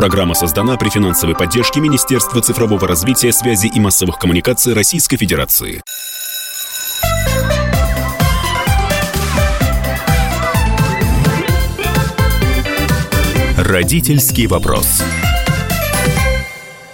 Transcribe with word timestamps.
Программа 0.00 0.32
создана 0.32 0.78
при 0.78 0.88
финансовой 0.88 1.36
поддержке 1.36 1.78
Министерства 1.78 2.40
цифрового 2.40 2.88
развития, 2.88 3.32
связи 3.32 3.66
и 3.66 3.78
массовых 3.80 4.16
коммуникаций 4.16 4.72
Российской 4.72 5.18
Федерации. 5.18 5.82
Родительский 13.58 14.46
вопрос. 14.46 15.02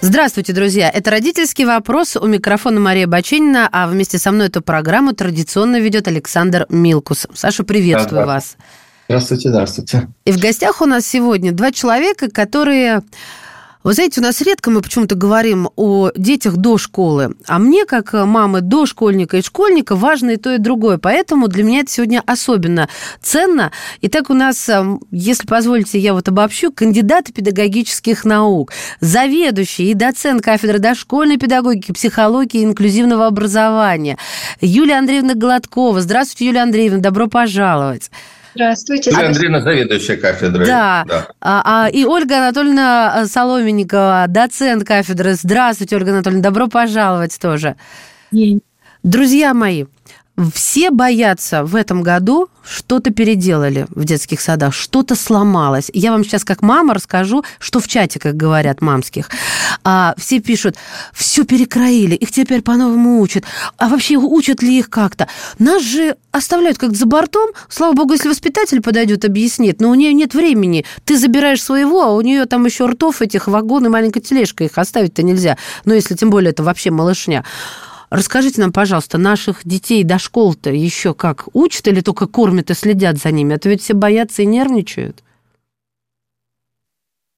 Здравствуйте, 0.00 0.52
друзья. 0.52 0.90
Это 0.90 1.12
«Родительский 1.12 1.64
вопрос». 1.64 2.16
У 2.16 2.26
микрофона 2.26 2.80
Мария 2.80 3.06
Баченина, 3.06 3.68
а 3.70 3.86
вместе 3.86 4.18
со 4.18 4.32
мной 4.32 4.48
эту 4.48 4.62
программу 4.62 5.12
традиционно 5.12 5.78
ведет 5.78 6.08
Александр 6.08 6.66
Милкус. 6.70 7.28
Саша, 7.32 7.62
приветствую 7.62 8.22
да, 8.22 8.26
да. 8.26 8.34
вас. 8.34 8.56
Здравствуйте, 9.08 9.48
здравствуйте. 9.50 10.08
И 10.24 10.32
в 10.32 10.38
гостях 10.38 10.82
у 10.82 10.86
нас 10.86 11.06
сегодня 11.06 11.52
два 11.52 11.70
человека, 11.70 12.28
которые 12.30 13.02
вы 13.86 13.92
знаете, 13.92 14.20
у 14.20 14.24
нас 14.24 14.40
редко 14.40 14.72
мы 14.72 14.80
почему-то 14.80 15.14
говорим 15.14 15.70
о 15.76 16.10
детях 16.16 16.56
до 16.56 16.76
школы, 16.76 17.36
а 17.46 17.60
мне, 17.60 17.84
как 17.84 18.14
мамы 18.14 18.60
до 18.60 18.84
школьника 18.84 19.36
и 19.36 19.42
школьника, 19.42 19.94
важно 19.94 20.30
и 20.30 20.36
то, 20.38 20.52
и 20.52 20.58
другое. 20.58 20.98
Поэтому 20.98 21.46
для 21.46 21.62
меня 21.62 21.82
это 21.82 21.92
сегодня 21.92 22.20
особенно 22.26 22.88
ценно. 23.22 23.70
Итак, 24.00 24.28
у 24.28 24.34
нас, 24.34 24.68
эм, 24.68 25.00
если 25.12 25.46
позволите, 25.46 26.00
я 26.00 26.14
вот 26.14 26.26
обобщу, 26.26 26.72
кандидат 26.72 27.32
педагогических 27.32 28.24
наук, 28.24 28.72
заведующий 28.98 29.92
и 29.92 29.94
доцент 29.94 30.42
кафедры 30.42 30.80
дошкольной 30.80 31.36
педагогики, 31.36 31.92
психологии 31.92 32.62
и 32.62 32.64
инклюзивного 32.64 33.28
образования 33.28 34.18
Юлия 34.60 34.98
Андреевна 34.98 35.34
Гладкова. 35.34 36.00
Здравствуйте, 36.00 36.46
Юлия 36.46 36.62
Андреевна, 36.62 36.98
добро 36.98 37.28
пожаловать. 37.28 38.10
Здравствуйте. 38.56 39.10
Юлия 39.10 39.26
Андреевна, 39.26 39.60
заведующая 39.60 40.16
кафедрой. 40.16 40.66
Да. 40.66 41.04
да. 41.06 41.28
А, 41.40 41.84
а, 41.84 41.90
и 41.90 42.04
Ольга 42.06 42.38
Анатольевна 42.38 43.26
Соломенникова, 43.26 44.24
доцент 44.28 44.84
кафедры. 44.84 45.34
Здравствуйте, 45.34 45.94
Ольга 45.96 46.12
Анатольевна, 46.12 46.42
добро 46.42 46.66
пожаловать 46.66 47.38
тоже. 47.38 47.76
День. 48.32 48.62
Друзья 49.02 49.52
мои, 49.52 49.84
все 50.52 50.90
боятся 50.90 51.64
в 51.64 51.74
этом 51.74 52.02
году 52.02 52.48
что-то 52.66 53.10
переделали 53.10 53.86
в 53.90 54.04
детских 54.04 54.40
садах, 54.40 54.74
что-то 54.74 55.14
сломалось. 55.14 55.90
Я 55.94 56.10
вам 56.10 56.24
сейчас 56.24 56.44
как 56.44 56.62
мама 56.62 56.94
расскажу, 56.94 57.44
что 57.58 57.80
в 57.80 57.86
чате, 57.86 58.18
как 58.18 58.36
говорят, 58.36 58.80
мамских. 58.82 59.30
А, 59.84 60.14
все 60.18 60.40
пишут, 60.40 60.76
все 61.12 61.44
перекроили, 61.44 62.16
их 62.16 62.32
теперь 62.32 62.62
по-новому 62.62 63.20
учат. 63.20 63.44
А 63.78 63.88
вообще 63.88 64.16
учат 64.16 64.62
ли 64.62 64.78
их 64.78 64.90
как-то? 64.90 65.28
Нас 65.58 65.82
же 65.82 66.16
оставляют 66.32 66.78
как 66.78 66.94
за 66.94 67.06
бортом. 67.06 67.50
Слава 67.68 67.92
богу, 67.92 68.14
если 68.14 68.28
воспитатель 68.28 68.82
подойдет, 68.82 69.24
объяснит, 69.24 69.80
но 69.80 69.90
у 69.90 69.94
нее 69.94 70.12
нет 70.12 70.34
времени. 70.34 70.84
Ты 71.04 71.16
забираешь 71.18 71.62
своего, 71.62 72.02
а 72.02 72.12
у 72.12 72.20
нее 72.20 72.46
там 72.46 72.64
еще 72.66 72.86
ртов 72.86 73.22
этих, 73.22 73.46
вагон 73.46 73.86
и 73.86 73.88
маленькая 73.88 74.20
тележка, 74.20 74.64
их 74.64 74.76
оставить-то 74.76 75.22
нельзя. 75.22 75.56
Но 75.84 75.94
если 75.94 76.14
тем 76.14 76.30
более 76.30 76.50
это 76.50 76.62
вообще 76.62 76.90
малышня. 76.90 77.44
Расскажите 78.10 78.60
нам, 78.60 78.72
пожалуйста, 78.72 79.18
наших 79.18 79.66
детей 79.66 80.04
до 80.04 80.18
школы-то 80.18 80.70
еще 80.70 81.14
как 81.14 81.48
учат 81.54 81.88
или 81.88 82.00
только 82.00 82.26
кормят 82.26 82.70
и 82.70 82.74
следят 82.74 83.18
за 83.18 83.30
ними? 83.30 83.54
А 83.54 83.58
то 83.58 83.68
ведь 83.68 83.82
все 83.82 83.94
боятся 83.94 84.42
и 84.42 84.46
нервничают. 84.46 85.22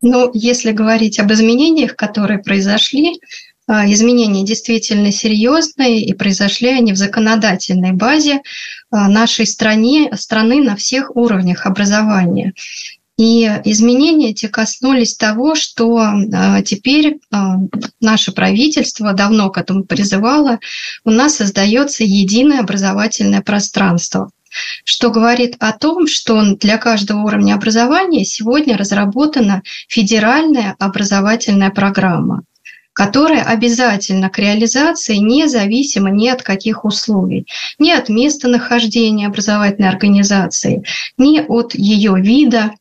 Ну, 0.01 0.31
если 0.33 0.73
говорить 0.73 1.19
об 1.19 1.33
изменениях, 1.33 1.97
которые 1.97 2.39
произошли, 2.39 3.21
а, 3.67 3.91
изменения 3.93 4.45
действительно 4.45 5.11
серьезные, 5.11 6.03
и 6.03 6.13
произошли 6.15 6.69
они 6.69 6.93
в 6.93 6.97
законодательной 6.97 7.93
базе 7.93 8.41
а, 8.91 9.09
нашей 9.09 9.47
стране, 9.47 10.11
страны 10.17 10.63
на 10.63 10.77
всех 10.77 11.17
уровнях 11.17 11.67
образования. 11.67 12.55
И 13.19 13.45
изменения 13.65 14.31
эти 14.31 14.47
коснулись 14.47 15.17
того, 15.17 15.57
что 15.57 15.99
а, 15.99 16.63
теперь 16.63 17.19
а, 17.33 17.57
наше 18.01 18.31
правительство 18.31 19.13
давно 19.13 19.51
к 19.51 19.59
этому 19.59 19.85
призывало, 19.85 20.61
у 21.05 21.11
нас 21.11 21.35
создается 21.35 22.05
единое 22.05 22.61
образовательное 22.61 23.43
пространство 23.43 24.31
что 24.85 25.11
говорит 25.11 25.57
о 25.59 25.73
том, 25.73 26.07
что 26.07 26.43
для 26.57 26.79
каждого 26.79 27.21
уровня 27.21 27.55
образования 27.55 28.25
сегодня 28.25 28.79
разработана 28.79 29.63
федеральная 29.89 30.75
образовательная 30.79 31.71
программа 31.71 32.45
которая 32.95 33.45
обязательно 33.45 34.29
к 34.29 34.41
реализации 34.41 35.19
независимо 35.19 36.11
ни 36.11 36.27
от 36.29 36.43
каких 36.43 36.85
условий, 36.85 37.47
ни 37.79 37.93
от 37.93 38.09
места 38.09 38.49
нахождения 38.49 39.29
образовательной 39.29 39.89
организации, 39.89 40.83
ни 41.17 41.39
от 41.39 41.77
ее 41.77 42.21
вида, 42.21 42.73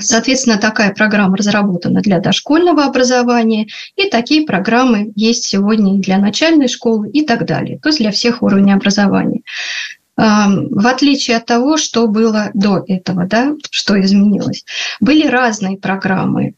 соответственно, 0.00 0.58
такая 0.58 0.92
программа 0.92 1.36
разработана 1.36 2.00
для 2.00 2.18
дошкольного 2.18 2.84
образования, 2.84 3.68
и 3.96 4.08
такие 4.08 4.44
программы 4.44 5.12
есть 5.14 5.44
сегодня 5.44 6.00
для 6.00 6.18
начальной 6.18 6.68
школы 6.68 7.08
и 7.10 7.24
так 7.24 7.46
далее, 7.46 7.78
то 7.78 7.88
есть 7.88 8.00
для 8.00 8.10
всех 8.10 8.42
уровней 8.42 8.72
образования. 8.72 9.42
А, 10.16 10.48
в 10.48 10.86
отличие 10.86 11.36
от 11.38 11.46
того, 11.46 11.76
что 11.76 12.06
было 12.06 12.50
до 12.54 12.84
этого, 12.86 13.26
да, 13.26 13.54
что 13.70 14.00
изменилось. 14.00 14.64
Были 15.00 15.26
разные 15.26 15.78
программы, 15.78 16.54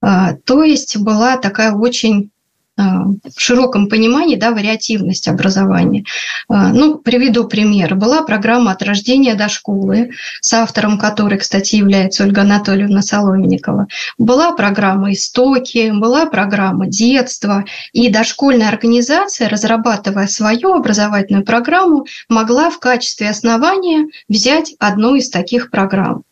а, 0.00 0.34
то 0.44 0.62
есть 0.62 0.96
была 0.96 1.36
такая 1.36 1.72
очень 1.72 2.30
а, 2.30 2.35
в 2.76 3.38
широком 3.38 3.88
понимании 3.88 4.36
да, 4.36 4.50
вариативность 4.50 5.28
образования. 5.28 6.04
А, 6.48 6.72
ну, 6.72 6.98
приведу 6.98 7.48
пример. 7.48 7.94
Была 7.94 8.22
программа 8.22 8.72
«От 8.72 8.82
рождения 8.82 9.34
до 9.34 9.48
школы», 9.48 10.10
с 10.40 10.52
автором 10.52 10.98
которой, 10.98 11.38
кстати, 11.38 11.76
является 11.76 12.24
Ольга 12.24 12.42
Анатольевна 12.42 13.02
Соломенникова. 13.02 13.86
Была 14.18 14.52
программа 14.52 15.12
«Истоки», 15.12 15.90
была 15.90 16.26
программа 16.26 16.86
«Детство». 16.86 17.64
И 17.92 18.10
дошкольная 18.10 18.68
организация, 18.68 19.48
разрабатывая 19.48 20.26
свою 20.26 20.74
образовательную 20.74 21.44
программу, 21.44 22.06
могла 22.28 22.70
в 22.70 22.78
качестве 22.78 23.30
основания 23.30 24.06
взять 24.28 24.74
одну 24.78 25.14
из 25.14 25.30
таких 25.30 25.70
программ. 25.70 26.24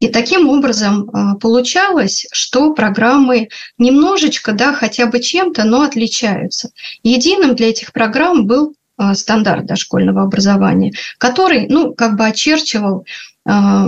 И 0.00 0.08
таким 0.08 0.48
образом 0.48 1.08
а, 1.12 1.36
получалось, 1.36 2.26
что 2.32 2.74
программы 2.74 3.48
немножечко, 3.78 4.52
да, 4.52 4.74
хотя 4.74 5.06
бы 5.06 5.20
чем-то, 5.20 5.64
но 5.64 5.82
отличаются. 5.82 6.70
Единым 7.02 7.54
для 7.54 7.70
этих 7.70 7.92
программ 7.92 8.46
был 8.46 8.74
а, 8.96 9.14
стандарт 9.14 9.66
дошкольного 9.66 10.22
образования, 10.22 10.92
который, 11.18 11.68
ну, 11.68 11.94
как 11.94 12.16
бы 12.16 12.26
очерчивал 12.26 13.06
а, 13.46 13.86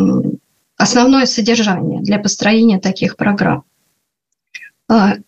основное 0.77 1.27
содержание 1.27 2.01
для 2.03 2.19
построения 2.19 2.79
таких 2.79 3.17
программ. 3.17 3.65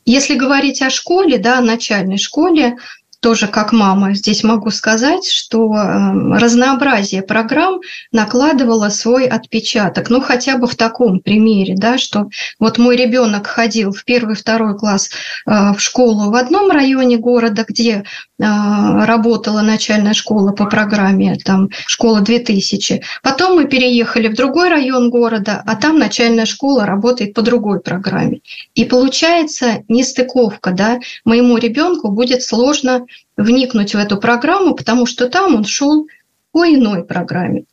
Если 0.05 0.37
говорить 0.37 0.83
о 0.83 0.91
школе, 0.91 1.37
да, 1.37 1.61
начальной 1.61 2.17
школе, 2.17 2.77
тоже 3.21 3.49
как 3.49 3.73
мама 3.73 4.15
здесь 4.15 4.45
могу 4.45 4.71
сказать, 4.71 5.27
что 5.27 5.75
эм, 5.75 6.35
разнообразие 6.35 7.23
программ 7.23 7.81
накладывало 8.13 8.91
свой 8.91 9.27
отпечаток. 9.27 10.09
Ну, 10.09 10.21
хотя 10.21 10.57
бы 10.57 10.69
в 10.69 10.77
таком 10.77 11.19
примере, 11.19 11.75
да, 11.77 11.99
что 11.99 12.29
вот 12.61 12.79
мой 12.79 12.97
ребенок 12.97 13.47
ходил 13.49 13.93
в 13.93 14.05
первый, 14.05 14.37
второй 14.37 14.79
класс 14.79 15.11
э, 15.47 15.73
в 15.73 15.81
школу 15.81 16.31
в 16.31 16.37
одном 16.37 16.71
районе 16.71 17.17
города, 17.17 17.65
где 17.67 17.91
э, 17.93 18.03
работала 18.39 19.63
начальная 19.63 20.15
школа 20.15 20.53
по 20.53 20.67
программе, 20.67 21.37
там, 21.45 21.71
школа 21.87 22.21
2000. 22.21 23.03
Потом 23.25 23.57
мы 23.57 23.65
переехали 23.65 24.29
в 24.29 24.37
другой 24.37 24.69
район 24.69 25.11
города, 25.11 25.61
а 25.67 25.75
там 25.75 25.99
начальная 25.99 26.47
школа 26.47 26.87
работает 26.87 27.35
по 27.35 27.43
другой 27.43 27.81
программе. 27.81 28.41
И 28.75 28.85
получается 28.85 29.83
нестыковка, 29.89 30.71
да, 30.71 31.01
моему 31.25 31.57
ребенку 31.57 32.13
будет 32.13 32.45
сложно 32.45 33.07
вникнуть 33.37 33.95
в 33.95 33.99
эту 33.99 34.19
программу, 34.19 34.75
потому 34.75 35.07
что 35.07 35.29
там 35.29 35.55
он 35.55 35.65
шел 35.65 36.07
по 36.53 36.65
иной 36.67 37.05
программе. 37.05 37.65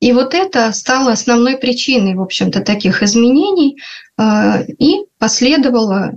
И 0.00 0.12
вот 0.12 0.34
это 0.34 0.72
стало 0.72 1.12
основной 1.12 1.56
причиной, 1.56 2.14
в 2.14 2.22
общем-то, 2.22 2.60
таких 2.60 3.04
изменений, 3.04 3.78
а, 4.16 4.62
и 4.78 5.04
последовало 5.18 6.12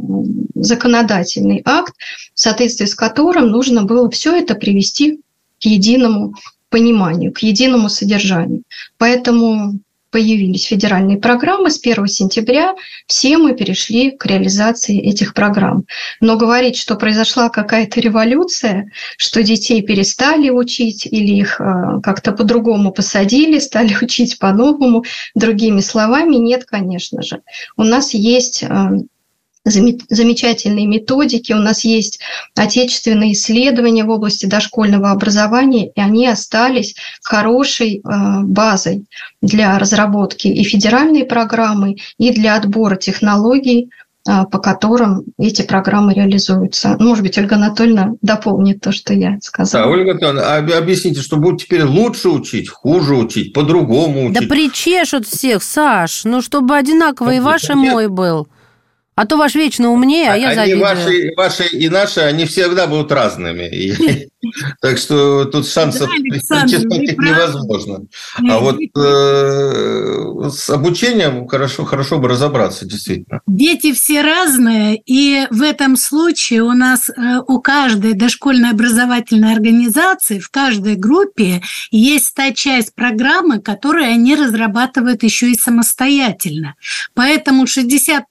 законодательный 0.56 1.62
акт, 1.66 1.94
в 2.34 2.40
соответствии 2.40 2.86
с 2.86 2.96
которым 2.96 3.50
нужно 3.50 3.84
было 3.84 4.10
все 4.10 4.36
это 4.36 4.56
привести 4.56 5.20
к 5.62 5.66
единому 5.66 6.34
пониманию, 6.70 7.32
к 7.32 7.40
единому 7.40 7.90
содержанию. 7.90 8.64
Поэтому 8.98 9.80
появились 10.16 10.68
федеральные 10.68 11.18
программы, 11.18 11.70
с 11.70 11.78
1 11.78 12.08
сентября 12.08 12.74
все 13.06 13.38
мы 13.38 13.54
перешли 13.54 14.12
к 14.12 14.26
реализации 14.26 14.98
этих 14.98 15.34
программ. 15.34 15.84
Но 16.22 16.38
говорить, 16.38 16.78
что 16.78 16.96
произошла 16.96 17.50
какая-то 17.50 18.00
революция, 18.00 18.90
что 19.18 19.44
детей 19.44 19.82
перестали 19.82 20.50
учить 20.50 21.06
или 21.06 21.34
их 21.34 21.60
э, 21.60 22.00
как-то 22.02 22.32
по-другому 22.32 22.94
посадили, 22.94 23.60
стали 23.60 23.94
учить 24.02 24.40
по-новому, 24.40 25.04
другими 25.36 25.82
словами, 25.82 26.38
нет, 26.38 26.64
конечно 26.64 27.22
же. 27.22 27.42
У 27.76 27.84
нас 27.84 28.14
есть 28.14 28.64
э, 28.64 28.70
замечательные 29.66 30.86
методики, 30.86 31.52
у 31.54 31.58
нас 31.58 31.84
есть 31.84 32.20
отечественные 32.56 33.34
исследования 33.34 34.04
в 34.04 34.10
области 34.10 34.46
дошкольного 34.46 35.12
образования, 35.12 35.90
и 35.90 36.00
они 36.00 36.28
остались 36.28 36.96
хорошей 37.24 37.98
э, 37.98 38.02
базой 38.44 39.06
для 39.42 39.78
разработки 39.80 40.48
и 40.48 40.64
федеральной 40.64 41.26
программы, 41.26 41.98
и 42.18 42.32
для 42.32 42.56
отбора 42.56 42.96
технологий 42.96 43.90
а, 44.28 44.46
по 44.46 44.58
которым 44.58 45.24
эти 45.38 45.62
программы 45.62 46.16
реализуются. 46.16 46.96
Ну, 46.98 47.10
может 47.10 47.24
быть, 47.24 47.38
Ольга 47.38 47.58
Анатольевна 47.58 48.14
дополнит 48.24 48.82
то, 48.82 48.92
что 48.92 49.14
я 49.14 49.38
сказала. 49.40 49.86
Да, 49.86 49.92
Ольга 49.92 50.12
Анатольевна, 50.14 50.78
объясните, 50.80 51.22
что 51.22 51.38
будут 51.38 51.62
теперь 51.62 51.84
лучше 51.84 52.30
учить, 52.30 52.68
хуже 52.68 53.14
учить, 53.14 53.54
по-другому 53.54 54.26
учить? 54.26 54.42
Да 54.42 54.48
причешут 54.48 55.28
всех, 55.28 55.62
Саш, 55.62 56.24
ну, 56.24 56.42
чтобы 56.42 56.76
одинаково 56.76 57.36
и 57.36 57.40
ваш, 57.40 57.70
и 57.70 57.74
мой 57.76 58.08
был. 58.08 58.48
А 59.16 59.26
то 59.26 59.38
ваш 59.38 59.56
вечно 59.56 59.92
умнее, 59.92 60.32
а 60.32 60.36
я 60.36 60.50
они 60.50 60.56
завидую. 60.56 60.82
Ваши, 60.82 61.34
ваши 61.38 61.68
и 61.68 61.88
наши, 61.88 62.20
они 62.20 62.46
всегда 62.46 62.88
будут 62.88 63.12
разными. 63.12 64.30
Так 64.80 65.00
что 65.00 65.46
тут 65.46 65.68
шансов 65.68 66.08
причастить 66.08 67.18
невозможно. 67.18 68.02
А 68.48 68.60
вот 68.60 68.78
э, 68.80 70.50
с 70.52 70.70
обучением 70.70 71.48
хорошо, 71.48 71.86
хорошо 71.86 72.20
бы 72.20 72.28
разобраться, 72.28 72.86
действительно. 72.86 73.42
Дети 73.48 73.92
все 73.94 74.22
разные, 74.22 75.02
и 75.06 75.48
в 75.50 75.62
этом 75.64 75.98
случае 75.98 76.62
у 76.62 76.74
нас 76.74 77.10
э, 77.10 77.40
у 77.48 77.60
каждой 77.60 78.14
дошкольной 78.14 78.70
образовательной 78.70 79.54
организации, 79.54 80.40
в 80.40 80.50
каждой 80.50 80.96
группе 80.96 81.64
есть 81.90 82.34
та 82.36 82.52
часть 82.52 82.94
программы, 82.94 83.60
которую 83.60 84.06
они 84.06 84.36
разрабатывают 84.36 85.24
еще 85.24 85.50
и 85.50 85.56
самостоятельно. 85.56 86.76
Поэтому 87.14 87.66
60% 87.66 88.22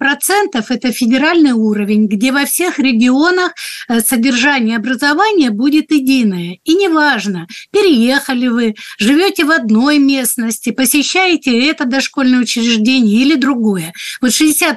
это 0.74 0.92
федеральный 0.92 1.52
уровень, 1.52 2.06
где 2.06 2.32
во 2.32 2.44
всех 2.44 2.78
регионах 2.78 3.52
э, 3.88 4.00
содержание 4.00 4.76
образования 4.76 5.50
будет 5.50 5.90
единое. 5.90 6.58
И 6.64 6.74
неважно, 6.74 7.46
переехали 7.70 8.48
вы, 8.48 8.74
живете 8.98 9.44
в 9.44 9.50
одной 9.50 9.98
местности, 9.98 10.70
посещаете 10.70 11.66
это 11.68 11.84
дошкольное 11.84 12.40
учреждение 12.40 13.22
или 13.22 13.34
другое. 13.34 13.92
Вот 14.20 14.30
60% 14.30 14.76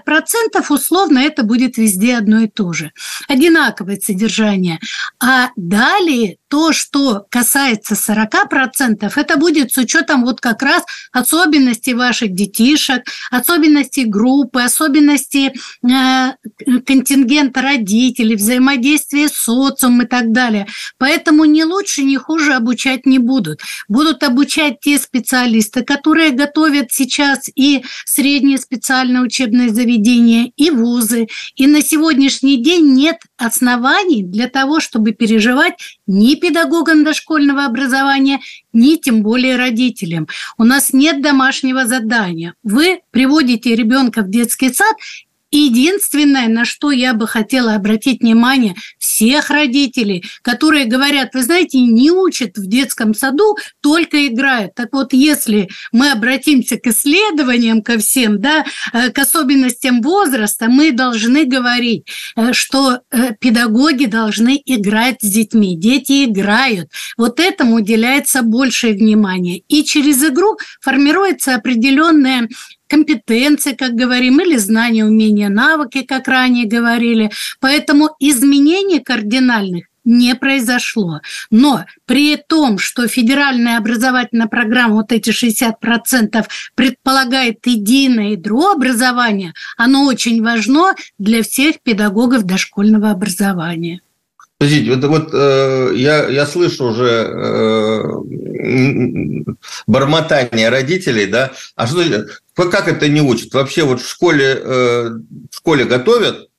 условно 0.70 1.20
это 1.20 1.44
будет 1.44 1.78
везде 1.78 2.16
одно 2.16 2.42
и 2.42 2.48
то 2.48 2.74
же. 2.74 2.92
Одинаковое 3.28 4.00
содержание. 4.02 4.80
А 5.20 5.50
далее 5.56 6.38
то, 6.50 6.72
что 6.72 7.26
касается 7.30 7.96
40%, 7.96 9.12
это 9.16 9.38
будет 9.38 9.72
с 9.72 9.78
учетом 9.78 10.24
вот 10.24 10.40
как 10.40 10.62
раз 10.62 10.84
особенностей 11.12 11.94
ваших 11.94 12.34
детишек, 12.34 13.04
особенностей 13.32 14.06
группы, 14.06 14.62
особенностей 14.62 15.52
э, 15.84 16.80
контингента 16.86 17.62
родителей, 17.62 18.36
взаимодействия 18.36 19.28
с 19.28 19.34
социумом 19.34 20.04
и 20.04 20.06
так 20.06 20.32
далее. 20.32 20.68
Поэтому 20.98 21.46
ни 21.46 21.64
лучше, 21.64 22.04
ни 22.04 22.16
хуже 22.16 22.54
обучать 22.54 23.06
не 23.06 23.20
будут. 23.20 23.62
Будут 23.88 24.24
обучать 24.24 24.80
те 24.82 24.98
специалисты, 24.98 25.84
которые 25.84 26.32
готовят 26.32 26.88
сейчас 26.92 27.50
и 27.56 27.84
средние 28.06 28.58
специальные 28.58 29.24
учебные 29.24 29.70
заведения, 29.70 30.52
и 30.56 30.70
вузы. 30.70 31.28
И 31.56 31.68
на 31.68 31.82
сегодняшний 31.82 32.58
день 32.58 32.94
нет 32.94 33.18
оснований 33.38 34.24
для 34.24 34.48
того, 34.48 34.80
чтобы 34.80 35.14
переживать 35.14 36.00
ни 36.08 36.36
педагогам 36.36 37.04
дошкольного 37.04 37.66
образования, 37.66 38.40
ни 38.74 38.96
тем 38.96 39.24
более 39.24 39.56
родителям. 39.56 40.28
У 40.58 40.64
нас 40.64 40.94
нет 40.94 41.22
домашнего 41.22 41.86
задания. 41.86 42.56
Вы 42.64 43.02
приводите 43.12 43.76
ребенка 43.76 44.22
в 44.22 44.30
детский 44.30 44.74
сад 44.74 44.96
Единственное, 45.52 46.48
на 46.48 46.66
что 46.66 46.92
я 46.92 47.14
бы 47.14 47.28
хотела 47.28 47.76
обратить 47.76 48.22
внимание 48.22 48.76
всех 49.00 49.50
родителей, 49.50 50.26
которые 50.42 50.86
говорят, 50.86 51.34
вы 51.34 51.44
знаете, 51.44 51.80
не 51.80 52.12
учат 52.12 52.58
в 52.58 52.68
детском 52.68 53.14
саду, 53.14 53.56
только 53.82 54.28
играют. 54.28 54.76
Так 54.76 54.90
вот, 54.92 55.14
если 55.14 55.70
мы 55.92 56.12
обратимся 56.12 56.78
к 56.78 56.88
исследованиям, 56.88 57.82
ко 57.82 57.98
всем, 57.98 58.42
да, 58.42 58.66
э, 58.94 59.12
к 59.12 59.20
особенностям 59.20 60.02
возраста, 60.02 60.68
мы 60.68 60.92
должны 60.92 61.46
говорить, 61.46 62.06
э, 62.36 62.52
что 62.52 63.00
э, 63.12 63.34
педагоги 63.40 64.06
должны 64.06 64.62
играть 64.66 65.18
с 65.22 65.30
детьми. 65.30 65.78
Дети 65.78 66.26
играют. 66.26 66.90
Вот 67.18 67.40
этому 67.40 67.76
уделяется 67.76 68.42
большее 68.42 68.94
внимание. 68.94 69.60
И 69.68 69.84
через 69.84 70.24
игру 70.24 70.58
формируется 70.82 71.56
определенная 71.56 72.50
компетенции, 72.88 73.74
как 73.74 73.94
говорим, 73.94 74.40
или 74.42 74.58
знания, 74.58 75.06
умения, 75.06 75.50
навыки, 75.50 76.04
как 76.04 76.28
ранее 76.28 76.66
говорили. 76.66 77.32
Поэтому 77.60 78.10
изменений 78.20 79.00
кардинальных 79.00 79.86
не 80.08 80.36
произошло. 80.36 81.20
Но 81.52 81.86
при 82.06 82.38
том, 82.38 82.80
что 82.80 83.08
федеральная 83.08 83.78
образовательная 83.78 84.48
программа, 84.48 84.96
вот 84.96 85.12
эти 85.12 85.30
60% 85.30 86.46
предполагает 86.76 87.68
единое 87.68 88.32
ядро 88.32 88.72
образования, 88.72 89.54
оно 89.76 90.06
очень 90.06 90.42
важно 90.42 90.96
для 91.20 91.44
всех 91.44 91.82
педагогов 91.82 92.44
дошкольного 92.44 93.12
образования. 93.12 94.02
Подождите, 94.60 94.96
вот, 94.96 95.04
вот 95.04 95.30
э, 95.34 95.92
я, 95.96 96.28
я 96.30 96.48
слышу 96.48 96.86
уже 96.86 97.30
э, 97.30 98.04
бормотание 99.86 100.70
родителей, 100.70 101.28
да? 101.28 101.52
А 101.76 101.86
что 101.86 102.02
как 102.56 102.88
это 102.88 103.08
не 103.08 103.22
учат? 103.22 103.54
Вообще 103.54 103.84
вот 103.84 104.02
в 104.02 104.10
школе, 104.10 104.60
э, 104.60 105.10
в 105.52 105.56
школе 105.56 105.86
готовят? 105.86 106.50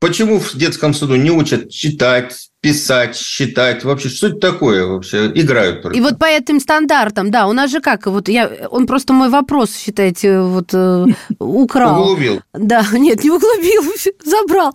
Почему 0.00 0.40
в 0.40 0.56
детском 0.56 0.94
саду 0.94 1.14
не 1.14 1.30
учат 1.30 1.70
читать, 1.70 2.50
писать, 2.60 3.16
считать? 3.16 3.84
Вообще, 3.84 4.08
что 4.08 4.26
это 4.26 4.38
такое 4.38 4.84
вообще? 4.84 5.30
Играют 5.32 5.82
только. 5.82 5.96
И 5.96 6.00
вот 6.00 6.18
по 6.18 6.24
этим 6.24 6.58
стандартам, 6.58 7.30
да, 7.30 7.46
у 7.46 7.52
нас 7.52 7.70
же 7.70 7.80
как, 7.80 8.08
вот 8.08 8.28
я, 8.28 8.50
он 8.68 8.88
просто 8.88 9.12
мой 9.12 9.28
вопрос, 9.28 9.76
считайте, 9.76 10.40
вот 10.40 10.74
э, 10.74 11.06
украл. 11.38 12.02
Углубил. 12.02 12.42
Да, 12.52 12.84
нет, 12.92 13.22
не 13.22 13.30
углубил, 13.30 13.84
забрал 14.24 14.74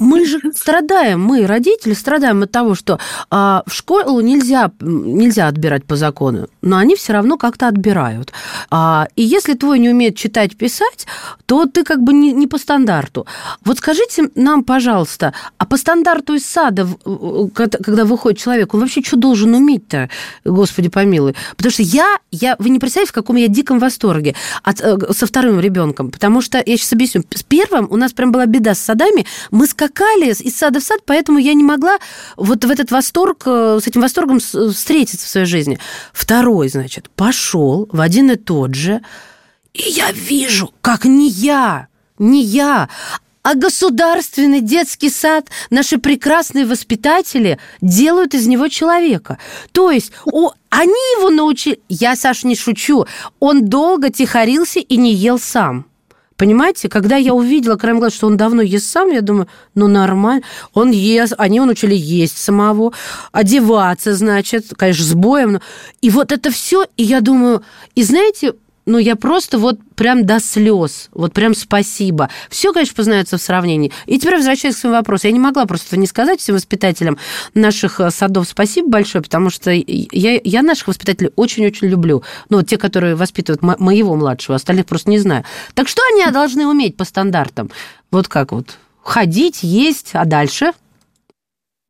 мы 0.00 0.24
же 0.24 0.40
страдаем, 0.54 1.22
мы, 1.22 1.46
родители, 1.46 1.92
страдаем 1.92 2.42
от 2.42 2.50
того, 2.50 2.74
что 2.74 2.98
а, 3.30 3.62
в 3.66 3.72
школу 3.72 4.20
нельзя, 4.20 4.72
нельзя 4.80 5.46
отбирать 5.46 5.84
по 5.84 5.94
закону, 5.94 6.48
но 6.62 6.78
они 6.78 6.96
все 6.96 7.12
равно 7.12 7.36
как-то 7.36 7.68
отбирают. 7.68 8.32
А, 8.70 9.08
и 9.14 9.22
если 9.22 9.54
твой 9.54 9.78
не 9.78 9.90
умеет 9.90 10.16
читать, 10.16 10.56
писать, 10.56 11.06
то 11.46 11.66
ты 11.66 11.84
как 11.84 12.02
бы 12.02 12.14
не, 12.14 12.32
не 12.32 12.46
по 12.46 12.56
стандарту. 12.58 13.26
Вот 13.64 13.78
скажите 13.78 14.30
нам, 14.34 14.64
пожалуйста, 14.64 15.34
а 15.58 15.66
по 15.66 15.76
стандарту 15.76 16.34
из 16.34 16.46
сада, 16.46 16.88
когда 17.62 18.06
выходит 18.06 18.40
человек, 18.40 18.72
он 18.72 18.80
вообще 18.80 19.02
что 19.02 19.18
должен 19.18 19.54
уметь-то, 19.54 20.08
господи 20.46 20.88
помилуй? 20.88 21.34
Потому 21.56 21.72
что 21.72 21.82
я, 21.82 22.16
я, 22.30 22.56
вы 22.58 22.70
не 22.70 22.78
представляете, 22.78 23.10
в 23.10 23.14
каком 23.14 23.36
я 23.36 23.48
диком 23.48 23.78
восторге 23.78 24.34
от, 24.62 24.80
э, 24.80 24.96
со 25.12 25.26
вторым 25.26 25.60
ребенком, 25.60 26.10
потому 26.10 26.40
что, 26.40 26.56
я 26.64 26.76
сейчас 26.78 26.94
объясню, 26.94 27.22
с 27.34 27.42
первым 27.42 27.86
у 27.90 27.96
нас 27.96 28.12
прям 28.12 28.32
была 28.32 28.46
беда 28.46 28.74
с 28.74 28.78
садами, 28.78 29.26
мы 29.50 29.66
скакали 29.66 29.89
скакали 29.90 30.30
из 30.30 30.56
сада 30.56 30.80
в 30.80 30.82
сад, 30.82 31.00
поэтому 31.04 31.38
я 31.38 31.54
не 31.54 31.64
могла 31.64 31.98
вот 32.36 32.64
в 32.64 32.70
этот 32.70 32.90
восторг, 32.90 33.42
э, 33.46 33.78
с 33.82 33.86
этим 33.86 34.00
восторгом 34.00 34.38
встретиться 34.38 35.26
в 35.26 35.28
своей 35.28 35.46
жизни. 35.46 35.78
Второй, 36.12 36.68
значит, 36.68 37.10
пошел 37.10 37.88
в 37.92 38.00
один 38.00 38.30
и 38.30 38.36
тот 38.36 38.74
же, 38.74 39.02
и 39.72 39.82
я 39.90 40.10
вижу, 40.12 40.72
как 40.80 41.04
не 41.04 41.28
я, 41.28 41.88
не 42.18 42.42
я, 42.42 42.88
а 43.42 43.54
государственный 43.54 44.60
детский 44.60 45.10
сад, 45.10 45.48
наши 45.70 45.98
прекрасные 45.98 46.66
воспитатели 46.66 47.58
делают 47.80 48.34
из 48.34 48.46
него 48.46 48.68
человека. 48.68 49.38
То 49.72 49.90
есть 49.90 50.12
о, 50.26 50.52
они 50.68 50.92
его 51.18 51.30
научили... 51.30 51.80
Я, 51.88 52.16
Саша, 52.16 52.46
не 52.46 52.54
шучу. 52.54 53.06
Он 53.38 53.64
долго 53.64 54.10
тихорился 54.10 54.80
и 54.80 54.96
не 54.98 55.14
ел 55.14 55.38
сам. 55.38 55.86
Понимаете, 56.40 56.88
когда 56.88 57.16
я 57.16 57.34
увидела 57.34 57.76
краем 57.76 57.98
глаз, 57.98 58.14
что 58.14 58.26
он 58.26 58.38
давно 58.38 58.62
ест 58.62 58.86
сам, 58.86 59.10
я 59.10 59.20
думаю, 59.20 59.46
ну 59.74 59.88
нормально. 59.88 60.42
Он 60.72 60.90
ест, 60.90 61.34
они 61.36 61.56
его 61.56 61.66
научили 61.66 61.94
есть 61.94 62.38
самого, 62.38 62.94
одеваться, 63.30 64.14
значит, 64.14 64.68
конечно, 64.74 65.04
с 65.04 65.12
боем. 65.12 65.60
И 66.00 66.08
вот 66.08 66.32
это 66.32 66.50
все, 66.50 66.86
и 66.96 67.02
я 67.02 67.20
думаю, 67.20 67.62
и 67.94 68.02
знаете, 68.02 68.54
ну, 68.90 68.98
я 68.98 69.14
просто 69.14 69.58
вот 69.58 69.78
прям 69.94 70.26
до 70.26 70.40
слез, 70.40 71.10
вот 71.12 71.32
прям 71.32 71.54
спасибо. 71.54 72.28
Все, 72.48 72.72
конечно, 72.72 72.96
познается 72.96 73.38
в 73.38 73.40
сравнении. 73.40 73.92
И 74.06 74.18
теперь 74.18 74.36
возвращаясь 74.36 74.74
к 74.74 74.78
своему 74.78 74.96
вопросу, 74.98 75.28
я 75.28 75.32
не 75.32 75.38
могла 75.38 75.64
просто 75.64 75.96
не 75.96 76.08
сказать 76.08 76.40
всем 76.40 76.56
воспитателям 76.56 77.16
наших 77.54 78.00
э, 78.00 78.10
садов 78.10 78.48
спасибо 78.48 78.88
большое, 78.88 79.22
потому 79.22 79.48
что 79.50 79.70
я, 79.70 80.40
я 80.42 80.62
наших 80.62 80.88
воспитателей 80.88 81.30
очень-очень 81.36 81.86
люблю. 81.86 82.24
Ну, 82.48 82.56
вот 82.56 82.66
те, 82.66 82.78
которые 82.78 83.14
воспитывают 83.14 83.62
мо- 83.62 83.76
моего 83.78 84.16
младшего, 84.16 84.56
остальных 84.56 84.86
просто 84.86 85.08
не 85.10 85.20
знаю. 85.20 85.44
Так 85.74 85.86
что 85.86 86.02
они 86.12 86.28
должны 86.32 86.66
уметь 86.66 86.96
по 86.96 87.04
стандартам? 87.04 87.70
Вот 88.10 88.26
как 88.26 88.50
вот? 88.50 88.76
Ходить, 89.02 89.62
есть, 89.62 90.10
а 90.14 90.24
дальше? 90.24 90.72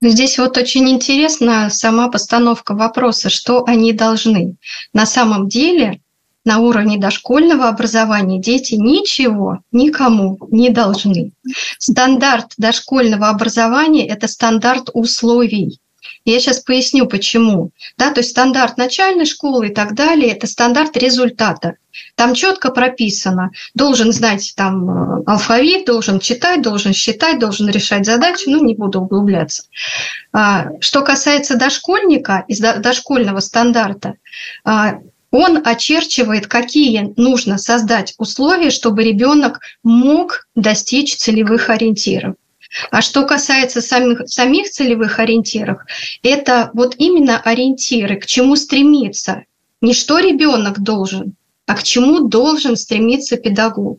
Здесь 0.02 0.38
вот 0.38 0.58
очень 0.58 0.88
интересна 0.90 1.70
сама 1.70 2.08
постановка 2.08 2.74
вопроса, 2.74 3.30
что 3.30 3.64
они 3.64 3.94
должны. 3.94 4.56
На 4.92 5.06
самом 5.06 5.48
деле 5.48 6.02
на 6.44 6.58
уровне 6.58 6.98
дошкольного 6.98 7.68
образования 7.68 8.38
дети 8.38 8.74
ничего 8.74 9.60
никому 9.72 10.38
не 10.50 10.70
должны. 10.70 11.32
Стандарт 11.78 12.52
дошкольного 12.56 13.28
образования– 13.28 14.06
это 14.08 14.26
стандарт 14.26 14.90
условий. 14.94 15.80
Я 16.24 16.38
сейчас 16.38 16.60
поясню, 16.60 17.06
почему. 17.06 17.70
Да, 17.96 18.10
то 18.10 18.20
есть 18.20 18.30
стандарт 18.30 18.76
начальной 18.76 19.26
школы 19.26 19.68
и 19.68 19.74
так 19.74 19.94
далее– 19.94 20.30
это 20.32 20.46
стандарт 20.46 20.96
результата. 20.96 21.74
Там 22.14 22.34
четко 22.34 22.70
прописано, 22.70 23.50
должен 23.74 24.12
знать 24.12 24.52
там 24.56 24.90
э, 24.90 25.22
алфавит, 25.26 25.86
должен 25.86 26.20
читать, 26.20 26.62
должен 26.62 26.92
считать, 26.92 27.38
должен 27.38 27.68
решать 27.68 28.06
задачи, 28.06 28.48
ну, 28.48 28.62
не 28.64 28.74
буду 28.74 29.00
углубляться. 29.00 29.64
А, 30.32 30.68
что 30.80 31.02
касается 31.02 31.56
дошкольника, 31.56 32.44
из 32.48 32.60
дошкольного 32.60 33.40
стандарта, 33.40 34.14
а, 34.64 35.00
он 35.30 35.62
очерчивает, 35.64 36.46
какие 36.46 37.12
нужно 37.16 37.58
создать 37.58 38.14
условия, 38.18 38.70
чтобы 38.70 39.04
ребенок 39.04 39.60
мог 39.82 40.48
достичь 40.54 41.16
целевых 41.16 41.70
ориентиров. 41.70 42.34
А 42.90 43.00
что 43.02 43.24
касается 43.24 43.80
самих, 43.80 44.28
самих 44.28 44.70
целевых 44.70 45.18
ориентиров, 45.18 45.80
это 46.22 46.70
вот 46.72 46.94
именно 46.98 47.40
ориентиры, 47.40 48.16
к 48.16 48.26
чему 48.26 48.56
стремиться. 48.56 49.44
Не 49.80 49.94
что 49.94 50.18
ребенок 50.18 50.80
должен, 50.80 51.34
а 51.66 51.74
к 51.74 51.82
чему 51.82 52.28
должен 52.28 52.76
стремиться 52.76 53.36
педагог. 53.36 53.98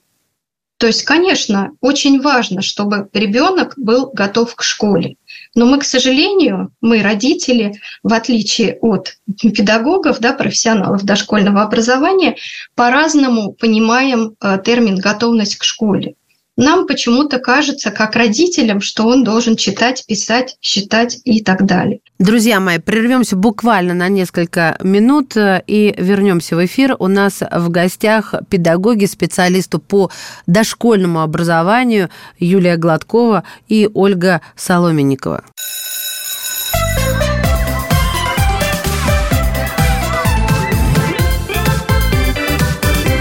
То 0.77 0.87
есть, 0.87 1.03
конечно, 1.03 1.71
очень 1.79 2.21
важно, 2.21 2.61
чтобы 2.61 3.09
ребенок 3.13 3.73
был 3.77 4.09
готов 4.11 4.55
к 4.55 4.63
школе. 4.63 5.15
Но 5.53 5.65
мы, 5.65 5.79
к 5.79 5.83
сожалению, 5.83 6.71
мы, 6.79 7.01
родители, 7.01 7.73
в 8.03 8.13
отличие 8.13 8.77
от 8.81 9.17
педагогов, 9.41 10.19
да, 10.19 10.33
профессионалов 10.33 11.03
дошкольного 11.03 11.61
образования, 11.61 12.37
по-разному 12.75 13.53
понимаем 13.53 14.35
э, 14.39 14.59
термин 14.63 14.95
«готовность 14.95 15.57
к 15.57 15.63
школе» 15.63 16.15
нам 16.61 16.85
почему-то 16.85 17.39
кажется, 17.39 17.91
как 17.91 18.15
родителям, 18.15 18.81
что 18.81 19.07
он 19.07 19.23
должен 19.23 19.55
читать, 19.55 20.05
писать, 20.07 20.55
считать 20.61 21.19
и 21.25 21.43
так 21.43 21.65
далее. 21.65 21.99
Друзья 22.19 22.59
мои, 22.59 22.77
прервемся 22.77 23.35
буквально 23.35 23.95
на 23.95 24.07
несколько 24.07 24.77
минут 24.81 25.35
э, 25.35 25.63
и 25.65 25.93
вернемся 25.97 26.55
в 26.55 26.63
эфир. 26.63 26.95
У 26.99 27.07
нас 27.07 27.41
в 27.51 27.69
гостях 27.69 28.35
педагоги, 28.47 29.05
специалисты 29.05 29.79
по 29.79 30.11
дошкольному 30.45 31.21
образованию 31.21 32.09
Юлия 32.37 32.77
Гладкова 32.77 33.43
и 33.67 33.89
Ольга 33.93 34.41
Соломенникова. 34.55 35.43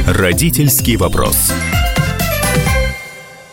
Родительский 0.06 0.96
вопрос. 0.96 1.52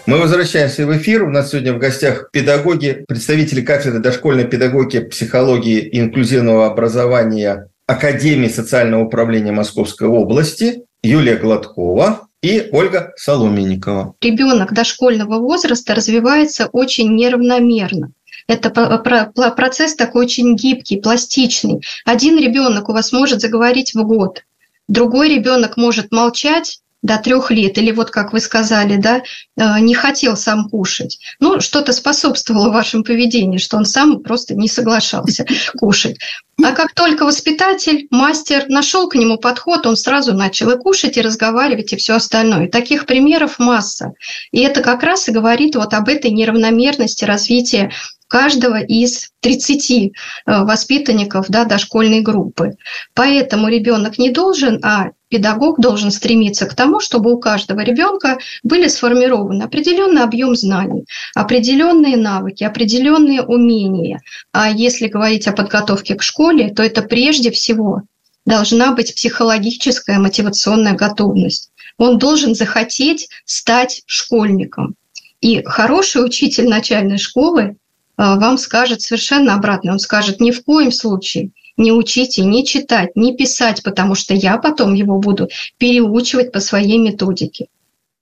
Мы 0.07 0.19
возвращаемся 0.19 0.87
в 0.87 0.97
эфир. 0.97 1.23
У 1.23 1.29
нас 1.29 1.51
сегодня 1.51 1.73
в 1.73 1.79
гостях 1.79 2.31
педагоги, 2.31 3.03
представители 3.09 3.59
кафедры 3.59 3.99
дошкольной 3.99 4.45
педагогики, 4.45 5.01
психологии 5.01 5.79
и 5.79 5.99
инклюзивного 5.99 6.65
образования 6.65 7.67
Академии 7.87 8.47
социального 8.47 9.03
управления 9.03 9.51
Московской 9.51 10.07
области 10.07 10.85
Юлия 11.03 11.35
Гладкова 11.35 12.29
и 12.41 12.69
Ольга 12.71 13.11
Соломенникова. 13.17 14.13
Ребенок 14.21 14.71
дошкольного 14.71 15.39
возраста 15.39 15.93
развивается 15.93 16.69
очень 16.71 17.13
неравномерно. 17.13 18.13
Это 18.47 18.69
процесс 18.69 19.93
такой 19.93 20.23
очень 20.23 20.55
гибкий, 20.55 21.01
пластичный. 21.01 21.81
Один 22.05 22.39
ребенок 22.39 22.87
у 22.87 22.93
вас 22.93 23.11
может 23.11 23.41
заговорить 23.41 23.93
в 23.93 24.01
год, 24.03 24.45
другой 24.87 25.35
ребенок 25.35 25.75
может 25.75 26.13
молчать, 26.13 26.79
до 27.01 27.17
трех 27.17 27.51
лет, 27.51 27.77
или 27.77 27.91
вот 27.91 28.09
как 28.09 28.33
вы 28.33 28.39
сказали, 28.39 28.97
да, 28.97 29.21
э, 29.57 29.79
не 29.79 29.93
хотел 29.93 30.35
сам 30.35 30.69
кушать. 30.69 31.19
Ну, 31.39 31.61
что-то 31.61 31.93
способствовало 31.93 32.69
вашему 32.69 33.03
поведению, 33.03 33.59
что 33.59 33.77
он 33.77 33.85
сам 33.85 34.21
просто 34.23 34.55
не 34.55 34.67
соглашался 34.67 35.45
кушать. 35.77 36.17
А 36.63 36.71
как 36.71 36.93
только 36.95 37.23
воспитатель, 37.23 38.07
мастер 38.09 38.65
нашел 38.67 39.07
к 39.07 39.15
нему 39.15 39.37
подход, 39.37 39.85
он 39.85 39.95
сразу 39.95 40.33
начал 40.33 40.71
и 40.71 40.77
кушать, 40.77 41.17
и 41.17 41.21
разговаривать, 41.21 41.93
и 41.93 41.97
все 41.97 42.15
остальное. 42.15 42.67
Таких 42.67 43.05
примеров 43.05 43.59
масса. 43.59 44.13
И 44.51 44.61
это 44.61 44.81
как 44.81 45.03
раз 45.03 45.29
и 45.29 45.31
говорит 45.31 45.75
вот 45.75 45.93
об 45.93 46.09
этой 46.09 46.31
неравномерности 46.31 47.25
развития 47.25 47.91
каждого 48.27 48.81
из 48.81 49.29
30 49.41 49.91
э, 49.91 50.11
воспитанников 50.45 51.45
да, 51.47 51.63
дошкольной 51.63 52.21
группы. 52.21 52.75
Поэтому 53.13 53.69
ребенок 53.69 54.17
не 54.17 54.31
должен, 54.31 54.83
а 54.83 55.11
педагог 55.29 55.79
должен 55.79 56.11
стремиться 56.11 56.65
к 56.65 56.75
тому, 56.75 56.99
чтобы 56.99 57.33
у 57.33 57.39
каждого 57.39 57.81
ребенка 57.81 58.37
были 58.63 58.87
сформированы 58.87 59.63
определенный 59.63 60.23
объем 60.23 60.55
знаний, 60.55 61.05
определенные 61.35 62.17
навыки, 62.17 62.63
определенные 62.63 63.41
умения. 63.41 64.21
А 64.51 64.69
если 64.69 65.07
говорить 65.07 65.47
о 65.47 65.53
подготовке 65.53 66.15
к 66.15 66.23
школе, 66.23 66.73
то 66.73 66.83
это 66.83 67.01
прежде 67.01 67.51
всего 67.51 68.03
должна 68.45 68.93
быть 68.93 69.13
психологическая 69.15 70.19
мотивационная 70.19 70.93
готовность. 70.93 71.71
Он 71.97 72.17
должен 72.17 72.55
захотеть 72.55 73.27
стать 73.45 74.03
школьником. 74.05 74.95
И 75.41 75.61
хороший 75.63 76.23
учитель 76.23 76.67
начальной 76.67 77.17
школы 77.17 77.75
а, 78.15 78.39
вам 78.39 78.57
скажет 78.57 79.01
совершенно 79.01 79.53
обратно. 79.53 79.91
Он 79.91 79.99
скажет, 79.99 80.39
ни 80.39 80.51
в 80.51 80.63
коем 80.63 80.91
случае 80.91 81.51
не 81.77 81.91
учите 81.91 82.43
не 82.43 82.65
читать, 82.65 83.15
не 83.15 83.35
писать, 83.35 83.83
потому 83.83 84.15
что 84.15 84.33
я 84.33 84.57
потом 84.57 84.93
его 84.93 85.19
буду 85.19 85.49
переучивать 85.77 86.51
по 86.51 86.59
своей 86.59 86.97
методике. 86.97 87.67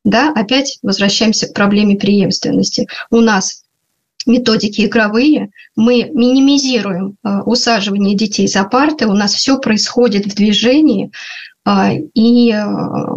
Да, 0.04 0.32
опять 0.36 0.78
возвращаемся 0.84 1.48
к 1.48 1.54
проблеме 1.54 1.96
преемственности. 1.96 2.88
У 3.10 3.22
нас 3.22 3.64
методики 4.28 4.86
игровые, 4.86 5.50
мы 5.76 6.10
минимизируем 6.14 7.18
а, 7.24 7.42
усаживание 7.44 8.16
детей 8.16 8.48
за 8.48 8.64
парты, 8.64 9.08
у 9.08 9.14
нас 9.14 9.34
все 9.34 9.58
происходит 9.58 10.26
в 10.26 10.36
движении, 10.36 11.12
а, 11.64 11.92
и 12.14 12.56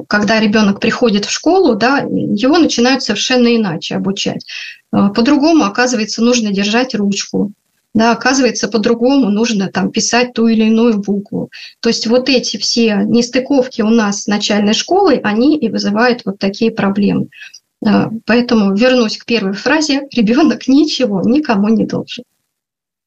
когда 0.08 0.40
ребенок 0.40 0.80
приходит 0.80 1.26
в 1.26 1.30
школу, 1.30 1.74
да, 1.74 1.98
его 1.98 2.56
начинают 2.56 3.02
совершенно 3.02 3.54
иначе 3.54 3.94
обучать. 3.94 4.46
А, 4.90 5.10
по-другому, 5.10 5.64
оказывается, 5.64 6.22
нужно 6.22 6.50
держать 6.50 6.94
ручку. 6.94 7.52
Да, 7.94 8.12
оказывается, 8.12 8.68
по-другому 8.68 9.30
нужно 9.30 9.68
там 9.72 9.90
писать 9.90 10.34
ту 10.34 10.46
или 10.46 10.64
иную 10.64 10.98
букву. 10.98 11.50
То 11.80 11.88
есть 11.88 12.06
вот 12.06 12.28
эти 12.28 12.56
все 12.58 13.02
нестыковки 13.04 13.82
у 13.82 13.88
нас 13.88 14.22
с 14.22 14.26
начальной 14.26 14.74
школой, 14.74 15.18
они 15.18 15.56
и 15.56 15.68
вызывают 15.68 16.24
вот 16.24 16.38
такие 16.38 16.70
проблемы. 16.70 17.28
А, 17.84 18.10
поэтому 18.26 18.74
вернусь 18.74 19.16
к 19.16 19.24
первой 19.24 19.54
фразе. 19.54 20.02
Ребенок 20.12 20.68
ничего 20.68 21.22
никому 21.22 21.68
не 21.68 21.86
должен. 21.86 22.24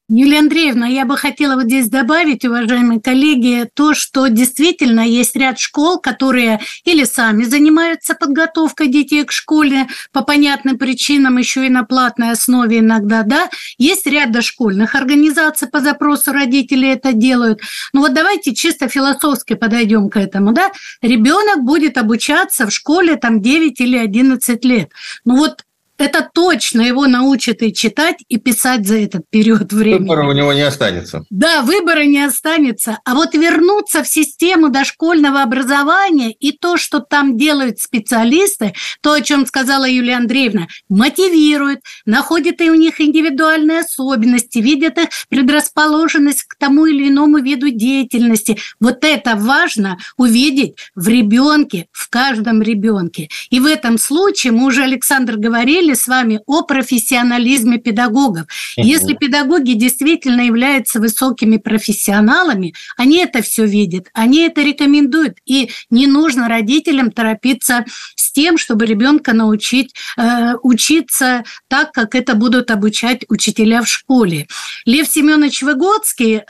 Юлия 0.08 0.40
Андреевна, 0.40 0.86
я 0.88 1.06
бы 1.06 1.16
хотела 1.16 1.54
вот 1.54 1.64
здесь 1.64 1.88
добавить, 1.88 2.44
уважаемые 2.44 3.00
коллеги, 3.00 3.68
то, 3.72 3.94
что 3.94 4.26
действительно 4.26 5.00
есть 5.00 5.34
ряд 5.36 5.58
школ, 5.58 6.00
которые 6.00 6.60
или 6.84 7.04
сами 7.04 7.44
занимаются 7.44 8.14
подготовкой 8.14 8.88
детей 8.88 9.24
к 9.24 9.32
школе 9.32 9.86
по 10.12 10.22
понятным 10.22 10.76
причинам, 10.76 11.38
еще 11.38 11.66
и 11.66 11.70
на 11.70 11.84
платной 11.84 12.32
основе 12.32 12.80
иногда, 12.80 13.22
да, 13.22 13.48
есть 13.78 14.06
ряд 14.06 14.32
дошкольных 14.32 14.94
организаций 14.94 15.68
по 15.68 15.80
запросу 15.80 16.32
родителей 16.32 16.90
это 16.90 17.12
делают. 17.12 17.60
Ну 17.92 18.00
вот 18.00 18.12
давайте 18.12 18.54
чисто 18.54 18.88
философски 18.88 19.54
подойдем 19.54 20.10
к 20.10 20.18
этому, 20.18 20.52
да. 20.52 20.72
Ребенок 21.00 21.62
будет 21.62 21.96
обучаться 21.96 22.66
в 22.66 22.70
школе 22.70 23.16
там 23.16 23.40
9 23.40 23.80
или 23.80 23.96
11 23.96 24.64
лет. 24.64 24.90
Ну 25.24 25.36
вот 25.36 25.64
это 26.02 26.28
точно 26.32 26.82
его 26.82 27.06
научит 27.06 27.62
и 27.62 27.72
читать, 27.72 28.16
и 28.28 28.36
писать 28.36 28.86
за 28.86 28.98
этот 28.98 29.22
период 29.30 29.72
времени. 29.72 30.08
Выбора 30.08 30.28
у 30.28 30.32
него 30.32 30.52
не 30.52 30.62
останется. 30.62 31.24
Да, 31.30 31.62
выбора 31.62 32.04
не 32.04 32.24
останется. 32.24 32.98
А 33.04 33.14
вот 33.14 33.34
вернуться 33.34 34.02
в 34.02 34.08
систему 34.08 34.68
дошкольного 34.68 35.42
образования 35.42 36.32
и 36.32 36.52
то, 36.52 36.76
что 36.76 37.00
там 37.00 37.36
делают 37.36 37.78
специалисты, 37.78 38.74
то, 39.00 39.12
о 39.12 39.20
чем 39.20 39.46
сказала 39.46 39.88
Юлия 39.88 40.16
Андреевна, 40.16 40.66
мотивирует, 40.88 41.80
находит 42.04 42.60
и 42.60 42.70
у 42.70 42.74
них 42.74 43.00
индивидуальные 43.00 43.80
особенности, 43.80 44.58
видят 44.58 44.98
их 44.98 45.08
предрасположенность 45.28 46.44
к 46.44 46.56
тому 46.56 46.86
или 46.86 47.08
иному 47.08 47.38
виду 47.38 47.70
деятельности. 47.70 48.58
Вот 48.80 49.04
это 49.04 49.36
важно 49.36 49.98
увидеть 50.16 50.76
в 50.94 51.06
ребенке, 51.08 51.86
в 51.92 52.08
каждом 52.10 52.60
ребенке. 52.60 53.28
И 53.50 53.60
в 53.60 53.66
этом 53.66 53.98
случае, 53.98 54.52
мы 54.52 54.66
уже, 54.66 54.82
Александр, 54.82 55.36
говорили, 55.36 55.91
говорили 55.92 55.94
с 55.94 56.06
вами 56.06 56.40
о 56.46 56.62
профессионализме 56.62 57.78
педагогов. 57.78 58.46
Если 58.76 59.14
педагоги 59.14 59.72
действительно 59.72 60.42
являются 60.42 61.00
высокими 61.00 61.58
профессионалами, 61.58 62.74
они 62.96 63.18
это 63.18 63.42
все 63.42 63.66
видят, 63.66 64.08
они 64.14 64.46
это 64.46 64.62
рекомендуют. 64.62 65.38
И 65.46 65.70
не 65.90 66.06
нужно 66.06 66.48
родителям 66.48 67.10
торопиться 67.10 67.84
с 68.16 68.32
тем, 68.32 68.58
чтобы 68.58 68.86
ребенка 68.86 69.32
научить 69.32 69.94
э, 70.16 70.54
учиться 70.62 71.44
так, 71.68 71.92
как 71.92 72.14
это 72.14 72.34
будут 72.34 72.70
обучать 72.70 73.24
учителя 73.28 73.82
в 73.82 73.86
школе. 73.86 74.46
Лев 74.86 75.08
Семенович 75.08 75.62
Выгодский 75.62 76.36
э, 76.36 76.42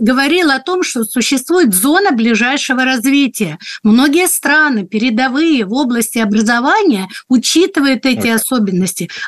говорил 0.00 0.50
о 0.50 0.58
том, 0.58 0.82
что 0.82 1.04
существует 1.04 1.74
зона 1.74 2.12
ближайшего 2.12 2.84
развития. 2.84 3.58
Многие 3.82 4.28
страны 4.28 4.86
передовые 4.86 5.64
в 5.64 5.72
области 5.72 6.18
образования 6.18 7.08
учитывают 7.28 8.06
эти 8.06 8.28
особенности. 8.28 8.49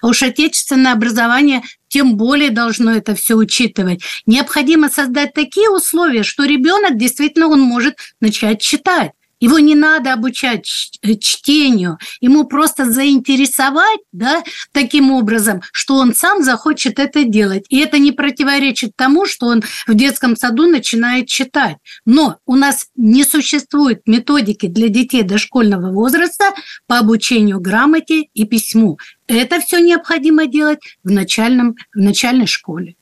А 0.00 0.09
уж 0.09 0.23
отечественное 0.23 0.93
образование 0.93 1.62
тем 1.88 2.17
более 2.17 2.50
должно 2.50 2.93
это 2.93 3.14
все 3.14 3.35
учитывать. 3.35 4.02
Необходимо 4.26 4.88
создать 4.88 5.35
такие 5.35 5.69
условия, 5.71 6.23
что 6.23 6.45
ребенок 6.45 6.97
действительно 6.97 7.49
он 7.49 7.61
может 7.61 7.97
начать 8.21 8.61
читать. 8.61 9.12
Его 9.42 9.58
не 9.58 9.75
надо 9.75 10.12
обучать 10.12 10.92
э, 11.02 11.16
чтению, 11.16 11.99
ему 12.20 12.44
просто 12.44 12.88
заинтересовать 12.88 13.99
да, 14.12 14.44
таким 14.70 15.11
образом, 15.11 15.62
что 15.72 15.96
он 15.96 16.14
сам 16.14 16.44
захочет 16.44 17.00
это 17.00 17.25
делать. 17.25 17.64
И 17.68 17.80
это 17.80 17.99
не 17.99 18.12
противоречит 18.12 18.92
тому, 18.94 19.26
что 19.26 19.46
он 19.46 19.64
в 19.88 19.94
детском 19.94 20.37
саду 20.37 20.68
начинает 20.68 21.26
читать. 21.26 21.78
Но 22.04 22.37
у 22.46 22.54
нас 22.54 22.87
не 22.94 23.25
существует 23.25 24.02
методики 24.06 24.66
для 24.66 24.88
детей 24.88 25.25
дошкольного 25.25 25.90
возраста 25.90 26.52
по 26.87 27.00
обучению 27.00 27.58
грамоте 27.58 28.28
и 28.34 28.44
письму. 28.44 28.96
Это 29.26 29.61
все 29.61 29.80
необходимо 29.80 30.46
делать 30.46 30.78
в, 31.02 31.11
начальном, 31.11 31.75
в 31.92 31.99
начальной 31.99 32.46
школе 32.46 32.94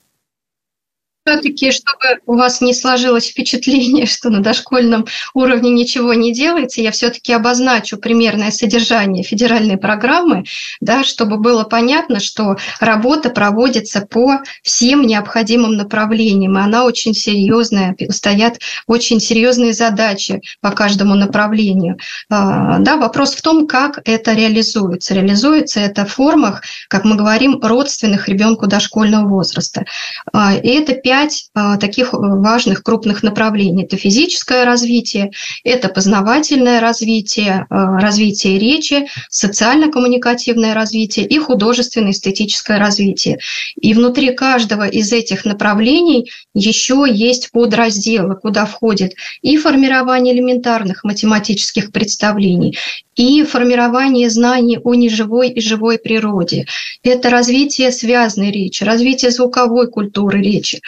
все-таки, 1.24 1.70
чтобы 1.70 2.20
у 2.26 2.36
вас 2.36 2.60
не 2.60 2.74
сложилось 2.74 3.28
впечатление, 3.28 4.06
что 4.20 4.30
на 4.30 4.40
дошкольном 4.40 5.06
уровне 5.34 5.70
ничего 5.70 6.14
не 6.14 6.32
делается, 6.32 6.80
я 6.80 6.90
все-таки 6.90 7.32
обозначу 7.32 7.98
примерное 7.98 8.50
содержание 8.50 9.22
федеральной 9.22 9.76
программы, 9.76 10.44
да, 10.80 11.04
чтобы 11.04 11.38
было 11.38 11.64
понятно, 11.64 12.20
что 12.20 12.56
работа 12.80 13.30
проводится 13.30 14.00
по 14.00 14.40
всем 14.62 15.06
необходимым 15.06 15.76
направлениям, 15.76 16.58
и 16.58 16.60
она 16.60 16.84
очень 16.84 17.14
серьезная, 17.14 17.96
стоят 18.10 18.58
очень 18.86 19.20
серьезные 19.20 19.72
задачи 19.72 20.40
по 20.60 20.70
каждому 20.70 21.14
направлению. 21.14 21.98
А, 22.28 22.78
да, 22.78 22.96
вопрос 22.96 23.34
в 23.34 23.42
том, 23.42 23.66
как 23.66 24.00
это 24.04 24.32
реализуется. 24.32 25.14
Реализуется 25.14 25.80
это 25.80 26.04
в 26.04 26.12
формах, 26.12 26.62
как 26.88 27.04
мы 27.04 27.16
говорим, 27.16 27.60
родственных 27.62 28.28
ребенку 28.28 28.66
дошкольного 28.66 29.28
возраста. 29.28 29.84
А, 30.32 30.54
и 30.54 30.68
это 30.68 30.94
пять 31.10 31.50
а, 31.54 31.76
таких 31.76 32.10
важных 32.12 32.84
крупных 32.84 33.24
направлений. 33.24 33.82
Это 33.82 33.96
физическое 33.96 34.64
развитие, 34.64 35.32
это 35.64 35.88
познавательное 35.88 36.78
развитие, 36.78 37.66
а, 37.68 37.98
развитие 37.98 38.60
речи, 38.60 39.08
социально-коммуникативное 39.28 40.72
развитие 40.72 41.26
и 41.26 41.36
художественно-эстетическое 41.36 42.78
развитие. 42.78 43.40
И 43.80 43.92
внутри 43.92 44.32
каждого 44.36 44.86
из 44.86 45.12
этих 45.12 45.44
направлений 45.44 46.30
еще 46.54 47.04
есть 47.10 47.50
подразделы, 47.50 48.36
куда 48.36 48.64
входит 48.64 49.14
и 49.42 49.56
формирование 49.56 50.32
элементарных 50.32 51.02
математических 51.02 51.90
представлений, 51.90 52.78
и 53.16 53.42
формирование 53.44 54.30
знаний 54.30 54.78
о 54.82 54.94
неживой 54.94 55.50
и 55.50 55.60
живой 55.60 55.98
природе. 55.98 56.66
Это 57.02 57.30
развитие 57.30 57.90
связанной 57.92 58.50
речи, 58.50 58.84
развитие 58.84 59.30
звуковой 59.30 59.88
культуры 59.90 60.40
речи, 60.40 60.80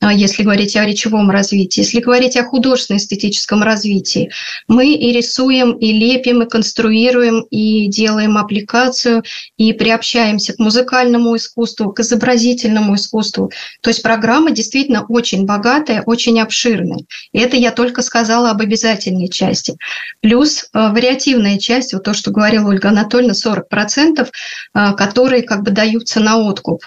если 0.00 0.44
говорить 0.44 0.76
о 0.76 0.84
речевом 0.84 1.30
развитии, 1.30 1.80
если 1.80 2.00
говорить 2.00 2.36
о 2.36 2.44
художественно-эстетическом 2.44 3.62
развитии, 3.62 4.30
мы 4.68 4.92
и 4.92 5.12
рисуем, 5.12 5.72
и 5.72 5.92
лепим, 5.92 6.42
и 6.42 6.48
конструируем, 6.48 7.42
и 7.50 7.88
делаем 7.88 8.38
аппликацию, 8.38 9.24
и 9.56 9.72
приобщаемся 9.72 10.54
к 10.54 10.58
музыкальному 10.60 11.36
искусству, 11.36 11.92
к 11.92 12.00
изобразительному 12.00 12.94
искусству. 12.94 13.50
То 13.80 13.90
есть 13.90 14.02
программа 14.02 14.52
действительно 14.52 15.04
очень 15.08 15.46
богатая, 15.46 16.02
очень 16.02 16.40
обширная. 16.40 17.00
И 17.32 17.38
это 17.38 17.56
я 17.56 17.72
только 17.72 18.02
сказала 18.02 18.50
об 18.50 18.62
обязательной 18.62 19.28
части. 19.28 19.76
Плюс 20.20 20.64
э, 20.72 20.88
вариативная 20.90 21.58
часть, 21.58 21.92
вот 21.92 22.04
то, 22.04 22.14
что 22.14 22.30
говорила 22.30 22.68
Ольга 22.68 22.90
Анатольевна, 22.90 23.34
40%, 23.34 24.28
э, 24.74 24.92
которые 24.94 25.42
как 25.42 25.64
бы 25.64 25.72
даются 25.72 26.20
на 26.20 26.38
откуп. 26.38 26.82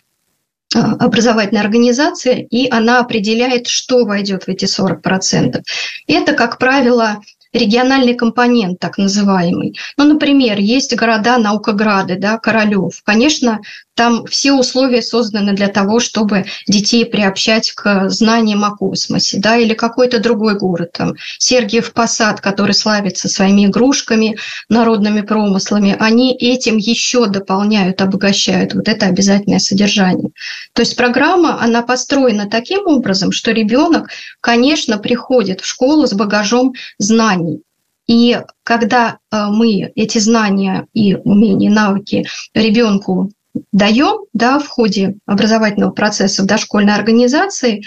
Э, 0.73 0.79
образовательная 0.79 1.63
организация, 1.63 2.35
и 2.49 2.69
она 2.69 2.99
определяет, 2.99 3.67
что 3.67 4.05
войдет 4.05 4.43
в 4.43 4.47
эти 4.47 4.65
40%. 4.65 5.61
Это, 6.07 6.33
как 6.33 6.57
правило, 6.57 7.21
региональный 7.51 8.13
компонент, 8.13 8.79
так 8.79 8.97
называемый. 8.97 9.77
Ну, 9.97 10.05
например, 10.05 10.59
есть 10.59 10.95
города 10.95 11.37
наукограды, 11.37 12.15
да, 12.15 12.37
Королев. 12.37 13.01
Конечно, 13.03 13.59
там 13.95 14.25
все 14.25 14.53
условия 14.53 15.01
созданы 15.01 15.53
для 15.53 15.67
того, 15.67 15.99
чтобы 15.99 16.45
детей 16.67 17.05
приобщать 17.05 17.71
к 17.73 18.09
знаниям 18.09 18.63
о 18.63 18.75
космосе, 18.75 19.39
да, 19.39 19.57
или 19.57 19.73
какой-то 19.73 20.19
другой 20.19 20.57
город, 20.57 20.91
там, 20.93 21.13
Сергиев 21.37 21.91
Посад, 21.93 22.41
который 22.41 22.73
славится 22.73 23.27
своими 23.27 23.65
игрушками, 23.65 24.37
народными 24.69 25.21
промыслами, 25.21 25.95
они 25.99 26.33
этим 26.33 26.77
еще 26.77 27.27
дополняют, 27.27 28.01
обогащают 28.01 28.73
вот 28.73 28.87
это 28.87 29.07
обязательное 29.07 29.59
содержание. 29.59 30.29
То 30.73 30.81
есть 30.81 30.95
программа, 30.95 31.61
она 31.61 31.81
построена 31.81 32.49
таким 32.49 32.87
образом, 32.87 33.31
что 33.31 33.51
ребенок, 33.51 34.09
конечно, 34.39 34.97
приходит 34.97 35.61
в 35.61 35.65
школу 35.65 36.07
с 36.07 36.13
багажом 36.13 36.73
знаний, 36.97 37.61
и 38.07 38.41
когда 38.63 39.19
э, 39.31 39.45
мы 39.49 39.91
эти 39.95 40.17
знания 40.17 40.87
и 40.93 41.15
умения, 41.15 41.69
навыки 41.69 42.25
ребенку 42.53 43.31
даем 43.71 44.25
да, 44.33 44.59
в 44.59 44.67
ходе 44.67 45.15
образовательного 45.25 45.91
процесса 45.91 46.43
в 46.43 46.45
дошкольной 46.45 46.95
организации, 46.95 47.83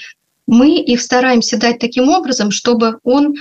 мы 0.47 0.77
их 0.77 1.01
стараемся 1.01 1.57
дать 1.57 1.79
таким 1.79 2.09
образом, 2.09 2.51
чтобы 2.51 2.99
он 3.03 3.35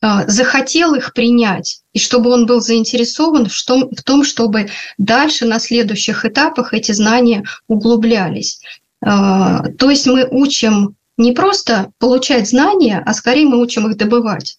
а, 0.00 0.26
захотел 0.28 0.94
их 0.94 1.14
принять, 1.14 1.82
и 1.92 1.98
чтобы 1.98 2.30
он 2.30 2.44
был 2.46 2.60
заинтересован 2.60 3.46
в 3.46 3.64
том, 3.64 3.88
в 3.90 4.02
том, 4.02 4.24
чтобы 4.24 4.68
дальше 4.98 5.46
на 5.46 5.58
следующих 5.58 6.24
этапах 6.24 6.74
эти 6.74 6.92
знания 6.92 7.44
углублялись. 7.68 8.60
А, 9.00 9.62
то 9.78 9.90
есть 9.90 10.06
мы 10.06 10.26
учим 10.28 10.96
не 11.16 11.32
просто 11.32 11.92
получать 11.98 12.48
знания, 12.48 13.02
а 13.04 13.14
скорее 13.14 13.46
мы 13.46 13.60
учим 13.60 13.88
их 13.88 13.96
добывать. 13.96 14.56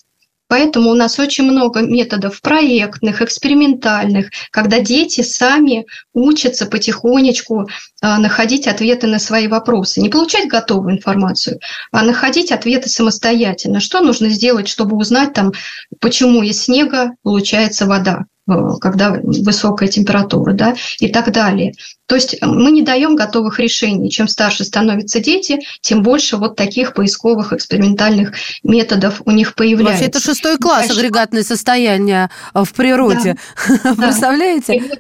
Поэтому 0.48 0.92
у 0.92 0.94
нас 0.94 1.20
очень 1.20 1.46
много 1.46 1.82
методов 1.82 2.42
проектных, 2.42 3.22
экспериментальных, 3.22 4.30
когда 4.52 4.80
дети 4.80 5.22
сами 5.22 5.86
учатся 6.14 6.66
потихонечку 6.66 7.68
а, 8.02 8.20
находить 8.20 8.68
ответы 8.68 9.08
на 9.08 9.20
свои 9.20 9.48
вопросы. 9.48 10.02
Не 10.02 10.10
получать 10.10 10.48
готовую 10.48 10.96
информацию, 10.96 11.60
а 11.92 12.04
находить 12.04 12.52
ответы 12.52 12.90
самостоятельно. 12.90 13.80
Что 13.80 14.02
нужно 14.02 14.30
сделать, 14.30 14.68
чтобы 14.68 14.98
узнать, 14.98 15.34
там, 15.34 15.54
почему 16.00 16.44
из 16.44 16.64
снега 16.64 17.12
получается 17.24 17.86
вода? 17.86 18.26
Э, 18.46 18.72
когда 18.82 19.12
высокая 19.24 19.88
температура, 19.88 20.52
да, 20.52 20.76
и 21.00 21.08
так 21.08 21.32
далее. 21.32 21.74
То 22.08 22.16
есть 22.16 22.42
мы 22.42 22.72
не 22.72 22.82
даем 22.82 23.16
готовых 23.16 23.60
решений. 23.60 24.12
Чем 24.12 24.28
старше 24.28 24.66
становятся 24.66 25.22
дети, 25.22 25.60
тем 25.80 26.04
больше 26.04 26.36
вот 26.36 26.58
таких 26.58 26.94
поисковых 26.94 27.54
экспериментальных 27.54 28.34
методов 28.62 29.22
у 29.24 29.32
них 29.32 29.56
появляется. 29.56 30.04
Вообще 30.04 30.06
это 30.08 30.20
шестой 30.20 30.58
класс 30.58 30.88
Дальше... 30.88 31.00
агрегатное 31.00 31.44
состояние 31.44 32.30
в 32.54 32.74
природе. 32.74 33.38
Да. 33.84 33.96
Представляете? 33.96 34.84
Да. 34.90 34.96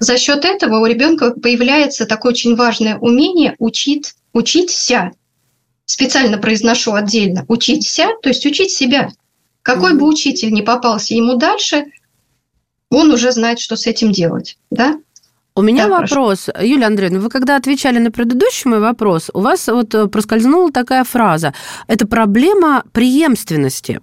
За 0.00 0.18
счет 0.18 0.44
этого 0.44 0.80
у 0.80 0.86
ребенка 0.86 1.30
появляется 1.30 2.04
такое 2.04 2.32
очень 2.32 2.56
важное 2.56 2.96
умение 2.98 3.54
учить, 3.58 4.14
учиться. 4.32 5.12
Специально 5.84 6.36
произношу 6.36 6.94
отдельно. 6.94 7.44
Учиться, 7.46 8.06
то 8.22 8.28
есть 8.28 8.44
учить 8.44 8.72
себя. 8.72 9.10
Какой 9.62 9.94
бы 9.94 10.06
учитель 10.06 10.52
ни 10.52 10.62
попался 10.62 11.14
ему 11.14 11.36
дальше, 11.36 11.84
он 12.90 13.10
уже 13.10 13.32
знает, 13.32 13.60
что 13.60 13.76
с 13.76 13.86
этим 13.86 14.12
делать. 14.12 14.58
Да? 14.70 14.98
У 15.58 15.62
меня 15.62 15.88
да, 15.88 16.02
вопрос, 16.02 16.44
прошу. 16.44 16.64
Юлия 16.64 16.86
Андреевна, 16.86 17.18
вы 17.18 17.28
когда 17.30 17.56
отвечали 17.56 17.98
на 17.98 18.12
предыдущий 18.12 18.70
мой 18.70 18.78
вопрос, 18.78 19.28
у 19.34 19.40
вас 19.40 19.66
вот 19.66 19.92
э, 19.92 20.06
проскользнула 20.06 20.70
такая 20.70 21.02
фраза. 21.02 21.52
Это 21.88 22.06
проблема 22.06 22.84
преемственности. 22.92 24.00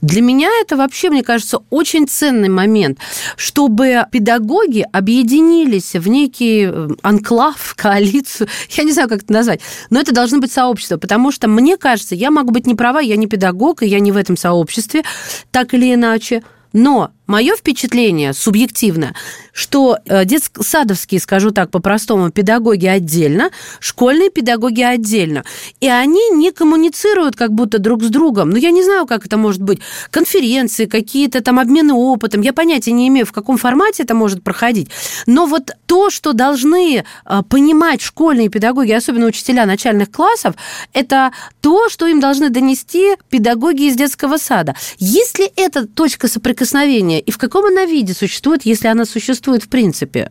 Для 0.00 0.20
меня 0.20 0.48
это 0.60 0.76
вообще, 0.76 1.10
мне 1.10 1.22
кажется, 1.22 1.60
очень 1.70 2.08
ценный 2.08 2.48
момент, 2.48 2.98
чтобы 3.36 4.04
педагоги 4.10 4.84
объединились 4.92 5.94
в 5.94 6.08
некий 6.08 6.66
э, 6.68 6.88
анклав, 7.02 7.74
коалицию, 7.76 8.48
я 8.70 8.82
не 8.82 8.90
знаю, 8.90 9.08
как 9.08 9.22
это 9.22 9.32
назвать, 9.32 9.60
но 9.90 10.00
это 10.00 10.12
должно 10.12 10.40
быть 10.40 10.50
сообщество, 10.50 10.96
потому 10.96 11.30
что 11.30 11.46
мне 11.46 11.76
кажется, 11.76 12.16
я 12.16 12.32
могу 12.32 12.50
быть 12.50 12.66
не 12.66 12.74
права, 12.74 12.98
я 12.98 13.14
не 13.14 13.28
педагог, 13.28 13.84
и 13.84 13.86
я 13.86 14.00
не 14.00 14.10
в 14.10 14.16
этом 14.16 14.36
сообществе, 14.36 15.04
так 15.52 15.72
или 15.72 15.94
иначе, 15.94 16.42
но 16.72 17.12
Мое 17.26 17.56
впечатление 17.56 18.32
субъективно, 18.32 19.14
что 19.52 19.98
э, 20.04 20.24
детско-садовские, 20.24 21.20
скажу 21.20 21.50
так 21.50 21.70
по-простому, 21.70 22.30
педагоги 22.30 22.86
отдельно, 22.86 23.50
школьные 23.80 24.30
педагоги 24.30 24.82
отдельно. 24.82 25.44
И 25.80 25.88
они 25.88 26.30
не 26.30 26.52
коммуницируют 26.52 27.34
как 27.34 27.52
будто 27.52 27.78
друг 27.78 28.04
с 28.04 28.08
другом. 28.08 28.50
Ну, 28.50 28.56
я 28.56 28.70
не 28.70 28.84
знаю, 28.84 29.06
как 29.06 29.26
это 29.26 29.36
может 29.36 29.60
быть. 29.60 29.80
Конференции, 30.10 30.86
какие-то 30.86 31.42
там 31.42 31.58
обмены 31.58 31.94
опытом. 31.94 32.42
Я 32.42 32.52
понятия 32.52 32.92
не 32.92 33.08
имею, 33.08 33.26
в 33.26 33.32
каком 33.32 33.56
формате 33.56 34.04
это 34.04 34.14
может 34.14 34.44
проходить. 34.44 34.88
Но 35.26 35.46
вот 35.46 35.72
то, 35.86 36.10
что 36.10 36.32
должны 36.32 37.04
э, 37.24 37.42
понимать 37.48 38.02
школьные 38.02 38.50
педагоги, 38.50 38.92
особенно 38.92 39.26
учителя 39.26 39.66
начальных 39.66 40.12
классов, 40.12 40.54
это 40.92 41.32
то, 41.60 41.88
что 41.88 42.06
им 42.06 42.20
должны 42.20 42.50
донести 42.50 43.16
педагоги 43.30 43.88
из 43.88 43.96
детского 43.96 44.36
сада. 44.36 44.76
Есть 44.98 45.40
ли 45.40 45.50
эта 45.56 45.88
точка 45.88 46.28
соприкосновения 46.28 47.15
и 47.18 47.30
в 47.30 47.38
каком 47.38 47.66
она 47.66 47.84
виде 47.84 48.14
существует, 48.14 48.64
если 48.64 48.88
она 48.88 49.04
существует 49.04 49.62
в 49.62 49.68
принципе? 49.68 50.30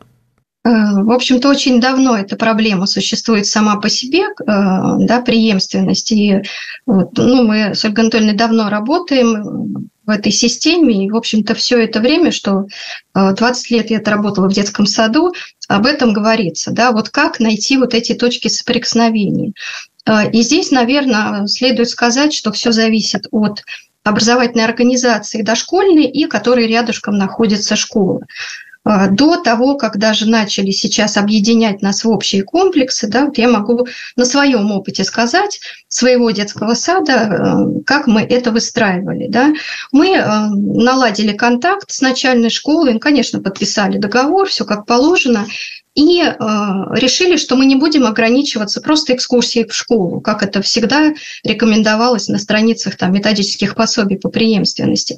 в 0.65 1.11
общем-то, 1.11 1.47
очень 1.47 1.79
давно 1.79 2.17
эта 2.17 2.35
проблема 2.35 2.87
существует 2.87 3.45
сама 3.45 3.75
по 3.75 3.87
себе, 3.87 4.23
да, 4.47 5.21
преемственность. 5.23 6.11
И 6.11 6.41
ну, 6.87 7.43
мы 7.43 7.75
с 7.75 7.85
Ольгой 7.85 8.05
Анатольевной 8.05 8.33
давно 8.33 8.69
работаем 8.69 9.89
в 10.07 10.09
этой 10.09 10.31
системе. 10.31 11.05
И, 11.05 11.11
в 11.11 11.15
общем-то, 11.15 11.53
все 11.53 11.83
это 11.83 11.99
время, 11.99 12.31
что 12.31 12.65
20 13.13 13.69
лет 13.69 13.91
я 13.91 13.99
отработала 13.99 14.49
в 14.49 14.53
детском 14.53 14.87
саду, 14.87 15.35
об 15.67 15.85
этом 15.85 16.13
говорится. 16.13 16.71
Да, 16.71 16.91
вот 16.93 17.09
как 17.09 17.39
найти 17.39 17.77
вот 17.77 17.93
эти 17.93 18.15
точки 18.15 18.47
соприкосновения. 18.47 19.53
И 20.33 20.41
здесь, 20.41 20.71
наверное, 20.71 21.45
следует 21.45 21.89
сказать, 21.89 22.33
что 22.33 22.51
все 22.51 22.71
зависит 22.71 23.27
от 23.29 23.61
образовательной 24.05 24.63
организации 24.63 25.41
дошкольной 25.41 26.05
и 26.05 26.25
которой 26.27 26.67
рядышком 26.67 27.17
находится 27.17 27.75
школа. 27.75 28.21
А, 28.87 29.07
до 29.07 29.37
того, 29.37 29.75
как 29.77 29.97
даже 29.97 30.29
начали 30.29 30.69
сейчас 30.69 31.17
объединять 31.17 31.81
нас 31.81 32.03
в 32.03 32.09
общие 32.09 32.43
комплексы, 32.43 33.07
да, 33.07 33.25
вот 33.25 33.37
я 33.39 33.49
могу 33.49 33.87
на 34.15 34.25
своем 34.25 34.71
опыте 34.71 35.03
сказать, 35.03 35.59
своего 35.87 36.29
детского 36.29 36.75
сада, 36.75 37.13
э, 37.13 37.81
как 37.83 38.05
мы 38.05 38.21
это 38.21 38.51
выстраивали. 38.51 39.27
Да. 39.27 39.53
Мы 39.91 40.11
э, 40.11 40.23
наладили 40.49 41.33
контакт 41.33 41.89
с 41.89 41.99
начальной 41.99 42.51
школой, 42.51 42.99
конечно, 42.99 43.41
подписали 43.41 43.97
договор, 43.97 44.47
все 44.47 44.65
как 44.65 44.85
положено, 44.85 45.47
и 45.95 46.21
э, 46.21 46.33
решили, 46.91 47.37
что 47.37 47.55
мы 47.55 47.65
не 47.65 47.75
будем 47.75 48.05
ограничиваться 48.05 48.81
просто 48.81 49.15
экскурсией 49.15 49.65
в 49.67 49.73
школу, 49.73 50.19
как 50.19 50.43
это 50.43 50.61
всегда 50.61 51.13
рекомендовалось 51.43 52.27
на 52.27 52.37
страницах 52.37 52.97
там, 52.97 53.13
методических 53.13 53.75
пособий 53.75 54.17
по 54.17 54.29
преемственности. 54.29 55.17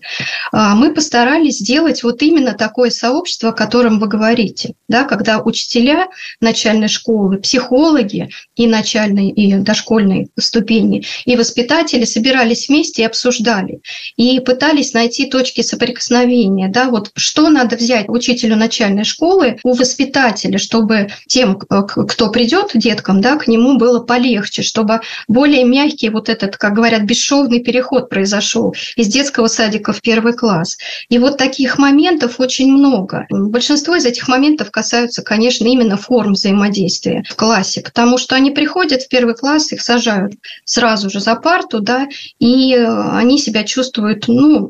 Э, 0.53 0.73
мы 0.75 0.93
постарались 0.93 1.57
сделать 1.57 2.03
вот 2.03 2.21
именно 2.21 2.53
такое 2.53 2.91
сообщество, 2.91 3.49
о 3.49 3.53
котором 3.53 3.99
вы 3.99 4.07
говорите, 4.07 4.75
да, 4.87 5.03
когда 5.03 5.39
учителя 5.39 6.07
начальной 6.41 6.87
школы, 6.87 7.37
психологи 7.37 8.29
и 8.55 8.67
начальной, 8.67 9.29
и 9.29 9.55
дошкольной 9.55 10.29
ступени, 10.37 11.03
и 11.25 11.35
воспитатели 11.35 12.05
собирались 12.05 12.69
вместе 12.69 13.01
и 13.01 13.05
обсуждали, 13.05 13.81
и 14.15 14.39
пытались 14.41 14.93
найти 14.93 15.25
точки 15.25 15.61
соприкосновения, 15.61 16.67
да, 16.69 16.89
вот 16.89 17.09
что 17.15 17.49
надо 17.49 17.77
взять 17.77 18.07
учителю 18.09 18.55
начальной 18.55 19.05
школы 19.05 19.57
у 19.63 19.73
воспитателя, 19.73 20.59
чтобы 20.67 21.07
тем, 21.27 21.57
э, 21.69 21.81
кто 21.83 22.29
придет 22.29 22.71
деткам, 22.73 23.21
да, 23.21 23.37
к 23.37 23.47
нему 23.47 23.77
было 23.77 23.99
полегче, 24.01 24.63
чтобы 24.63 24.99
более 25.29 25.63
мягкий 25.63 26.09
вот 26.09 26.27
этот, 26.27 26.57
как 26.57 26.73
говорят, 26.73 27.03
бесшовный 27.03 27.61
переход 27.63 28.09
произошел 28.09 28.75
из 28.97 29.07
детского 29.07 29.47
садика 29.47 29.93
в 29.93 30.01
первый 30.01 30.33
класс. 30.33 30.77
И 31.07 31.19
вот 31.19 31.37
таких 31.37 31.77
моментов 31.77 32.41
очень 32.41 32.71
много. 32.71 33.25
Большинство 33.29 33.95
из 33.95 34.05
этих 34.05 34.27
моментов 34.27 34.71
касаются, 34.71 35.21
конечно, 35.21 35.65
именно 35.65 35.95
форм 35.95 36.33
взаимодействия 36.33 37.23
в 37.29 37.35
классе, 37.35 37.81
потому 37.81 38.17
что 38.17 38.35
они 38.35 38.51
приходят 38.51 39.03
в 39.03 39.07
первый 39.07 39.35
класс, 39.35 39.71
их 39.71 39.81
сажают 39.81 40.33
сразу 40.65 41.09
же 41.09 41.21
за 41.21 41.35
парту, 41.35 41.79
да, 41.79 42.07
и 42.39 42.75
они 42.75 43.39
себя 43.39 43.63
чувствуют, 43.63 44.27
ну, 44.27 44.69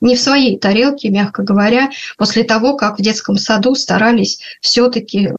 не 0.00 0.16
в 0.16 0.20
своей 0.20 0.58
тарелке, 0.58 1.08
мягко 1.10 1.42
говоря, 1.42 1.90
после 2.16 2.44
того, 2.44 2.76
как 2.76 2.98
в 2.98 3.02
детском 3.02 3.36
саду 3.36 3.74
старались 3.74 4.40
все-таки 4.60 5.30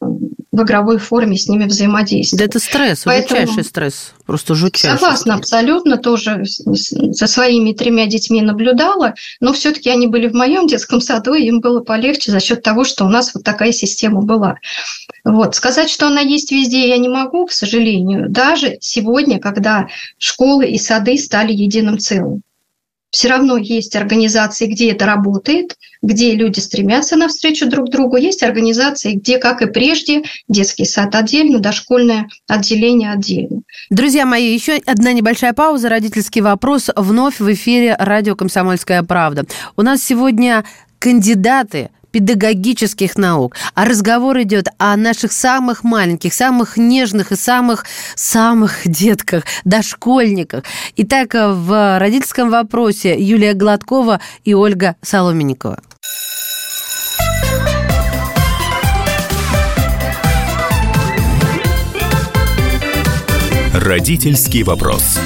в 0.58 0.62
игровой 0.62 0.98
форме 0.98 1.36
с 1.36 1.48
ними 1.48 1.64
взаимодействовать. 1.64 2.40
Да 2.40 2.44
это 2.46 2.58
стресс, 2.58 3.02
Поэтому... 3.04 3.40
жутчайший 3.40 3.64
стресс, 3.64 4.12
просто 4.26 4.54
жутчайший. 4.54 4.98
Согласна, 4.98 5.34
абсолютно, 5.34 5.96
тоже 5.98 6.42
за 6.44 7.26
своими 7.26 7.72
тремя 7.72 8.06
детьми 8.06 8.42
наблюдала, 8.42 9.14
но 9.40 9.52
все-таки 9.52 9.88
они 9.88 10.08
были 10.08 10.26
в 10.26 10.34
моем 10.34 10.66
детском 10.66 11.00
саду, 11.00 11.34
и 11.34 11.46
им 11.46 11.60
было 11.60 11.80
полегче 11.80 12.32
за 12.32 12.40
счет 12.40 12.62
того, 12.62 12.84
что 12.84 13.04
у 13.04 13.08
нас 13.08 13.34
вот 13.34 13.44
такая 13.44 13.72
система 13.72 14.22
была. 14.22 14.56
Вот. 15.24 15.54
Сказать, 15.54 15.90
что 15.90 16.08
она 16.08 16.20
есть 16.20 16.50
везде, 16.50 16.88
я 16.88 16.98
не 16.98 17.08
могу, 17.08 17.46
к 17.46 17.52
сожалению, 17.52 18.28
даже 18.28 18.78
сегодня, 18.80 19.38
когда 19.38 19.86
школы 20.18 20.66
и 20.66 20.78
сады 20.78 21.18
стали 21.18 21.52
единым 21.52 21.98
целым 21.98 22.42
все 23.10 23.28
равно 23.28 23.56
есть 23.56 23.96
организации, 23.96 24.66
где 24.66 24.92
это 24.92 25.06
работает, 25.06 25.76
где 26.02 26.34
люди 26.34 26.60
стремятся 26.60 27.16
навстречу 27.16 27.68
друг 27.68 27.90
другу. 27.90 28.16
Есть 28.16 28.42
организации, 28.42 29.14
где, 29.14 29.38
как 29.38 29.62
и 29.62 29.66
прежде, 29.66 30.22
детский 30.48 30.84
сад 30.84 31.14
отдельно, 31.14 31.58
дошкольное 31.58 32.28
отделение 32.46 33.12
отдельно. 33.12 33.62
Друзья 33.90 34.26
мои, 34.26 34.52
еще 34.52 34.80
одна 34.86 35.12
небольшая 35.12 35.54
пауза. 35.54 35.88
Родительский 35.88 36.42
вопрос 36.42 36.90
вновь 36.94 37.40
в 37.40 37.52
эфире 37.52 37.96
радио 37.98 38.36
«Комсомольская 38.36 39.02
правда». 39.02 39.44
У 39.76 39.82
нас 39.82 40.02
сегодня 40.02 40.64
кандидаты 40.98 41.90
педагогических 42.10 43.16
наук, 43.16 43.56
а 43.74 43.84
разговор 43.84 44.40
идет 44.42 44.68
о 44.78 44.96
наших 44.96 45.32
самых 45.32 45.84
маленьких, 45.84 46.32
самых 46.32 46.76
нежных 46.76 47.32
и 47.32 47.36
самых 47.36 47.84
самых 48.14 48.80
детках, 48.84 49.44
дошкольниках. 49.64 50.64
Итак, 50.96 51.34
в 51.34 51.98
родительском 51.98 52.50
вопросе 52.50 53.16
Юлия 53.18 53.54
Гладкова 53.54 54.20
и 54.44 54.54
Ольга 54.54 54.96
Соломенникова. 55.02 55.78
Родительский 63.74 64.64
вопрос. 64.64 65.18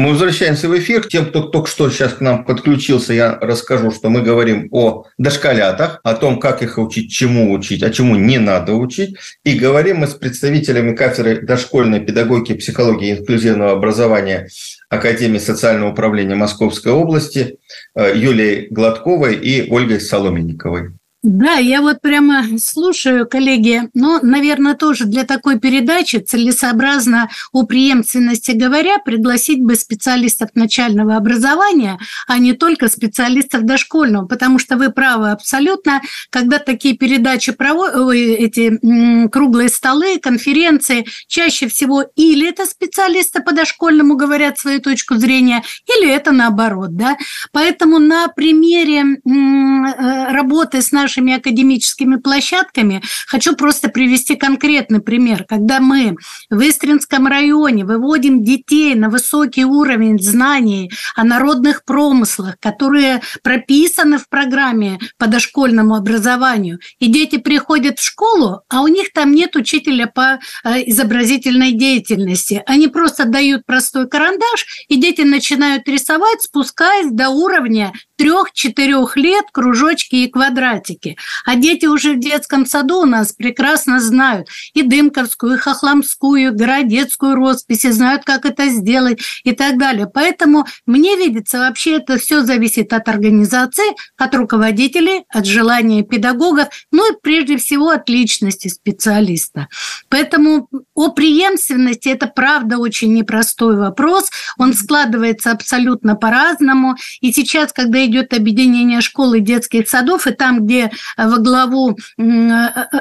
Мы 0.00 0.12
возвращаемся 0.12 0.66
в 0.66 0.78
эфир. 0.78 1.06
Тем, 1.06 1.26
кто 1.26 1.42
только 1.42 1.68
что 1.68 1.90
сейчас 1.90 2.14
к 2.14 2.22
нам 2.22 2.46
подключился, 2.46 3.12
я 3.12 3.36
расскажу, 3.38 3.90
что 3.90 4.08
мы 4.08 4.22
говорим 4.22 4.66
о 4.70 5.04
дошколятах, 5.18 6.00
о 6.02 6.14
том, 6.14 6.40
как 6.40 6.62
их 6.62 6.78
учить, 6.78 7.12
чему 7.12 7.52
учить, 7.52 7.82
а 7.82 7.90
чему 7.90 8.16
не 8.16 8.38
надо 8.38 8.72
учить. 8.72 9.18
И 9.44 9.58
говорим 9.58 9.98
мы 9.98 10.06
с 10.06 10.14
представителями 10.14 10.96
кафедры 10.96 11.42
дошкольной 11.42 12.00
педагогики, 12.00 12.54
психологии 12.54 13.10
и 13.10 13.18
инклюзивного 13.18 13.72
образования 13.72 14.48
Академии 14.88 15.38
социального 15.38 15.92
управления 15.92 16.34
Московской 16.34 16.92
области 16.92 17.58
э, 17.94 18.12
Юлией 18.16 18.68
Гладковой 18.70 19.34
и 19.34 19.70
Ольгой 19.70 20.00
Соломенниковой. 20.00 20.92
Да, 21.22 21.56
я 21.56 21.82
вот 21.82 22.00
прямо 22.00 22.44
слушаю, 22.58 23.28
коллеги, 23.28 23.90
но, 23.92 24.20
наверное, 24.22 24.72
тоже 24.72 25.04
для 25.04 25.24
такой 25.24 25.60
передачи 25.60 26.16
целесообразно 26.16 27.28
о 27.52 27.64
преемственности 27.64 28.52
говоря 28.52 28.98
пригласить 28.98 29.60
бы 29.60 29.74
специалистов 29.74 30.48
начального 30.54 31.16
образования, 31.16 31.98
а 32.26 32.38
не 32.38 32.54
только 32.54 32.88
специалистов 32.88 33.64
дошкольного, 33.64 34.24
потому 34.24 34.58
что 34.58 34.78
вы 34.78 34.90
правы 34.90 35.30
абсолютно, 35.30 36.00
когда 36.30 36.58
такие 36.58 36.96
передачи 36.96 37.52
проводят, 37.52 37.94
эти 38.16 39.28
круглые 39.28 39.68
столы, 39.68 40.18
конференции, 40.20 41.04
чаще 41.26 41.68
всего 41.68 42.06
или 42.16 42.48
это 42.48 42.64
специалисты 42.64 43.42
по 43.42 43.52
дошкольному 43.52 44.16
говорят 44.16 44.58
свою 44.58 44.80
точку 44.80 45.16
зрения, 45.16 45.62
или 45.86 46.10
это 46.10 46.32
наоборот, 46.32 46.96
да. 46.96 47.18
Поэтому 47.52 47.98
на 47.98 48.28
примере 48.28 49.02
э, 49.02 50.32
работы 50.32 50.80
с 50.80 50.92
нашими 50.92 51.09
нашими 51.10 51.34
академическими 51.34 52.16
площадками. 52.16 53.02
Хочу 53.26 53.56
просто 53.56 53.88
привести 53.88 54.36
конкретный 54.36 55.00
пример. 55.00 55.44
Когда 55.48 55.80
мы 55.80 56.14
в 56.50 56.60
Истринском 56.60 57.26
районе 57.26 57.84
выводим 57.84 58.44
детей 58.44 58.94
на 58.94 59.08
высокий 59.08 59.64
уровень 59.64 60.20
знаний 60.20 60.92
о 61.16 61.24
народных 61.24 61.84
промыслах, 61.84 62.58
которые 62.60 63.22
прописаны 63.42 64.18
в 64.18 64.28
программе 64.28 65.00
по 65.18 65.26
дошкольному 65.26 65.96
образованию, 65.96 66.78
и 67.00 67.06
дети 67.08 67.38
приходят 67.38 67.98
в 67.98 68.04
школу, 68.04 68.62
а 68.68 68.82
у 68.82 68.86
них 68.86 69.12
там 69.12 69.32
нет 69.32 69.56
учителя 69.56 70.06
по 70.06 70.38
э, 70.64 70.82
изобразительной 70.86 71.72
деятельности. 71.72 72.62
Они 72.66 72.86
просто 72.86 73.24
дают 73.24 73.66
простой 73.66 74.08
карандаш, 74.08 74.86
и 74.88 74.96
дети 74.96 75.22
начинают 75.22 75.88
рисовать, 75.88 76.42
спускаясь 76.42 77.10
до 77.10 77.30
уровня 77.30 77.92
трех-четырех 78.16 79.16
лет 79.16 79.46
кружочки 79.50 80.16
и 80.16 80.28
квадратики. 80.28 80.99
А 81.44 81.56
дети 81.56 81.86
уже 81.86 82.14
в 82.14 82.20
детском 82.20 82.66
саду 82.66 83.02
у 83.02 83.06
нас 83.06 83.32
прекрасно 83.32 84.00
знают 84.00 84.48
и 84.74 84.82
Дымковскую, 84.82 85.54
и 85.54 85.58
Хохломскую, 85.58 86.48
и 86.48 86.54
Городецкую 86.54 87.34
роспись, 87.34 87.84
и 87.84 87.90
знают, 87.90 88.24
как 88.24 88.44
это 88.44 88.68
сделать 88.68 89.20
и 89.44 89.52
так 89.52 89.78
далее. 89.78 90.06
Поэтому 90.12 90.66
мне 90.86 91.16
видится, 91.16 91.58
вообще 91.58 91.96
это 91.96 92.18
все 92.18 92.42
зависит 92.42 92.92
от 92.92 93.08
организации, 93.08 93.94
от 94.16 94.34
руководителей, 94.34 95.24
от 95.28 95.46
желания 95.46 96.02
педагогов, 96.02 96.68
ну 96.92 97.12
и 97.12 97.16
прежде 97.20 97.56
всего 97.56 97.90
от 97.90 98.08
личности 98.08 98.68
специалиста. 98.68 99.68
Поэтому 100.08 100.68
о 100.94 101.10
преемственности 101.10 102.08
это 102.08 102.26
правда 102.26 102.78
очень 102.78 103.12
непростой 103.12 103.76
вопрос. 103.76 104.30
Он 104.58 104.74
складывается 104.74 105.50
абсолютно 105.50 106.16
по-разному. 106.16 106.96
И 107.20 107.32
сейчас, 107.32 107.72
когда 107.72 108.04
идет 108.04 108.34
объединение 108.34 109.00
школ 109.00 109.34
и 109.34 109.40
детских 109.40 109.88
садов, 109.88 110.26
и 110.26 110.32
там, 110.32 110.64
где 110.64 110.89
которые 110.90 111.30
во 111.30 111.38
главу 111.38 111.98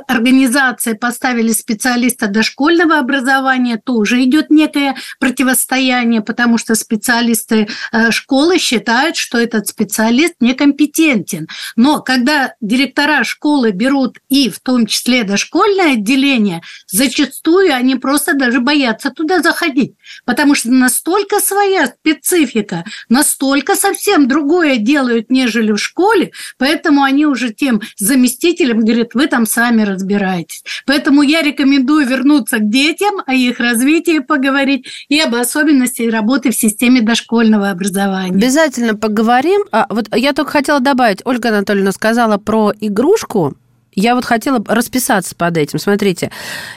организации 0.07 0.93
поставили 0.93 1.51
специалиста 1.51 2.27
дошкольного 2.27 2.99
образования, 2.99 3.81
тоже 3.83 4.23
идет 4.23 4.49
некое 4.49 4.95
противостояние, 5.19 6.21
потому 6.21 6.57
что 6.57 6.75
специалисты 6.75 7.67
школы 8.09 8.59
считают, 8.59 9.15
что 9.15 9.37
этот 9.37 9.67
специалист 9.67 10.35
некомпетентен. 10.39 11.47
Но 11.75 12.01
когда 12.01 12.53
директора 12.61 13.23
школы 13.23 13.71
берут 13.71 14.17
и 14.29 14.49
в 14.49 14.59
том 14.59 14.85
числе 14.85 15.23
дошкольное 15.23 15.93
отделение, 15.93 16.61
зачастую 16.87 17.73
они 17.73 17.95
просто 17.95 18.33
даже 18.33 18.59
боятся 18.59 19.11
туда 19.11 19.41
заходить, 19.41 19.93
потому 20.25 20.55
что 20.55 20.69
настолько 20.71 21.39
своя 21.39 21.87
специфика, 21.87 22.83
настолько 23.09 23.75
совсем 23.75 24.27
другое 24.27 24.77
делают, 24.77 25.29
нежели 25.29 25.71
в 25.71 25.77
школе, 25.77 26.31
поэтому 26.57 27.03
они 27.03 27.25
уже 27.25 27.53
тем 27.53 27.78
заместителям 27.97 28.79
говорят, 28.79 29.13
вы 29.13 29.27
там 29.27 29.45
сами 29.45 29.83
разбираетесь. 29.83 30.63
Поэтому 30.85 31.21
я 31.21 31.41
рекомендую 31.41 32.07
вернуться 32.07 32.59
к 32.59 32.69
детям, 32.69 33.21
о 33.25 33.33
их 33.33 33.59
развитии 33.59 34.19
поговорить 34.19 34.87
и 35.09 35.19
об 35.19 35.35
особенностях 35.35 36.11
работы 36.11 36.51
в 36.51 36.55
системе 36.55 37.01
дошкольного 37.01 37.69
образования. 37.69 38.35
Обязательно 38.35 38.95
поговорим. 38.95 39.61
А, 39.71 39.87
вот 39.89 40.07
я 40.15 40.33
только 40.33 40.51
хотела 40.51 40.79
добавить, 40.79 41.21
Ольга 41.25 41.49
Анатольевна 41.49 41.91
сказала 41.91 42.37
про 42.37 42.73
игрушку, 42.79 43.55
я 43.95 44.15
вот 44.15 44.23
хотела 44.23 44.63
расписаться 44.65 45.35
под 45.35 45.57
этим. 45.57 45.79
Смотрите, 45.79 46.31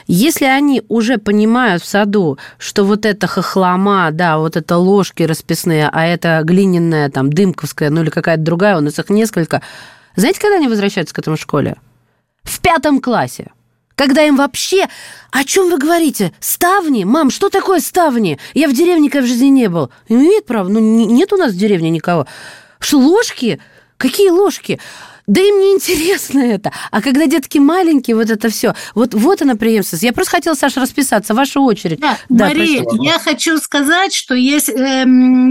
если 0.07 0.45
они 0.45 0.83
уже 0.89 1.17
понимают 1.17 1.83
в 1.83 1.85
саду, 1.85 2.37
что 2.57 2.83
вот 2.83 3.05
это 3.05 3.27
хохлома, 3.27 4.09
да, 4.11 4.37
вот 4.37 4.57
это 4.57 4.77
ложки 4.77 5.23
расписные, 5.23 5.89
а 5.91 6.05
это 6.05 6.41
глиняная, 6.43 7.09
там, 7.09 7.31
дымковская, 7.31 7.89
ну 7.89 8.01
или 8.01 8.09
какая-то 8.09 8.43
другая, 8.43 8.77
у 8.77 8.81
нас 8.81 8.99
их 8.99 9.09
несколько. 9.09 9.61
Знаете, 10.15 10.39
когда 10.39 10.57
они 10.57 10.67
возвращаются 10.67 11.13
к 11.13 11.19
этому 11.19 11.37
школе? 11.37 11.77
В 12.43 12.59
пятом 12.59 13.01
классе. 13.01 13.51
Когда 13.95 14.23
им 14.23 14.37
вообще... 14.37 14.87
О 15.31 15.43
чем 15.43 15.69
вы 15.69 15.77
говорите? 15.77 16.33
Ставни? 16.39 17.03
Мам, 17.03 17.29
что 17.29 17.49
такое 17.49 17.79
ставни? 17.79 18.39
Я 18.53 18.67
в 18.67 18.73
деревне 18.73 19.05
никогда 19.05 19.25
в 19.25 19.29
жизни 19.29 19.47
не 19.47 19.67
был. 19.67 19.91
Имеет 20.07 20.45
право? 20.45 20.67
Ну, 20.67 20.79
нет 20.79 21.33
у 21.33 21.37
нас 21.37 21.53
в 21.53 21.57
деревне 21.57 21.89
никого. 21.89 22.27
Что, 22.79 22.97
ложки? 22.97 23.59
Какие 23.97 24.29
ложки? 24.29 24.79
Да 25.27 25.41
им 25.41 25.59
не 25.59 25.73
интересно 25.73 26.39
это. 26.39 26.71
А 26.91 27.01
когда 27.01 27.27
детки 27.27 27.57
маленькие, 27.57 28.15
вот 28.15 28.29
это 28.29 28.49
все. 28.49 28.73
Вот, 28.93 29.13
вот 29.13 29.41
она 29.41 29.55
преемственность. 29.55 30.03
Я 30.03 30.13
просто 30.13 30.31
хотела, 30.31 30.55
Саша, 30.55 30.81
расписаться. 30.81 31.33
Ваша 31.33 31.59
очередь. 31.59 31.99
Да, 31.99 32.17
да 32.29 32.47
Мария, 32.47 32.83
я 33.01 33.19
хочу 33.19 33.57
сказать, 33.57 34.13
что 34.13 34.35
есть 34.35 34.69
э, 34.69 35.05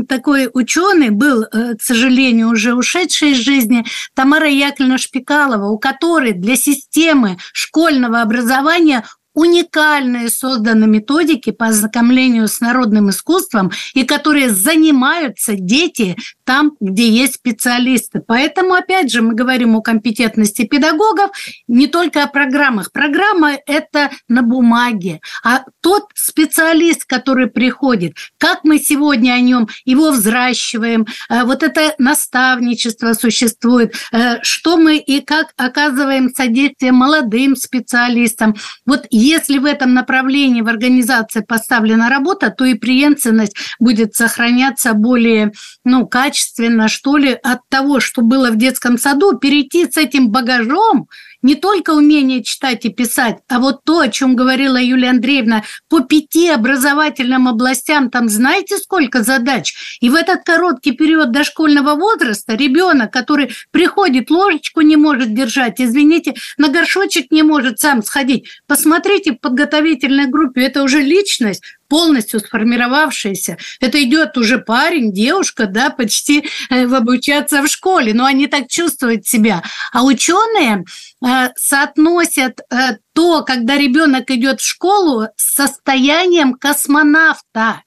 такой 0.08 0.50
ученый, 0.52 1.10
был, 1.10 1.44
э, 1.44 1.74
к 1.76 1.82
сожалению, 1.82 2.50
уже 2.50 2.74
ушедший 2.74 3.32
из 3.32 3.38
жизни, 3.38 3.84
Тамара 4.14 4.48
Яковлевна 4.48 4.98
Шпикалова, 4.98 5.68
у 5.68 5.78
которой 5.78 6.32
для 6.32 6.56
системы 6.56 7.38
школьного 7.52 8.20
образования 8.20 9.04
уникальные 9.34 10.28
созданы 10.30 10.86
методики 10.86 11.50
по 11.50 11.66
ознакомлению 11.66 12.48
с 12.48 12.60
народным 12.60 13.10
искусством 13.10 13.70
и 13.94 14.04
которые 14.04 14.50
занимаются 14.50 15.54
дети 15.54 16.16
там, 16.44 16.72
где 16.80 17.08
есть 17.08 17.34
специалисты. 17.34 18.20
Поэтому, 18.26 18.74
опять 18.74 19.10
же, 19.10 19.22
мы 19.22 19.34
говорим 19.34 19.76
о 19.76 19.82
компетентности 19.82 20.64
педагогов 20.64 21.30
не 21.66 21.86
только 21.86 22.22
о 22.22 22.26
программах. 22.26 22.92
Программа– 22.92 23.52
это 23.66 24.10
на 24.28 24.42
бумаге, 24.42 25.20
а 25.44 25.64
тот 25.80 26.04
специалист, 26.14 27.04
который 27.04 27.46
приходит, 27.46 28.14
как 28.38 28.64
мы 28.64 28.78
сегодня 28.78 29.32
о 29.32 29.40
нем, 29.40 29.68
его 29.84 30.10
взращиваем, 30.10 31.06
э, 31.28 31.44
вот 31.44 31.62
это 31.62 31.94
наставничество 31.98 33.14
существует, 33.14 33.94
э, 34.12 34.42
что 34.42 34.76
мы 34.76 34.98
и 34.98 35.20
как 35.20 35.52
оказываем 35.56 36.30
содействие 36.34 36.92
молодым 36.92 37.56
специалистам. 37.56 38.54
Вот 38.86 39.06
если 39.22 39.58
в 39.58 39.64
этом 39.64 39.94
направлении 39.94 40.62
в 40.62 40.68
организации 40.68 41.40
поставлена 41.40 42.08
работа, 42.08 42.50
то 42.50 42.64
и 42.64 42.74
преемственность 42.74 43.56
будет 43.78 44.14
сохраняться 44.14 44.94
более 44.94 45.52
ну, 45.84 46.06
качественно, 46.06 46.88
что 46.88 47.16
ли, 47.16 47.32
от 47.32 47.60
того, 47.68 48.00
что 48.00 48.22
было 48.22 48.50
в 48.50 48.56
детском 48.56 48.98
саду, 48.98 49.38
перейти 49.38 49.90
с 49.90 49.96
этим 49.96 50.30
багажом 50.30 51.08
не 51.42 51.54
только 51.54 51.90
умение 51.90 52.42
читать 52.42 52.84
и 52.84 52.88
писать, 52.88 53.38
а 53.48 53.58
вот 53.58 53.84
то, 53.84 54.00
о 54.00 54.08
чем 54.08 54.36
говорила 54.36 54.80
Юлия 54.80 55.10
Андреевна, 55.10 55.64
по 55.88 56.00
пяти 56.00 56.48
образовательным 56.48 57.48
областям, 57.48 58.10
там 58.10 58.28
знаете, 58.28 58.78
сколько 58.78 59.22
задач? 59.22 59.74
И 60.00 60.08
в 60.08 60.14
этот 60.14 60.44
короткий 60.44 60.92
период 60.92 61.32
дошкольного 61.32 61.94
возраста 61.94 62.54
ребенок, 62.54 63.12
который 63.12 63.52
приходит, 63.70 64.30
ложечку 64.30 64.80
не 64.80 64.96
может 64.96 65.34
держать, 65.34 65.80
извините, 65.80 66.34
на 66.56 66.68
горшочек 66.68 67.30
не 67.30 67.42
может 67.42 67.78
сам 67.78 68.02
сходить. 68.02 68.48
Посмотрите 68.66 69.32
в 69.32 69.40
подготовительной 69.40 70.26
группе, 70.26 70.62
это 70.62 70.82
уже 70.82 71.00
личность, 71.00 71.62
полностью 71.92 72.40
сформировавшиеся. 72.40 73.58
Это 73.78 74.02
идет 74.02 74.38
уже 74.38 74.56
парень, 74.56 75.12
девушка, 75.12 75.66
да, 75.66 75.90
почти 75.90 76.42
э, 76.70 76.86
обучаться 76.86 77.60
в 77.60 77.68
школе, 77.68 78.14
но 78.14 78.24
они 78.24 78.46
так 78.46 78.68
чувствуют 78.68 79.26
себя. 79.26 79.62
А 79.92 80.02
ученые 80.02 80.84
э, 81.22 81.50
соотносят 81.54 82.60
э, 82.60 82.96
то, 83.12 83.42
когда 83.42 83.76
ребенок 83.76 84.30
идет 84.30 84.62
в 84.62 84.66
школу, 84.66 85.26
с 85.36 85.54
состоянием 85.54 86.54
космонавта. 86.54 87.82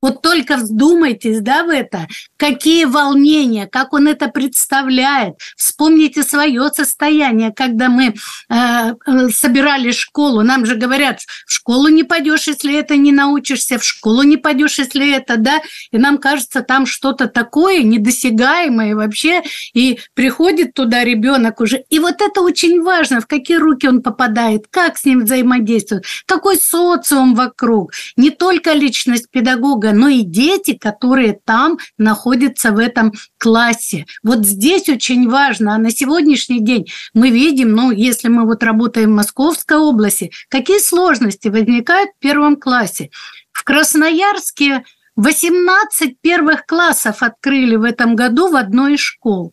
Вот 0.00 0.22
только 0.22 0.56
вздумайтесь, 0.56 1.40
да, 1.40 1.64
в 1.64 1.70
это, 1.70 2.06
какие 2.36 2.84
волнения, 2.84 3.66
как 3.66 3.92
он 3.92 4.06
это 4.06 4.28
представляет. 4.28 5.34
Вспомните 5.56 6.22
свое 6.22 6.70
состояние, 6.72 7.52
когда 7.52 7.88
мы 7.88 8.14
э, 8.48 8.94
собирали 9.30 9.90
школу. 9.90 10.42
Нам 10.42 10.66
же 10.66 10.76
говорят, 10.76 11.20
в 11.46 11.52
школу 11.52 11.88
не 11.88 12.04
пойдешь, 12.04 12.46
если 12.46 12.76
это 12.76 12.96
не 12.96 13.10
научишься, 13.10 13.78
в 13.78 13.84
школу 13.84 14.22
не 14.22 14.36
пойдешь, 14.36 14.78
если 14.78 15.12
это, 15.12 15.36
да. 15.36 15.60
И 15.90 15.98
нам 15.98 16.18
кажется, 16.18 16.62
там 16.62 16.86
что-то 16.86 17.26
такое 17.26 17.82
недосягаемое 17.82 18.94
вообще. 18.94 19.42
И 19.74 19.98
приходит 20.14 20.74
туда 20.74 21.02
ребенок 21.02 21.60
уже. 21.60 21.84
И 21.90 21.98
вот 21.98 22.20
это 22.20 22.40
очень 22.40 22.82
важно, 22.82 23.20
в 23.20 23.26
какие 23.26 23.56
руки 23.56 23.88
он 23.88 24.02
попадает, 24.02 24.66
как 24.70 24.96
с 24.96 25.04
ним 25.04 25.24
взаимодействует, 25.24 26.04
какой 26.26 26.56
социум 26.56 27.34
вокруг. 27.34 27.92
Не 28.16 28.30
только 28.30 28.72
личность 28.74 29.28
педагога, 29.30 29.87
много, 29.88 29.98
но 29.98 30.08
и 30.08 30.22
дети, 30.22 30.76
которые 30.76 31.38
там 31.44 31.78
находятся 31.96 32.72
в 32.72 32.78
этом 32.78 33.12
классе. 33.38 34.06
Вот 34.22 34.44
здесь 34.44 34.88
очень 34.88 35.28
важно. 35.28 35.74
А 35.74 35.78
на 35.78 35.90
сегодняшний 35.90 36.60
день 36.60 36.86
мы 37.14 37.30
видим, 37.30 37.72
ну, 37.72 37.90
если 37.90 38.28
мы 38.28 38.44
вот 38.44 38.62
работаем 38.62 39.10
в 39.10 39.16
Московской 39.16 39.78
области, 39.78 40.30
какие 40.48 40.78
сложности 40.78 41.48
возникают 41.48 42.10
в 42.16 42.22
первом 42.22 42.56
классе. 42.56 43.10
В 43.52 43.64
Красноярске 43.64 44.84
18 45.16 46.20
первых 46.20 46.64
классов 46.66 47.22
открыли 47.22 47.76
в 47.76 47.84
этом 47.84 48.14
году 48.14 48.50
в 48.50 48.56
одной 48.56 48.94
из 48.94 49.00
школ. 49.00 49.52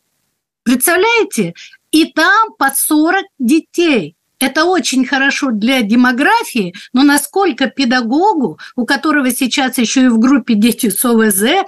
Представляете? 0.63 1.53
И 1.91 2.11
там 2.11 2.53
по 2.57 2.69
40 2.75 3.25
детей. 3.39 4.15
Это 4.45 4.65
очень 4.65 5.07
хорошо 5.07 5.49
для 5.49 5.81
демографии, 5.81 6.75
но 6.93 7.01
насколько 7.01 7.65
педагогу, 7.65 8.59
у 8.75 8.85
которого 8.85 9.31
сейчас 9.31 9.79
еще 9.79 10.03
и 10.03 10.07
в 10.07 10.19
группе 10.19 10.53
дети 10.53 10.91
с 10.91 11.03
ОВЗ, 11.03 11.65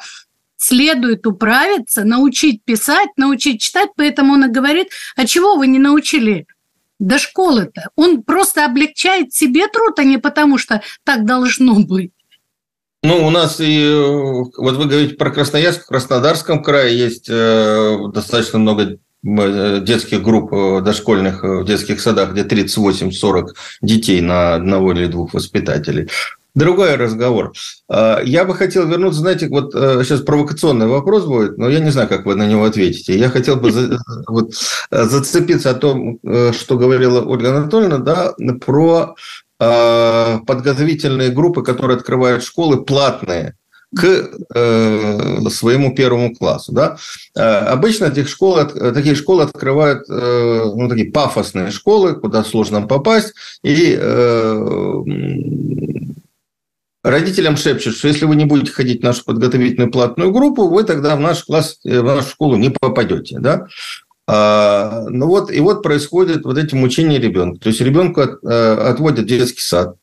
следует 0.57 1.25
управиться, 1.25 2.03
научить 2.03 2.63
писать, 2.63 3.09
научить 3.17 3.61
читать, 3.61 3.89
поэтому 3.95 4.33
он 4.33 4.45
и 4.45 4.49
говорит, 4.49 4.89
а 5.15 5.25
чего 5.25 5.55
вы 5.55 5.65
не 5.65 5.79
научили 5.79 6.45
до 6.99 7.17
школы-то? 7.17 7.89
Он 7.95 8.21
просто 8.21 8.63
облегчает 8.63 9.33
себе 9.33 9.67
труд, 9.69 9.97
а 9.97 10.03
не 10.03 10.19
потому 10.19 10.59
что 10.59 10.83
так 11.03 11.25
должно 11.25 11.79
быть. 11.79 12.11
Ну, 13.01 13.25
у 13.25 13.31
нас 13.31 13.59
и 13.59 13.91
вот 14.55 14.75
вы 14.75 14.85
говорите 14.85 15.15
про 15.15 15.31
Красноярск, 15.31 15.85
в 15.85 15.87
Краснодарском 15.87 16.61
крае 16.61 16.95
есть 16.95 17.27
э, 17.27 17.97
достаточно 18.13 18.59
много 18.59 18.99
Э, 18.99 19.06
детских 19.27 20.21
групп 20.23 20.53
э, 20.53 20.81
дошкольных 20.81 21.43
э, 21.43 21.59
в 21.59 21.65
детских 21.65 21.99
садах, 21.99 22.31
где 22.31 22.43
38-40 22.43 23.47
детей 23.81 24.21
на 24.21 24.55
одного 24.55 24.93
или 24.93 25.07
двух 25.07 25.33
воспитателей. 25.33 26.09
Другой 26.55 26.95
разговор. 26.95 27.53
Я 27.87 28.43
бы 28.43 28.55
хотел 28.55 28.87
вернуться, 28.87 29.19
знаете, 29.19 29.47
вот 29.47 29.73
сейчас 29.73 30.21
провокационный 30.21 30.87
вопрос 30.87 31.25
будет, 31.25 31.59
но 31.59 31.69
я 31.69 31.79
не 31.79 31.91
знаю, 31.91 32.07
как 32.07 32.25
вы 32.25 32.33
на 32.33 32.47
него 32.47 32.63
ответите. 32.65 33.15
Я 33.15 33.29
хотел 33.29 33.57
бы 33.57 33.99
вот, 34.27 34.53
зацепиться 34.89 35.69
о 35.69 35.75
том, 35.75 36.17
что 36.53 36.77
говорила 36.79 37.21
Ольга 37.21 37.55
Анатольевна, 37.55 37.99
да, 37.99 38.33
про 38.65 39.13
подготовительные 39.59 41.29
группы, 41.29 41.61
которые 41.61 41.97
открывают 41.97 42.43
школы 42.43 42.83
платные 42.83 43.53
к 43.97 44.29
э, 44.53 45.49
своему 45.49 45.95
первому 45.95 46.35
классу. 46.35 46.71
Да? 46.71 46.97
Э, 47.35 47.41
обычно 47.41 48.05
этих 48.05 48.29
школ, 48.29 48.57
такие 48.65 49.15
школы 49.15 49.43
открывают 49.43 50.09
э, 50.09 50.63
ну, 50.75 50.87
такие 50.87 51.11
пафосные 51.11 51.71
школы, 51.71 52.15
куда 52.15 52.43
сложно 52.43 52.83
попасть, 52.83 53.33
и 53.63 53.97
э, 53.99 55.03
родителям 57.03 57.57
шепчут, 57.57 57.95
что 57.95 58.07
если 58.07 58.25
вы 58.25 58.35
не 58.35 58.45
будете 58.45 58.71
ходить 58.71 59.01
в 59.01 59.03
нашу 59.03 59.23
подготовительную 59.25 59.91
платную 59.91 60.31
группу, 60.31 60.67
вы 60.67 60.83
тогда 60.83 61.15
в 61.15 61.19
наш 61.19 61.43
класс, 61.43 61.79
в 61.83 62.03
нашу 62.03 62.29
школу 62.29 62.55
не 62.55 62.69
попадете. 62.69 63.39
Да? 63.39 63.67
А, 64.29 65.05
ну 65.09 65.27
вот, 65.27 65.51
и 65.51 65.59
вот 65.61 65.83
происходит 65.83 66.43
вот 66.43 66.57
эти 66.57 66.75
мучения 66.75 67.17
ребенка. 67.17 67.59
То 67.61 67.69
есть 67.69 67.79
ребенку 67.81 68.21
от, 68.21 68.43
э, 68.43 68.73
отводят 68.73 69.25
детский 69.25 69.61
сад, 69.61 69.95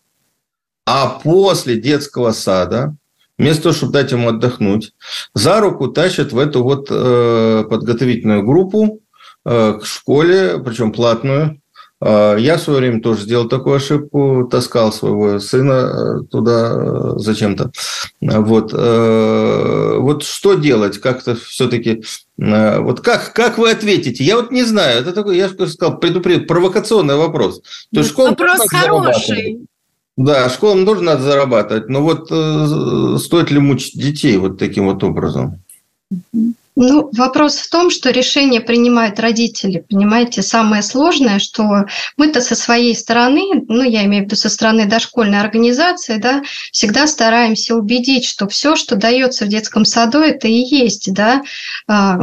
а 0.87 1.09
после 1.23 1.77
детского 1.77 2.33
сада, 2.33 2.97
вместо 3.39 3.65
того, 3.65 3.75
чтобы 3.75 3.93
дать 3.93 4.13
ему 4.13 4.29
отдохнуть, 4.29 4.93
за 5.35 5.61
руку 5.61 5.89
тащат 5.89 6.33
в 6.33 6.39
эту 6.39 6.63
вот 6.63 6.89
э, 6.91 7.65
подготовительную 7.69 8.45
группу 8.45 9.01
э, 9.45 9.79
к 9.81 9.85
школе, 9.85 10.59
причем 10.65 10.93
платную, 10.93 11.61
а, 12.07 12.37
я 12.37 12.59
в 12.59 12.61
свое 12.61 12.81
время 12.81 13.01
тоже 13.01 13.23
сделал 13.23 13.49
такую 13.49 13.77
ошибку, 13.77 14.47
таскал 14.51 14.93
своего 14.93 15.39
сына 15.39 15.73
э, 15.73 16.25
туда 16.31 16.73
э, 16.75 17.13
зачем-то. 17.17 17.71
Вот, 18.21 18.75
э, 18.75 19.97
вот 19.99 20.23
что 20.23 20.55
делать? 20.55 20.99
Как-то 20.99 21.35
все-таки... 21.35 22.05
Вот 22.37 23.01
как, 23.01 23.33
как 23.33 23.59
вы 23.59 23.71
ответите? 23.71 24.25
Я 24.25 24.37
вот 24.37 24.51
не 24.51 24.65
знаю. 24.65 25.01
Это 25.01 25.13
такой, 25.13 25.37
я 25.37 25.49
же 25.49 25.69
сказал, 25.69 25.99
предупредил, 25.99 26.47
провокационный 26.47 27.17
вопрос. 27.17 27.63
То 27.93 28.01
есть 28.01 28.15
вопрос 28.15 28.67
хороший. 28.69 29.67
Да, 30.17 30.49
школам 30.49 30.87
тоже 30.87 31.03
надо 31.03 31.23
зарабатывать. 31.23 31.89
Но 31.89 32.03
вот 32.03 32.27
стоит 33.21 33.51
ли 33.51 33.59
мучить 33.59 33.99
детей 33.99 34.37
вот 34.37 34.59
таким 34.59 34.87
вот 34.87 35.03
образом? 35.03 35.63
Ну, 36.77 37.09
вопрос 37.13 37.59
в 37.59 37.71
том, 37.71 37.89
что 37.89 38.11
решение 38.11 38.61
принимают 38.61 39.21
родители. 39.21 39.85
Понимаете, 39.89 40.43
самое 40.43 40.83
сложное, 40.83 41.39
что 41.39 41.87
мы-то 42.17 42.41
со 42.41 42.57
своей 42.57 42.97
стороны, 42.97 43.65
ну, 43.69 43.83
я 43.83 44.05
имею 44.07 44.25
в 44.25 44.27
виду 44.27 44.35
со 44.35 44.49
стороны 44.49 44.87
дошкольной 44.87 45.41
организации, 45.41 46.19
да, 46.19 46.43
всегда 46.73 47.07
стараемся 47.07 47.77
убедить, 47.77 48.27
что 48.27 48.49
все, 48.49 48.75
что 48.75 48.97
дается 48.97 49.45
в 49.45 49.49
детском 49.49 49.85
саду, 49.85 50.19
это 50.19 50.49
и 50.49 50.65
есть, 50.65 51.13
да, 51.13 51.43
а, 51.87 52.19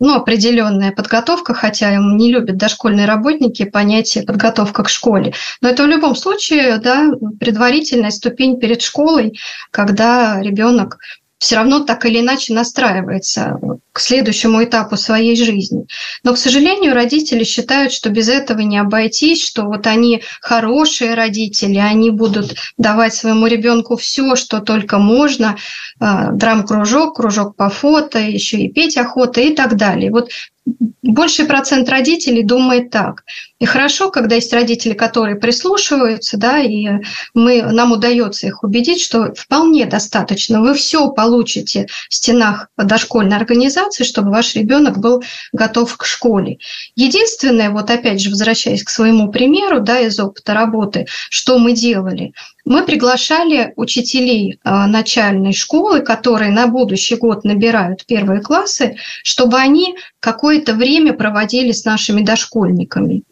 ну, 0.00 0.14
определенная 0.14 0.92
подготовка, 0.92 1.54
хотя 1.54 1.96
не 1.96 2.32
любят 2.32 2.56
дошкольные 2.56 3.06
работники 3.06 3.64
понятие 3.64 4.24
подготовка 4.24 4.84
к 4.84 4.88
школе. 4.88 5.34
Но 5.60 5.68
это 5.68 5.82
в 5.84 5.86
любом 5.86 6.14
случае 6.14 6.78
да, 6.78 7.10
предварительная 7.40 8.10
ступень 8.10 8.60
перед 8.60 8.82
школой, 8.82 9.38
когда 9.70 10.40
ребенок 10.40 10.98
все 11.38 11.56
равно 11.56 11.80
так 11.80 12.04
или 12.04 12.20
иначе 12.20 12.52
настраивается 12.52 13.58
к 13.92 14.00
следующему 14.00 14.62
этапу 14.62 14.96
своей 14.96 15.36
жизни. 15.36 15.86
Но, 16.22 16.34
к 16.34 16.38
сожалению, 16.38 16.94
родители 16.94 17.44
считают, 17.44 17.92
что 17.92 18.10
без 18.10 18.28
этого 18.28 18.60
не 18.60 18.78
обойтись, 18.78 19.44
что 19.44 19.64
вот 19.64 19.86
они 19.86 20.22
хорошие 20.40 21.14
родители, 21.14 21.78
они 21.78 22.10
будут 22.10 22.56
давать 22.76 23.14
своему 23.14 23.46
ребенку 23.46 23.96
все, 23.96 24.36
что 24.36 24.60
только 24.60 24.98
можно, 24.98 25.56
а, 26.00 26.30
драм-кружок, 26.32 27.16
кружок 27.16 27.56
по 27.56 27.68
фото, 27.70 28.18
еще 28.18 28.58
и 28.58 28.72
петь 28.72 28.96
охота 28.96 29.40
и 29.40 29.54
так 29.54 29.76
далее. 29.76 30.10
Вот 30.10 30.30
больший 31.02 31.46
процент 31.46 31.88
родителей 31.88 32.42
думает 32.42 32.90
так. 32.90 33.24
И 33.58 33.64
хорошо, 33.64 34.10
когда 34.10 34.36
есть 34.36 34.52
родители, 34.52 34.92
которые 34.92 35.36
прислушиваются, 35.36 36.36
да, 36.36 36.60
и 36.60 36.86
мы, 37.34 37.62
нам 37.62 37.92
удается 37.92 38.46
их 38.46 38.62
убедить, 38.62 39.00
что 39.00 39.34
вполне 39.34 39.86
достаточно. 39.86 40.60
Вы 40.60 40.74
все 40.74 41.08
получите 41.10 41.86
в 42.08 42.14
стенах 42.14 42.68
дошкольной 42.76 43.36
организации, 43.36 44.04
чтобы 44.04 44.30
ваш 44.30 44.54
ребенок 44.54 44.98
был 44.98 45.22
готов 45.52 45.96
к 45.96 46.04
школе. 46.04 46.58
Единственное, 46.94 47.70
вот 47.70 47.90
опять 47.90 48.20
же, 48.20 48.30
возвращаясь 48.30 48.84
к 48.84 48.90
своему 48.90 49.30
примеру, 49.30 49.80
да, 49.80 50.00
из 50.00 50.18
опыта 50.20 50.54
работы, 50.54 51.06
что 51.30 51.58
мы 51.58 51.72
делали– 51.72 52.32
мы 52.68 52.84
приглашали 52.84 53.72
учителей 53.76 54.60
а, 54.62 54.86
начальной 54.86 55.54
школы, 55.54 56.00
которые 56.00 56.50
на 56.50 56.66
будущий 56.66 57.16
год 57.16 57.42
набирают 57.42 58.04
первые 58.04 58.42
классы, 58.42 58.98
чтобы 59.22 59.56
они 59.56 59.96
какое-то 60.20 60.74
время 60.74 61.14
проводили 61.14 61.72
с 61.72 61.86
нашими 61.86 62.20
дошкольниками. 62.20 63.22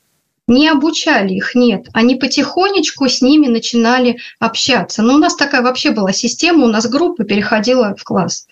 Не 0.49 0.69
обучали 0.71 1.35
их, 1.35 1.55
нет. 1.55 1.89
Они 1.93 2.15
потихонечку 2.15 3.11
с 3.11 3.21
ними 3.21 3.49
начинали 3.49 4.17
общаться. 4.39 5.03
Но 5.03 5.17
у 5.17 5.19
нас 5.19 5.37
такая 5.37 5.61
вообще 5.61 5.91
была 5.91 6.13
система, 6.13 6.65
у 6.65 6.69
нас 6.69 6.89
группа 6.89 7.25
переходила 7.25 7.95
в 7.95 8.05
класс. 8.05 8.47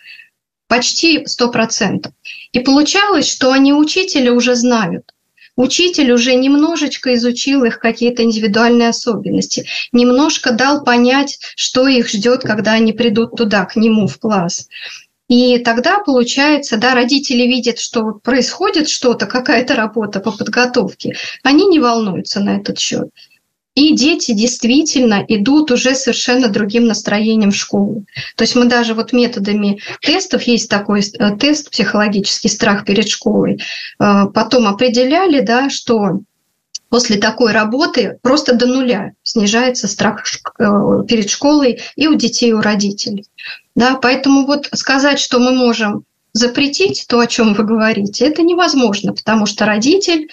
Почти 0.69 1.25
100%. 1.25 2.11
И 2.53 2.61
получалось, 2.61 3.31
что 3.31 3.53
они 3.53 3.73
учителя 3.73 4.35
уже 4.35 4.55
знают 4.55 5.14
учитель 5.57 6.13
уже 6.13 6.35
немножечко 6.35 7.15
изучил 7.15 7.65
их 7.65 7.79
какие-то 7.79 8.23
индивидуальные 8.23 8.89
особенности, 8.89 9.67
немножко 9.93 10.53
дал 10.53 10.85
понять, 10.85 11.39
что 11.57 11.87
их 11.89 12.09
ждет, 12.09 12.43
когда 12.43 12.73
они 12.73 12.93
придут 12.93 13.37
туда, 13.37 13.65
к 13.65 13.77
нему 13.77 14.07
в 14.07 14.19
класс. 14.19 14.69
И 15.29 15.59
тогда 15.59 16.01
получается, 16.01 16.77
да, 16.77 16.95
родители 16.95 17.45
видят, 17.45 17.79
что 17.79 18.13
происходит 18.23 18.89
что-то, 18.89 19.27
какая-то 19.27 19.75
работа 19.75 20.21
по 20.21 20.31
подготовке, 20.33 21.17
они 21.43 21.67
не 21.67 21.79
волнуются 21.79 22.41
на 22.41 22.57
этот 22.57 22.79
счет. 22.79 23.09
И 23.75 23.93
дети 23.95 24.33
действительно 24.33 25.25
идут 25.27 25.73
уже 25.73 25.97
совершенно 25.97 26.49
другим 26.49 26.87
настроением 26.87 27.51
в 27.51 27.57
школу. 27.57 28.05
То 28.37 28.43
есть 28.43 28.55
мы 28.55 28.67
даже 28.67 28.95
вот 28.95 29.13
методами 29.13 29.81
тестов, 30.01 30.43
есть 30.43 30.71
такой 30.71 31.01
э, 31.01 31.37
тест 31.37 31.71
психологический 31.71 32.49
страх 32.49 32.85
перед 32.85 33.09
школой, 33.09 33.61
э, 33.99 34.25
потом 34.33 34.69
определяли, 34.69 35.41
да, 35.41 35.71
что 35.71 36.21
после 36.89 37.17
такой 37.17 37.51
работы 37.51 38.19
просто 38.23 38.55
до 38.55 38.67
нуля 38.67 39.13
снижается 39.25 39.89
страх 39.89 40.23
э, 40.61 40.65
перед 41.09 41.29
школой 41.29 41.81
и 41.97 42.07
у 42.07 42.15
детей, 42.15 42.51
и 42.51 42.53
у 42.53 42.61
родителей. 42.61 43.27
Да, 43.75 43.97
поэтому 43.97 44.47
вот 44.47 44.69
сказать, 44.73 45.19
что 45.19 45.41
мы 45.41 45.51
можем 45.51 46.05
запретить 46.33 47.07
то, 47.09 47.19
о 47.19 47.27
чем 47.27 47.55
вы 47.55 47.65
говорите, 47.65 48.25
это 48.25 48.43
невозможно, 48.43 49.13
потому 49.13 49.47
что 49.47 49.67
родитель 49.67 50.29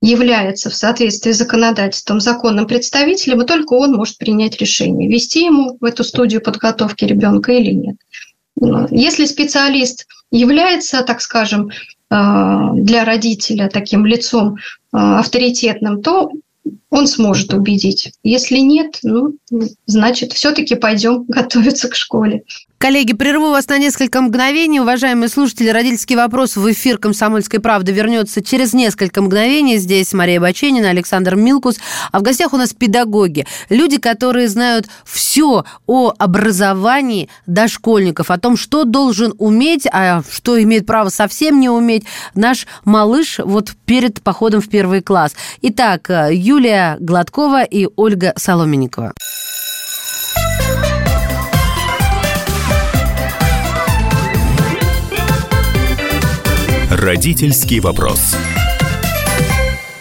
является 0.00 0.70
в 0.70 0.74
соответствии 0.74 1.32
с 1.32 1.38
законодательством 1.38 2.20
законным 2.20 2.66
представителем, 2.66 3.42
и 3.42 3.46
только 3.46 3.74
он 3.74 3.94
может 3.94 4.18
принять 4.18 4.60
решение, 4.60 5.08
вести 5.08 5.44
ему 5.44 5.76
в 5.80 5.84
эту 5.84 6.04
студию 6.04 6.40
подготовки 6.40 7.04
ребенка 7.04 7.52
или 7.52 7.72
нет. 7.72 7.96
Если 8.90 9.24
специалист 9.24 10.06
является, 10.30 11.02
так 11.02 11.20
скажем, 11.20 11.68
э, 11.68 11.74
для 12.74 13.04
родителя 13.04 13.68
таким 13.72 14.06
лицом 14.06 14.56
э, 14.56 14.56
авторитетным, 14.92 16.02
то 16.02 16.30
он 16.90 17.06
сможет 17.06 17.52
убедить. 17.54 18.12
Если 18.22 18.58
нет, 18.58 18.98
ну, 19.02 19.36
значит, 19.86 20.32
все-таки 20.32 20.74
пойдем 20.74 21.24
готовиться 21.28 21.88
к 21.88 21.94
школе. 21.94 22.44
Коллеги, 22.78 23.12
прерву 23.12 23.50
вас 23.50 23.66
на 23.66 23.76
несколько 23.76 24.20
мгновений. 24.20 24.78
Уважаемые 24.78 25.28
слушатели, 25.28 25.68
родительский 25.68 26.14
вопрос 26.14 26.56
в 26.56 26.70
эфир 26.70 26.96
«Комсомольской 26.98 27.58
правды» 27.58 27.90
вернется 27.90 28.40
через 28.40 28.72
несколько 28.72 29.20
мгновений. 29.20 29.78
Здесь 29.78 30.12
Мария 30.12 30.40
Баченина, 30.40 30.90
Александр 30.90 31.34
Милкус. 31.34 31.78
А 32.12 32.20
в 32.20 32.22
гостях 32.22 32.52
у 32.52 32.56
нас 32.56 32.72
педагоги. 32.72 33.48
Люди, 33.68 33.98
которые 33.98 34.46
знают 34.46 34.86
все 35.04 35.64
о 35.88 36.12
образовании 36.16 37.28
дошкольников, 37.46 38.30
о 38.30 38.38
том, 38.38 38.56
что 38.56 38.84
должен 38.84 39.34
уметь, 39.38 39.88
а 39.92 40.22
что 40.30 40.62
имеет 40.62 40.86
право 40.86 41.08
совсем 41.08 41.58
не 41.58 41.68
уметь 41.68 42.04
наш 42.36 42.68
малыш 42.84 43.40
вот 43.40 43.72
перед 43.86 44.22
походом 44.22 44.60
в 44.60 44.68
первый 44.68 45.02
класс. 45.02 45.34
Итак, 45.62 46.08
Юлия 46.30 46.96
Гладкова 47.00 47.64
и 47.64 47.88
Ольга 47.96 48.34
Соломенникова. 48.36 49.14
Родительский 57.08 57.80
вопрос. 57.80 58.36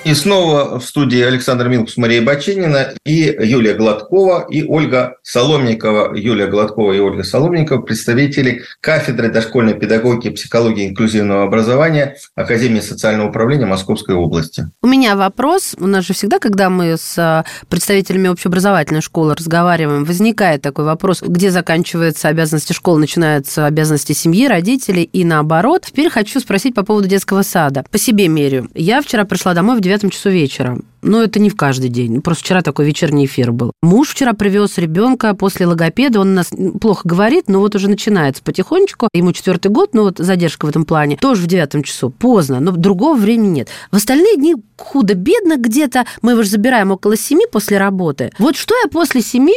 И 0.08 0.14
снова 0.14 0.80
в 0.80 0.86
студии 0.86 1.22
Александр 1.22 1.68
Милкус, 1.68 1.98
Мария 1.98 2.22
Бачинина 2.22 2.94
и 3.06 3.36
Юлия 3.42 3.74
Гладкова 3.74 4.48
и 4.50 4.64
Ольга 4.64 5.18
Соломникова. 5.22 6.16
Юлия 6.16 6.48
Гладкова 6.48 6.94
и 6.94 7.00
Ольга 7.00 7.24
Соломникова– 7.24 7.82
представители 7.84 8.62
кафедры 8.80 9.30
дошкольной 9.30 9.74
педагогики, 9.74 10.30
психологии 10.30 10.86
и 10.86 10.88
инклюзивного 10.92 11.44
образования 11.44 12.16
Академии 12.36 12.80
социального 12.80 13.28
управления 13.28 13.66
Московской 13.66 14.16
области. 14.16 14.70
У 14.82 14.88
меня 14.88 15.18
вопрос. 15.18 15.76
У 15.78 15.88
нас 15.88 16.06
же 16.06 16.14
всегда, 16.14 16.40
когда 16.40 16.70
мы 16.70 16.96
с 16.96 17.16
а, 17.18 17.44
представителями 17.68 18.30
общеобразовательной 18.30 19.02
школы 19.02 19.36
разговариваем, 19.36 20.06
возникает 20.06 20.62
такой 20.62 20.86
вопрос, 20.86 21.22
где 21.22 21.52
заканчиваются 21.52 22.30
обязанности 22.30 22.72
школы, 22.72 23.02
начинаются 23.02 23.66
обязанности 23.66 24.14
семьи, 24.14 24.48
родителей 24.48 25.04
и 25.04 25.26
наоборот. 25.26 25.88
Теперь 25.88 26.10
хочу 26.10 26.40
спросить 26.40 26.76
по 26.76 26.86
поводу 26.86 27.10
детского 27.10 27.42
сада. 27.42 27.84
По 27.92 27.98
себе 27.98 28.30
мерю. 28.30 28.70
Я 28.74 29.02
вчера 29.02 29.26
пришла 29.26 29.54
домой 29.54 29.76
в 29.76 29.82
9 29.82 29.97
девятом 29.98 30.10
часу 30.12 30.30
вечера. 30.30 30.78
но 31.02 31.24
это 31.24 31.40
не 31.40 31.50
в 31.50 31.56
каждый 31.56 31.90
день. 31.90 32.22
Просто 32.22 32.44
вчера 32.44 32.62
такой 32.62 32.86
вечерний 32.86 33.26
эфир 33.26 33.52
был. 33.52 33.72
Муж 33.82 34.10
вчера 34.10 34.34
привез 34.34 34.78
ребенка 34.78 35.34
после 35.34 35.66
логопеда. 35.66 36.20
Он 36.20 36.32
у 36.32 36.34
нас 36.34 36.50
плохо 36.82 37.08
говорит, 37.08 37.46
но 37.48 37.60
вот 37.60 37.76
уже 37.76 37.90
начинается 37.90 38.44
потихонечку. 38.44 39.08
Ему 39.14 39.32
четвертый 39.32 39.72
год, 39.72 39.94
но 39.94 40.04
вот 40.04 40.18
задержка 40.18 40.66
в 40.66 40.70
этом 40.70 40.86
плане. 40.86 41.18
Тоже 41.18 41.44
в 41.44 41.48
девятом 41.48 41.84
часу. 41.84 42.10
Поздно, 42.10 42.60
но 42.60 42.72
другого 42.72 43.18
времени 43.18 43.50
нет. 43.50 43.70
В 43.92 43.96
остальные 43.96 44.36
дни 44.36 44.56
худо-бедно 44.78 45.58
где-то. 45.58 46.06
Мы 46.22 46.32
его 46.32 46.44
же 46.44 46.50
забираем 46.50 46.92
около 46.92 47.16
семи 47.16 47.46
после 47.52 47.78
работы. 47.78 48.32
Вот 48.38 48.56
что 48.56 48.76
я 48.84 48.90
после 48.90 49.22
семи 49.22 49.56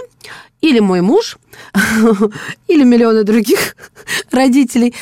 или 0.61 0.81
мой 0.81 1.01
муж, 1.01 1.39
или 2.69 2.85
миллионы 2.85 3.25
других 3.25 3.77
родителей, 4.31 4.95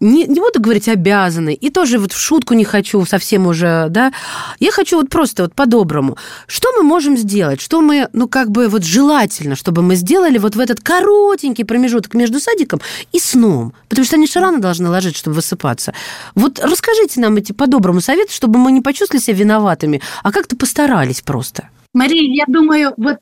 не, 0.00 0.24
не 0.24 0.40
буду 0.40 0.60
говорить 0.60 0.88
обязаны, 0.88 1.54
и 1.54 1.70
тоже 1.70 1.98
вот 1.98 2.12
в 2.12 2.18
шутку 2.18 2.54
не 2.54 2.64
хочу 2.64 3.04
совсем 3.04 3.46
уже, 3.46 3.86
да, 3.90 4.12
я 4.58 4.70
хочу 4.72 4.96
вот 4.96 5.10
просто 5.10 5.44
вот 5.44 5.54
по-доброму. 5.54 6.16
Что 6.46 6.72
мы 6.76 6.82
можем 6.82 7.16
сделать? 7.16 7.60
Что 7.60 7.80
мы, 7.80 8.08
ну, 8.12 8.28
как 8.28 8.50
бы 8.50 8.68
вот 8.68 8.84
желательно, 8.84 9.56
чтобы 9.56 9.82
мы 9.82 9.94
сделали 9.94 10.38
вот 10.38 10.56
в 10.56 10.60
этот 10.60 10.80
коротенький 10.80 11.64
промежуток 11.64 12.14
между 12.14 12.40
садиком 12.40 12.80
и 13.12 13.18
сном? 13.18 13.74
Потому 13.88 14.06
что 14.06 14.16
они 14.16 14.26
же 14.26 14.40
рано 14.40 14.60
должны 14.60 14.88
ложиться, 14.88 15.18
чтобы 15.20 15.36
высыпаться. 15.36 15.94
Вот 16.34 16.58
расскажите 16.58 17.20
нам 17.20 17.36
эти 17.36 17.52
по-доброму 17.52 18.00
советы, 18.00 18.32
чтобы 18.32 18.58
мы 18.58 18.72
не 18.72 18.80
почувствовали 18.80 19.22
себя 19.22 19.36
виноватыми, 19.36 20.00
а 20.22 20.32
как-то 20.32 20.56
постарались 20.56 21.20
просто. 21.20 21.68
Мария, 21.94 22.22
я 22.22 22.44
думаю, 22.48 22.94
вот 22.96 23.18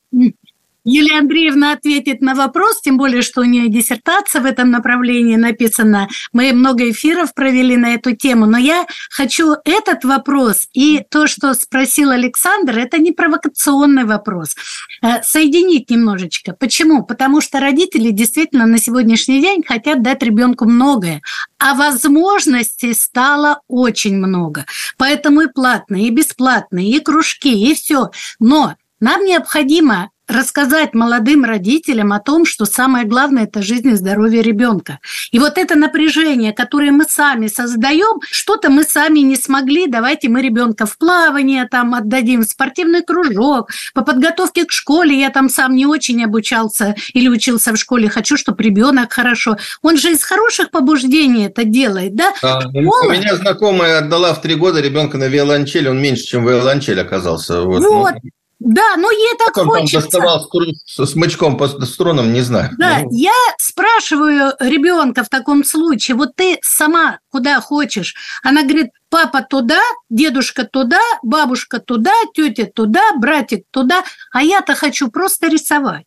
Юлия 0.84 1.18
Андреевна 1.18 1.72
ответит 1.72 2.22
на 2.22 2.34
вопрос, 2.34 2.80
тем 2.80 2.96
более, 2.96 3.22
что 3.22 3.42
у 3.42 3.44
нее 3.44 3.68
диссертация 3.68 4.40
в 4.40 4.46
этом 4.46 4.70
направлении 4.70 5.36
написана. 5.36 6.08
Мы 6.32 6.52
много 6.52 6.90
эфиров 6.90 7.34
провели 7.34 7.76
на 7.76 7.94
эту 7.94 8.16
тему, 8.16 8.46
но 8.46 8.56
я 8.56 8.86
хочу 9.10 9.56
этот 9.64 10.04
вопрос 10.04 10.66
и 10.72 11.02
то, 11.10 11.26
что 11.26 11.52
спросил 11.54 12.10
Александр, 12.10 12.78
это 12.78 12.98
не 12.98 13.12
провокационный 13.12 14.04
вопрос, 14.04 14.56
э, 15.02 15.22
соединить 15.22 15.90
немножечко. 15.90 16.54
Почему? 16.58 17.04
Потому 17.04 17.40
что 17.40 17.60
родители 17.60 18.10
действительно 18.10 18.66
на 18.66 18.78
сегодняшний 18.78 19.40
день 19.40 19.62
хотят 19.66 20.02
дать 20.02 20.22
ребенку 20.22 20.64
многое, 20.64 21.20
а 21.58 21.74
возможностей 21.74 22.94
стало 22.94 23.60
очень 23.68 24.16
много. 24.16 24.64
Поэтому 24.96 25.42
и 25.42 25.48
платные, 25.48 26.08
и 26.08 26.10
бесплатные, 26.10 26.90
и 26.90 27.00
кружки, 27.00 27.70
и 27.70 27.74
все. 27.74 28.10
Но 28.38 28.76
нам 29.00 29.24
необходимо 29.24 30.10
рассказать 30.30 30.94
молодым 30.94 31.44
родителям 31.44 32.12
о 32.12 32.20
том, 32.20 32.46
что 32.46 32.64
самое 32.64 33.06
главное– 33.06 33.44
это 33.44 33.62
жизнь 33.62 33.88
и 33.88 33.94
здоровье 33.94 34.42
ребенка. 34.42 34.98
И 35.32 35.38
вот 35.38 35.58
это 35.58 35.74
напряжение, 35.74 36.52
которое 36.52 36.92
мы 36.92 37.04
сами 37.04 37.48
создаем, 37.48 38.20
что-то 38.30 38.70
мы 38.70 38.84
сами 38.84 39.20
не 39.20 39.36
смогли, 39.36 39.86
давайте 39.86 40.28
мы 40.28 40.42
ребенка 40.42 40.86
в 40.86 40.96
плавание 40.98 41.66
там 41.68 41.94
отдадим, 41.94 42.42
в 42.42 42.44
спортивный 42.44 43.02
кружок, 43.02 43.70
по 43.94 44.02
подготовке 44.02 44.64
к 44.64 44.72
школе, 44.72 45.18
я 45.18 45.30
там 45.30 45.48
сам 45.48 45.74
не 45.74 45.86
очень 45.86 46.22
обучался 46.24 46.94
или 47.12 47.28
учился 47.28 47.72
в 47.72 47.76
школе, 47.76 48.08
хочу, 48.08 48.36
чтобы 48.36 48.62
ребенок 48.62 49.12
хорошо. 49.12 49.56
Он 49.82 49.96
же 49.96 50.12
из 50.12 50.22
хороших 50.22 50.70
побуждений 50.70 51.46
это 51.46 51.64
делает, 51.64 52.14
да? 52.14 52.32
А, 52.42 52.60
Школа... 52.60 53.06
У 53.06 53.10
меня 53.10 53.36
знакомая 53.36 53.98
отдала 53.98 54.34
в 54.34 54.40
три 54.40 54.54
года 54.54 54.80
ребенка 54.80 55.18
на 55.18 55.28
виолончель, 55.28 55.88
он 55.88 56.00
меньше, 56.00 56.24
чем 56.24 56.46
виолончель 56.46 57.00
оказался. 57.00 57.62
Вот, 57.62 57.82
вот. 57.82 58.14
Ну, 58.22 58.30
да, 58.60 58.96
но 58.98 59.10
ей 59.10 59.36
так 59.38 59.54
как 59.54 59.64
хочется. 59.64 59.96
Он 59.96 60.02
там 60.02 60.10
доставал 60.10 60.50
с 60.84 61.06
смычком 61.06 61.56
по 61.56 61.66
струнам, 61.66 62.32
не 62.34 62.42
знаю. 62.42 62.70
Да, 62.78 63.00
ну. 63.00 63.08
я 63.10 63.32
спрашиваю 63.58 64.52
ребенка 64.60 65.24
в 65.24 65.30
таком 65.30 65.64
случае, 65.64 66.16
вот 66.16 66.36
ты 66.36 66.58
сама 66.60 67.20
куда 67.30 67.58
хочешь? 67.62 68.14
Она 68.42 68.62
говорит, 68.62 68.90
папа 69.08 69.40
туда, 69.40 69.80
дедушка 70.10 70.64
туда, 70.64 71.00
бабушка 71.22 71.80
туда, 71.80 72.12
тетя 72.34 72.66
туда, 72.66 73.14
братик 73.16 73.64
туда, 73.70 74.04
а 74.30 74.42
я-то 74.42 74.74
хочу 74.74 75.08
просто 75.08 75.48
рисовать. 75.48 76.04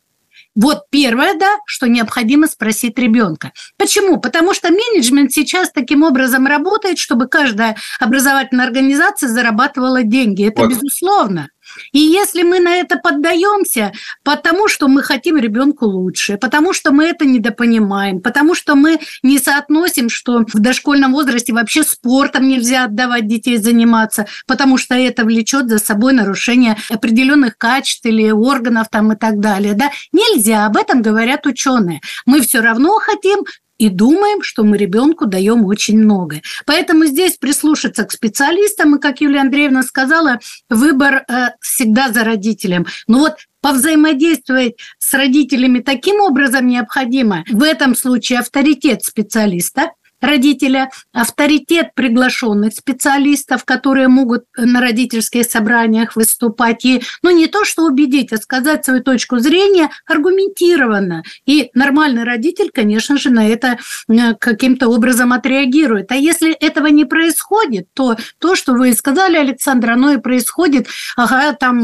Вот 0.56 0.84
первое, 0.92 1.34
да, 1.34 1.58
что 1.66 1.88
необходимо 1.88 2.48
спросить 2.48 3.00
ребенка. 3.00 3.54
Почему? 3.78 4.20
Потому 4.20 4.54
что 4.54 4.70
менеджмент 4.70 5.32
сейчас 5.32 5.72
таким 5.72 6.04
образом 6.04 6.46
работает, 6.46 7.00
чтобы 7.00 7.28
каждая 7.28 7.76
образовательная 8.00 8.68
организация 8.68 9.30
зарабатывала 9.30 10.04
деньги. 10.04 10.48
Это 10.48 10.62
вот. 10.62 10.70
безусловно. 10.70 11.50
И 11.92 12.00
если 12.00 12.44
мы 12.44 12.60
на 12.60 12.76
это 12.76 12.98
поддаемся, 12.98 13.92
потому 14.24 14.68
что 14.68 14.88
мы 14.88 15.04
хотим 15.04 15.38
ребенку 15.38 15.86
лучше, 15.86 16.38
потому 16.38 16.74
что 16.74 16.92
мы 16.92 17.06
это 17.06 17.26
недопонимаем, 17.26 18.22
потому 18.22 18.56
что 18.56 18.76
мы 18.76 19.00
не 19.22 19.40
соотносим, 19.40 20.10
что 20.10 20.46
в 20.54 20.60
дошкольном 20.60 21.14
возрасте 21.14 21.54
вообще 21.54 21.84
спортом 21.84 22.48
нельзя 22.48 22.86
отдавать 22.86 23.28
детей 23.28 23.58
заниматься, 23.58 24.26
потому 24.48 24.78
что 24.78 24.96
это 24.96 25.24
влечет 25.26 25.70
за 25.70 25.80
собой 25.80 26.14
нарушение 26.14 26.78
определенных 26.90 27.58
качеств 27.58 28.06
или 28.06 28.32
органов 28.32 28.88
там 28.90 29.14
и 29.14 29.16
так 29.16 29.40
далее. 29.40 29.74
Да? 29.74 29.92
Нельзя, 30.12 30.66
об 30.66 30.78
этом 30.78 31.02
говорят 31.02 31.46
ученые. 31.46 32.02
Мы 32.26 32.42
все 32.42 32.62
равно 32.62 33.00
хотим 33.00 33.46
и 33.84 33.90
думаем, 33.90 34.42
что 34.42 34.64
мы 34.64 34.78
ребенку 34.78 35.26
даем 35.26 35.66
очень 35.66 35.98
много. 35.98 36.42
Поэтому 36.66 37.04
здесь 37.04 37.36
прислушаться 37.36 38.06
к 38.06 38.14
специалистам, 38.14 38.96
и, 38.96 39.00
как 39.00 39.20
Юлия 39.20 39.42
Андреевна 39.42 39.84
сказала, 39.84 40.40
выбор 40.70 41.26
э, 41.28 41.50
всегда 41.60 42.10
за 42.10 42.24
родителем. 42.24 42.86
Но 43.08 43.20
вот 43.20 43.34
повзаимодействовать 43.60 44.76
с 45.00 45.14
родителями 45.14 45.80
таким 45.80 46.22
образом 46.22 46.66
необходимо. 46.66 47.44
В 47.50 47.62
этом 47.62 47.94
случае 47.94 48.40
авторитет 48.40 49.04
специалиста– 49.04 49.92
родителя, 50.24 50.90
авторитет 51.12 51.94
приглашенных 51.96 52.74
специалистов, 52.74 53.66
которые 53.66 54.08
могут 54.08 54.46
на 54.58 54.82
родительских 54.82 55.46
собраниях 55.46 56.16
выступать. 56.16 56.86
И, 56.86 57.04
ну, 57.22 57.32
не 57.32 57.48
то, 57.48 57.66
что 57.66 57.84
убедить, 57.86 58.34
а 58.34 58.38
сказать 58.38 58.86
свою 58.86 59.04
точку 59.04 59.40
зрения 59.40 59.90
аргументированно. 60.06 61.24
И 61.46 61.70
нормальный 61.74 62.24
родитель, 62.24 62.72
конечно 62.74 63.18
же, 63.18 63.30
на 63.30 63.48
это 63.48 63.78
э, 64.08 64.34
каким-то 64.40 64.90
образом 64.90 65.34
отреагирует. 65.34 66.12
А 66.12 66.16
если 66.16 66.54
этого 66.54 66.88
не 66.88 67.06
происходит, 67.06 67.88
то 67.94 68.16
то, 68.40 68.56
что 68.56 68.74
вы 68.74 68.94
сказали, 68.94 69.38
Александр, 69.38 69.92
оно 69.92 70.12
и 70.12 70.18
происходит. 70.18 70.88
Ага, 71.16 71.54
там 71.54 71.78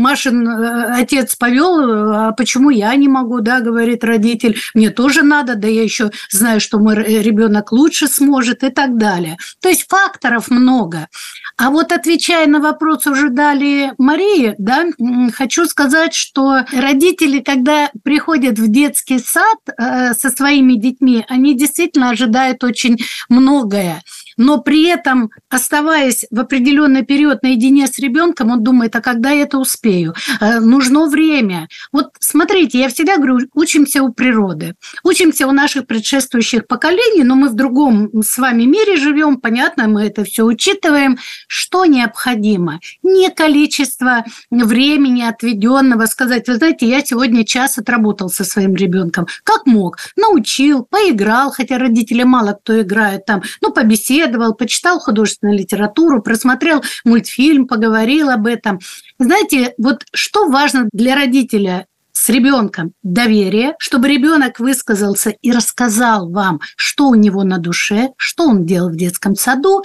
Машин 0.00 0.48
э, 0.48 1.00
отец 1.00 1.36
повел, 1.36 1.78
а 1.80 2.32
почему 2.32 2.70
я 2.70 2.94
не 2.96 3.08
могу, 3.08 3.40
да, 3.40 3.60
говорит 3.60 4.04
родитель. 4.04 4.56
Мне 4.74 4.90
тоже 4.90 5.22
надо, 5.22 5.54
да 5.54 5.68
я 5.68 5.82
еще 5.82 6.10
знаю, 6.30 6.60
что 6.60 6.78
мой 6.78 6.96
ребенок 6.96 7.72
лучше 7.76 8.08
сможет 8.08 8.64
и 8.64 8.70
так 8.70 8.96
далее. 8.96 9.36
То 9.60 9.68
есть 9.68 9.86
факторов 9.88 10.50
много. 10.50 11.08
А 11.56 11.70
вот 11.70 11.92
отвечая 11.92 12.46
на 12.46 12.60
вопрос 12.60 13.06
уже 13.06 13.30
далее 13.30 13.94
Марии, 13.98 14.54
да, 14.58 14.86
хочу 15.32 15.66
сказать, 15.66 16.14
что 16.14 16.64
родители, 16.72 17.40
когда 17.40 17.90
приходят 18.02 18.58
в 18.58 18.68
детский 18.68 19.18
сад 19.18 19.58
э, 19.66 20.14
со 20.14 20.30
своими 20.30 20.74
детьми, 20.74 21.24
они 21.28 21.56
действительно 21.56 22.10
ожидают 22.10 22.62
очень 22.64 22.98
многое 23.28 24.02
но 24.36 24.60
при 24.60 24.86
этом, 24.86 25.30
оставаясь 25.48 26.26
в 26.30 26.38
определенный 26.38 27.04
период 27.04 27.42
наедине 27.42 27.86
с 27.86 27.98
ребенком, 27.98 28.50
он 28.50 28.62
думает, 28.62 28.94
а 28.96 29.00
когда 29.00 29.30
я 29.30 29.42
это 29.42 29.58
успею? 29.58 30.14
Э, 30.40 30.60
нужно 30.60 31.06
время. 31.06 31.68
Вот 31.92 32.10
смотрите, 32.20 32.78
я 32.78 32.88
всегда 32.88 33.16
говорю, 33.16 33.40
учимся 33.54 34.02
у 34.02 34.12
природы, 34.12 34.74
учимся 35.02 35.46
у 35.46 35.52
наших 35.52 35.86
предшествующих 35.86 36.66
поколений, 36.66 37.24
но 37.24 37.34
мы 37.34 37.48
в 37.48 37.54
другом 37.54 38.10
с 38.22 38.38
вами 38.38 38.64
мире 38.64 38.96
живем, 38.96 39.40
понятно, 39.40 39.88
мы 39.88 40.04
это 40.04 40.24
все 40.24 40.44
учитываем. 40.44 41.18
Что 41.46 41.84
необходимо? 41.84 42.80
Не 43.02 43.30
количество 43.30 44.24
времени 44.50 45.22
отведенного, 45.22 46.06
сказать, 46.06 46.48
вы 46.48 46.56
знаете, 46.56 46.88
я 46.88 47.04
сегодня 47.04 47.44
час 47.44 47.78
отработал 47.78 48.28
со 48.28 48.44
своим 48.44 48.74
ребенком. 48.74 49.26
Как 49.44 49.66
мог? 49.66 49.98
Научил, 50.16 50.84
поиграл, 50.84 51.50
хотя 51.50 51.78
родители 51.78 52.22
мало 52.22 52.52
кто 52.52 52.80
играет 52.80 53.26
там, 53.26 53.42
ну, 53.60 53.72
побеседовал, 53.72 54.25
поисследовал, 54.26 54.54
почитал 54.54 54.98
художественную 54.98 55.58
литературу, 55.58 56.22
просмотрел 56.22 56.82
мультфильм, 57.04 57.66
поговорил 57.66 58.30
об 58.30 58.46
этом. 58.46 58.80
Знаете, 59.18 59.74
вот 59.78 60.04
что 60.12 60.48
важно 60.48 60.88
для 60.92 61.14
родителя 61.14 61.86
с 62.12 62.28
ребенком 62.28 62.92
доверие, 63.02 63.74
чтобы 63.78 64.08
ребенок 64.08 64.58
высказался 64.58 65.30
и 65.30 65.52
рассказал 65.52 66.30
вам, 66.30 66.60
что 66.76 67.08
у 67.08 67.14
него 67.14 67.44
на 67.44 67.58
душе, 67.58 68.10
что 68.16 68.44
он 68.44 68.64
делал 68.64 68.90
в 68.90 68.96
детском 68.96 69.36
саду, 69.36 69.82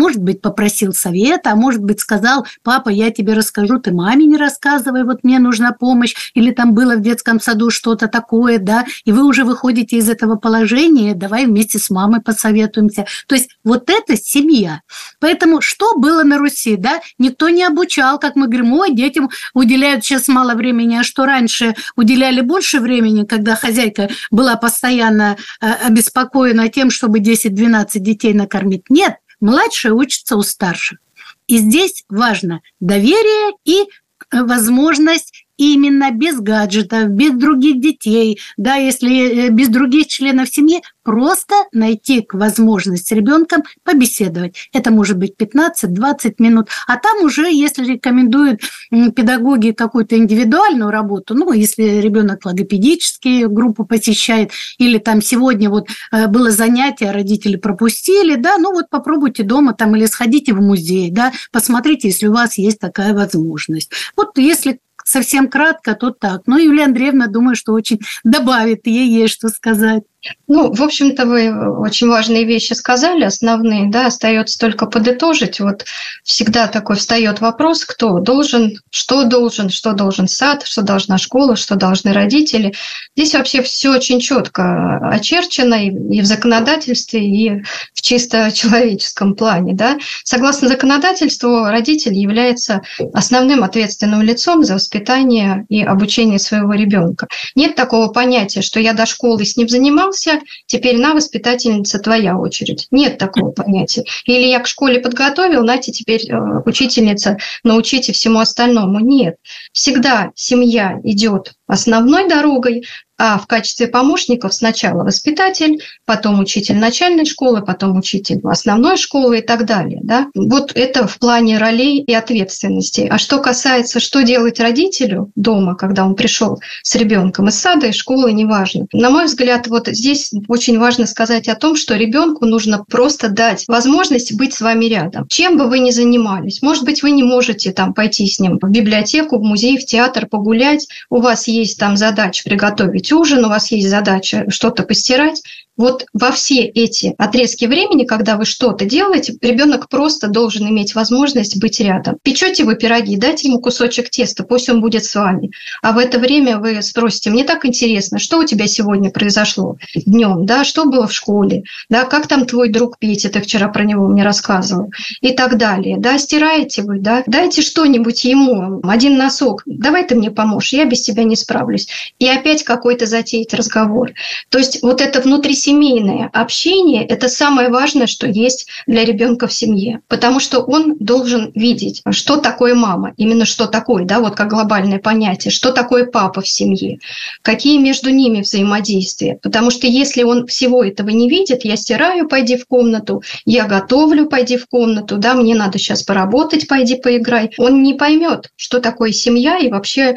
может 0.00 0.22
быть, 0.22 0.40
попросил 0.40 0.94
совета, 0.94 1.52
а 1.52 1.56
может 1.56 1.82
быть, 1.82 2.00
сказал, 2.00 2.46
папа, 2.62 2.88
я 2.88 3.10
тебе 3.10 3.34
расскажу, 3.34 3.78
ты 3.78 3.92
маме 3.92 4.24
не 4.24 4.38
рассказывай, 4.38 5.04
вот 5.04 5.24
мне 5.24 5.38
нужна 5.38 5.72
помощь, 5.72 6.14
или 6.32 6.52
там 6.52 6.72
было 6.74 6.96
в 6.96 7.02
детском 7.02 7.38
саду 7.38 7.70
что-то 7.70 8.08
такое, 8.08 8.58
да, 8.58 8.86
и 9.04 9.12
вы 9.12 9.24
уже 9.24 9.44
выходите 9.44 9.96
из 9.96 10.08
этого 10.08 10.36
положения, 10.36 11.14
давай 11.14 11.44
вместе 11.44 11.78
с 11.78 11.90
мамой 11.90 12.22
посоветуемся. 12.22 13.04
То 13.26 13.34
есть 13.34 13.50
вот 13.62 13.90
это 13.90 14.16
семья. 14.16 14.80
Поэтому 15.18 15.60
что 15.60 15.94
было 15.96 16.22
на 16.22 16.38
Руси, 16.38 16.76
да? 16.76 17.00
Никто 17.18 17.50
не 17.50 17.62
обучал, 17.62 18.18
как 18.18 18.36
мы 18.36 18.46
говорим, 18.46 18.72
ой, 18.72 18.94
детям 18.94 19.28
уделяют 19.52 20.02
сейчас 20.02 20.28
мало 20.28 20.54
времени, 20.54 20.96
а 20.96 21.04
что 21.04 21.26
раньше 21.26 21.74
уделяли 21.94 22.40
больше 22.40 22.80
времени, 22.80 23.26
когда 23.26 23.54
хозяйка 23.54 24.08
была 24.30 24.56
постоянно 24.56 25.36
э, 25.60 25.70
обеспокоена 25.88 26.70
тем, 26.70 26.90
чтобы 26.90 27.18
10-12 27.18 27.98
детей 27.98 28.32
накормить. 28.32 28.88
Нет, 28.88 29.16
Младшие 29.40 29.92
учатся 29.92 30.36
у 30.36 30.42
старших. 30.42 30.98
И 31.46 31.58
здесь 31.58 32.04
важно 32.08 32.60
доверие 32.78 33.56
и 33.64 33.88
возможность 34.32 35.46
именно 35.60 36.10
без 36.10 36.40
гаджетов, 36.40 37.10
без 37.10 37.32
других 37.32 37.80
детей, 37.80 38.40
да, 38.56 38.76
если 38.76 39.48
э, 39.48 39.50
без 39.50 39.68
других 39.68 40.06
членов 40.06 40.48
семьи, 40.48 40.80
просто 41.02 41.54
найти 41.72 42.26
возможность 42.32 43.08
с 43.08 43.12
ребенком 43.12 43.62
побеседовать. 43.84 44.56
Это 44.72 44.90
может 44.90 45.18
быть 45.18 45.34
15-20 45.38 46.36
минут. 46.38 46.68
А 46.86 46.96
там 46.96 47.24
уже, 47.24 47.52
если 47.52 47.84
рекомендуют 47.84 48.60
педагоги 48.90 49.72
какую-то 49.72 50.16
индивидуальную 50.16 50.90
работу, 50.90 51.34
ну, 51.34 51.52
если 51.52 52.00
ребенок 52.00 52.46
логопедические 52.46 53.48
группу 53.48 53.84
посещает, 53.84 54.52
или 54.78 54.96
там 54.96 55.20
сегодня 55.20 55.68
вот 55.68 55.88
э, 56.10 56.26
было 56.28 56.50
занятие, 56.50 57.10
родители 57.10 57.56
пропустили, 57.56 58.36
да, 58.36 58.56
ну 58.56 58.72
вот 58.72 58.88
попробуйте 58.88 59.42
дома 59.42 59.74
там 59.74 59.94
или 59.94 60.06
сходите 60.06 60.54
в 60.54 60.60
музей, 60.62 61.10
да, 61.10 61.32
посмотрите, 61.52 62.08
если 62.08 62.28
у 62.28 62.32
вас 62.32 62.56
есть 62.56 62.78
такая 62.78 63.12
возможность. 63.12 63.90
Вот 64.16 64.38
если 64.38 64.80
совсем 65.04 65.48
кратко, 65.48 65.94
то 65.94 66.10
так. 66.10 66.42
Но 66.46 66.58
Юлия 66.58 66.84
Андреевна, 66.84 67.26
думаю, 67.26 67.56
что 67.56 67.72
очень 67.72 68.00
добавит, 68.24 68.86
ей 68.86 69.08
есть 69.08 69.34
что 69.34 69.48
сказать. 69.48 70.04
Ну, 70.48 70.72
в 70.72 70.82
общем-то, 70.82 71.24
вы 71.24 71.50
очень 71.78 72.08
важные 72.08 72.44
вещи 72.44 72.74
сказали, 72.74 73.24
основные, 73.24 73.88
да, 73.90 74.06
остается 74.06 74.58
только 74.58 74.86
подытожить. 74.86 75.60
Вот 75.60 75.86
всегда 76.24 76.66
такой 76.66 76.96
встает 76.96 77.40
вопрос, 77.40 77.84
кто 77.84 78.18
должен, 78.18 78.78
что 78.90 79.24
должен, 79.24 79.70
что 79.70 79.92
должен 79.92 80.28
сад, 80.28 80.66
что 80.66 80.82
должна 80.82 81.16
школа, 81.16 81.56
что 81.56 81.76
должны 81.76 82.12
родители. 82.12 82.74
Здесь 83.16 83.34
вообще 83.34 83.62
все 83.62 83.90
очень 83.90 84.20
четко 84.20 84.98
очерчено 85.10 85.86
и 85.86 86.20
в 86.20 86.26
законодательстве, 86.26 87.24
и 87.24 87.62
в 87.94 88.02
чисто 88.02 88.50
человеческом 88.52 89.34
плане, 89.34 89.74
да. 89.74 89.98
Согласно 90.24 90.68
законодательству, 90.68 91.64
родитель 91.64 92.14
является 92.14 92.82
основным 93.14 93.62
ответственным 93.62 94.20
лицом 94.20 94.64
за 94.64 94.74
воспитание 94.74 95.64
и 95.70 95.82
обучение 95.82 96.38
своего 96.38 96.74
ребенка. 96.74 97.26
Нет 97.54 97.74
такого 97.74 98.08
понятия, 98.08 98.60
что 98.60 98.80
я 98.80 98.92
до 98.92 99.06
школы 99.06 99.44
с 99.44 99.56
ним 99.56 99.68
занимался, 99.68 100.09
занимался, 100.12 100.44
теперь 100.66 100.98
на 100.98 101.14
воспитательница 101.14 101.98
твоя 101.98 102.36
очередь. 102.36 102.86
Нет 102.90 103.18
такого 103.18 103.50
понятия. 103.50 104.04
Или 104.26 104.46
я 104.46 104.60
к 104.60 104.66
школе 104.66 105.00
подготовил, 105.00 105.64
нате 105.64 105.92
теперь 105.92 106.30
э, 106.30 106.36
учительница, 106.64 107.38
научите 107.64 108.12
всему 108.12 108.40
остальному. 108.40 109.00
Нет. 109.00 109.36
Всегда 109.72 110.30
семья 110.34 111.00
идет 111.04 111.54
основной 111.66 112.28
дорогой, 112.28 112.84
а 113.22 113.38
в 113.38 113.46
качестве 113.46 113.86
помощников 113.86 114.54
сначала 114.54 115.04
воспитатель, 115.04 115.82
потом 116.06 116.40
учитель 116.40 116.78
начальной 116.78 117.26
школы, 117.26 117.60
потом 117.60 117.98
учитель 117.98 118.40
основной 118.44 118.96
школы 118.96 119.40
и 119.40 119.42
так 119.42 119.66
далее. 119.66 120.00
Да? 120.02 120.28
Вот 120.34 120.72
это 120.74 121.06
в 121.06 121.18
плане 121.18 121.58
ролей 121.58 122.00
и 122.00 122.14
ответственностей. 122.14 123.08
А 123.08 123.18
что 123.18 123.38
касается, 123.38 124.00
что 124.00 124.22
делать 124.22 124.58
родителю 124.58 125.30
дома, 125.36 125.74
когда 125.74 126.06
он 126.06 126.14
пришел 126.14 126.60
с 126.82 126.94
ребенком 126.94 127.48
из 127.48 127.58
сада, 127.58 127.88
и 127.88 127.92
школы, 127.92 128.32
неважно. 128.32 128.86
На 128.94 129.10
мой 129.10 129.26
взгляд, 129.26 129.66
вот 129.66 129.88
здесь 129.88 130.32
очень 130.48 130.78
важно 130.78 131.06
сказать 131.06 131.46
о 131.48 131.56
том, 131.56 131.76
что 131.76 131.96
ребенку 131.96 132.46
нужно 132.46 132.84
просто 132.88 133.28
дать 133.28 133.66
возможность 133.68 134.34
быть 134.34 134.54
с 134.54 134.62
вами 134.62 134.86
рядом. 134.86 135.28
Чем 135.28 135.58
бы 135.58 135.68
вы 135.68 135.80
ни 135.80 135.90
занимались, 135.90 136.62
может 136.62 136.84
быть, 136.84 137.02
вы 137.02 137.10
не 137.10 137.22
можете 137.22 137.72
там 137.72 137.92
пойти 137.92 138.26
с 138.26 138.40
ним 138.40 138.58
в 138.62 138.70
библиотеку, 138.70 139.38
в 139.38 139.42
музей, 139.42 139.76
в 139.76 139.84
театр 139.84 140.26
погулять, 140.26 140.88
у 141.10 141.20
вас 141.20 141.48
есть 141.48 141.78
там 141.78 141.98
задача 141.98 142.44
приготовить 142.44 143.09
ужин, 143.12 143.44
у 143.44 143.48
вас 143.48 143.70
есть 143.70 143.88
задача 143.88 144.44
что-то 144.48 144.82
постирать, 144.82 145.42
вот 145.80 146.04
во 146.12 146.30
все 146.30 146.64
эти 146.64 147.14
отрезки 147.16 147.64
времени, 147.64 148.04
когда 148.04 148.36
вы 148.36 148.44
что-то 148.44 148.84
делаете, 148.84 149.34
ребенок 149.40 149.88
просто 149.88 150.28
должен 150.28 150.68
иметь 150.68 150.94
возможность 150.94 151.58
быть 151.58 151.80
рядом. 151.80 152.18
Печете 152.22 152.64
вы 152.64 152.76
пироги, 152.76 153.16
дайте 153.16 153.48
ему 153.48 153.60
кусочек 153.60 154.10
теста, 154.10 154.44
пусть 154.44 154.68
он 154.68 154.82
будет 154.82 155.06
с 155.06 155.14
вами. 155.14 155.50
А 155.80 155.92
в 155.92 155.98
это 155.98 156.18
время 156.18 156.58
вы 156.58 156.82
спросите, 156.82 157.30
мне 157.30 157.44
так 157.44 157.64
интересно, 157.64 158.18
что 158.18 158.40
у 158.40 158.44
тебя 158.44 158.66
сегодня 158.66 159.10
произошло 159.10 159.76
днем, 159.94 160.44
да, 160.44 160.64
что 160.64 160.84
было 160.84 161.06
в 161.06 161.14
школе, 161.14 161.62
да, 161.88 162.04
как 162.04 162.26
там 162.26 162.44
твой 162.44 162.68
друг 162.68 162.98
Петя, 162.98 163.30
ты 163.30 163.40
вчера 163.40 163.68
про 163.68 163.84
него 163.84 164.06
мне 164.06 164.22
рассказывал, 164.22 164.90
и 165.22 165.32
так 165.32 165.56
далее, 165.56 165.96
да, 165.98 166.18
стираете 166.18 166.82
вы, 166.82 166.98
да, 166.98 167.22
дайте 167.26 167.62
что-нибудь 167.62 168.22
ему, 168.24 168.80
один 168.82 169.16
носок, 169.16 169.62
давай 169.64 170.04
ты 170.04 170.14
мне 170.14 170.30
поможешь, 170.30 170.74
я 170.74 170.84
без 170.84 171.00
тебя 171.00 171.24
не 171.24 171.36
справлюсь. 171.36 171.88
И 172.18 172.28
опять 172.28 172.64
какой-то 172.64 173.06
затеять 173.06 173.54
разговор. 173.54 174.12
То 174.50 174.58
есть 174.58 174.82
вот 174.82 175.00
это 175.00 175.22
внутри 175.22 175.54
семейное 175.70 176.28
общение– 176.32 177.04
это 177.08 177.28
самое 177.28 177.68
важное, 177.68 178.08
что 178.08 178.26
есть 178.26 178.66
для 178.88 179.04
ребенка 179.04 179.46
в 179.46 179.52
семье, 179.52 180.00
потому 180.08 180.40
что 180.40 180.60
он 180.60 180.96
должен 180.98 181.52
видеть, 181.54 182.02
что 182.10 182.38
такое 182.38 182.74
мама, 182.74 183.14
именно 183.16 183.44
что 183.44 183.66
такое, 183.66 184.04
да, 184.04 184.18
вот 184.18 184.34
как 184.34 184.50
глобальное 184.50 184.98
понятие, 184.98 185.52
что 185.52 185.70
такое 185.70 186.06
папа 186.06 186.40
в 186.40 186.48
семье, 186.48 186.98
какие 187.42 187.78
между 187.78 188.10
ними 188.10 188.40
взаимодействия. 188.40 189.38
Потому 189.40 189.70
что 189.70 189.86
если 189.86 190.24
он 190.24 190.46
всего 190.48 190.82
этого 190.82 191.10
не 191.10 191.28
видит, 191.28 191.64
я 191.64 191.76
стираю, 191.76 192.28
пойди 192.28 192.56
в 192.56 192.66
комнату, 192.66 193.22
я 193.44 193.66
готовлю, 193.66 194.26
пойди 194.26 194.56
в 194.56 194.66
комнату, 194.66 195.18
да, 195.18 195.34
мне 195.34 195.54
надо 195.54 195.78
сейчас 195.78 196.02
поработать, 196.02 196.66
пойди 196.66 196.96
поиграй, 196.96 197.52
он 197.58 197.82
не 197.84 197.94
поймет, 197.94 198.50
что 198.56 198.80
такое 198.80 199.12
семья 199.12 199.58
и 199.58 199.68
вообще 199.68 200.16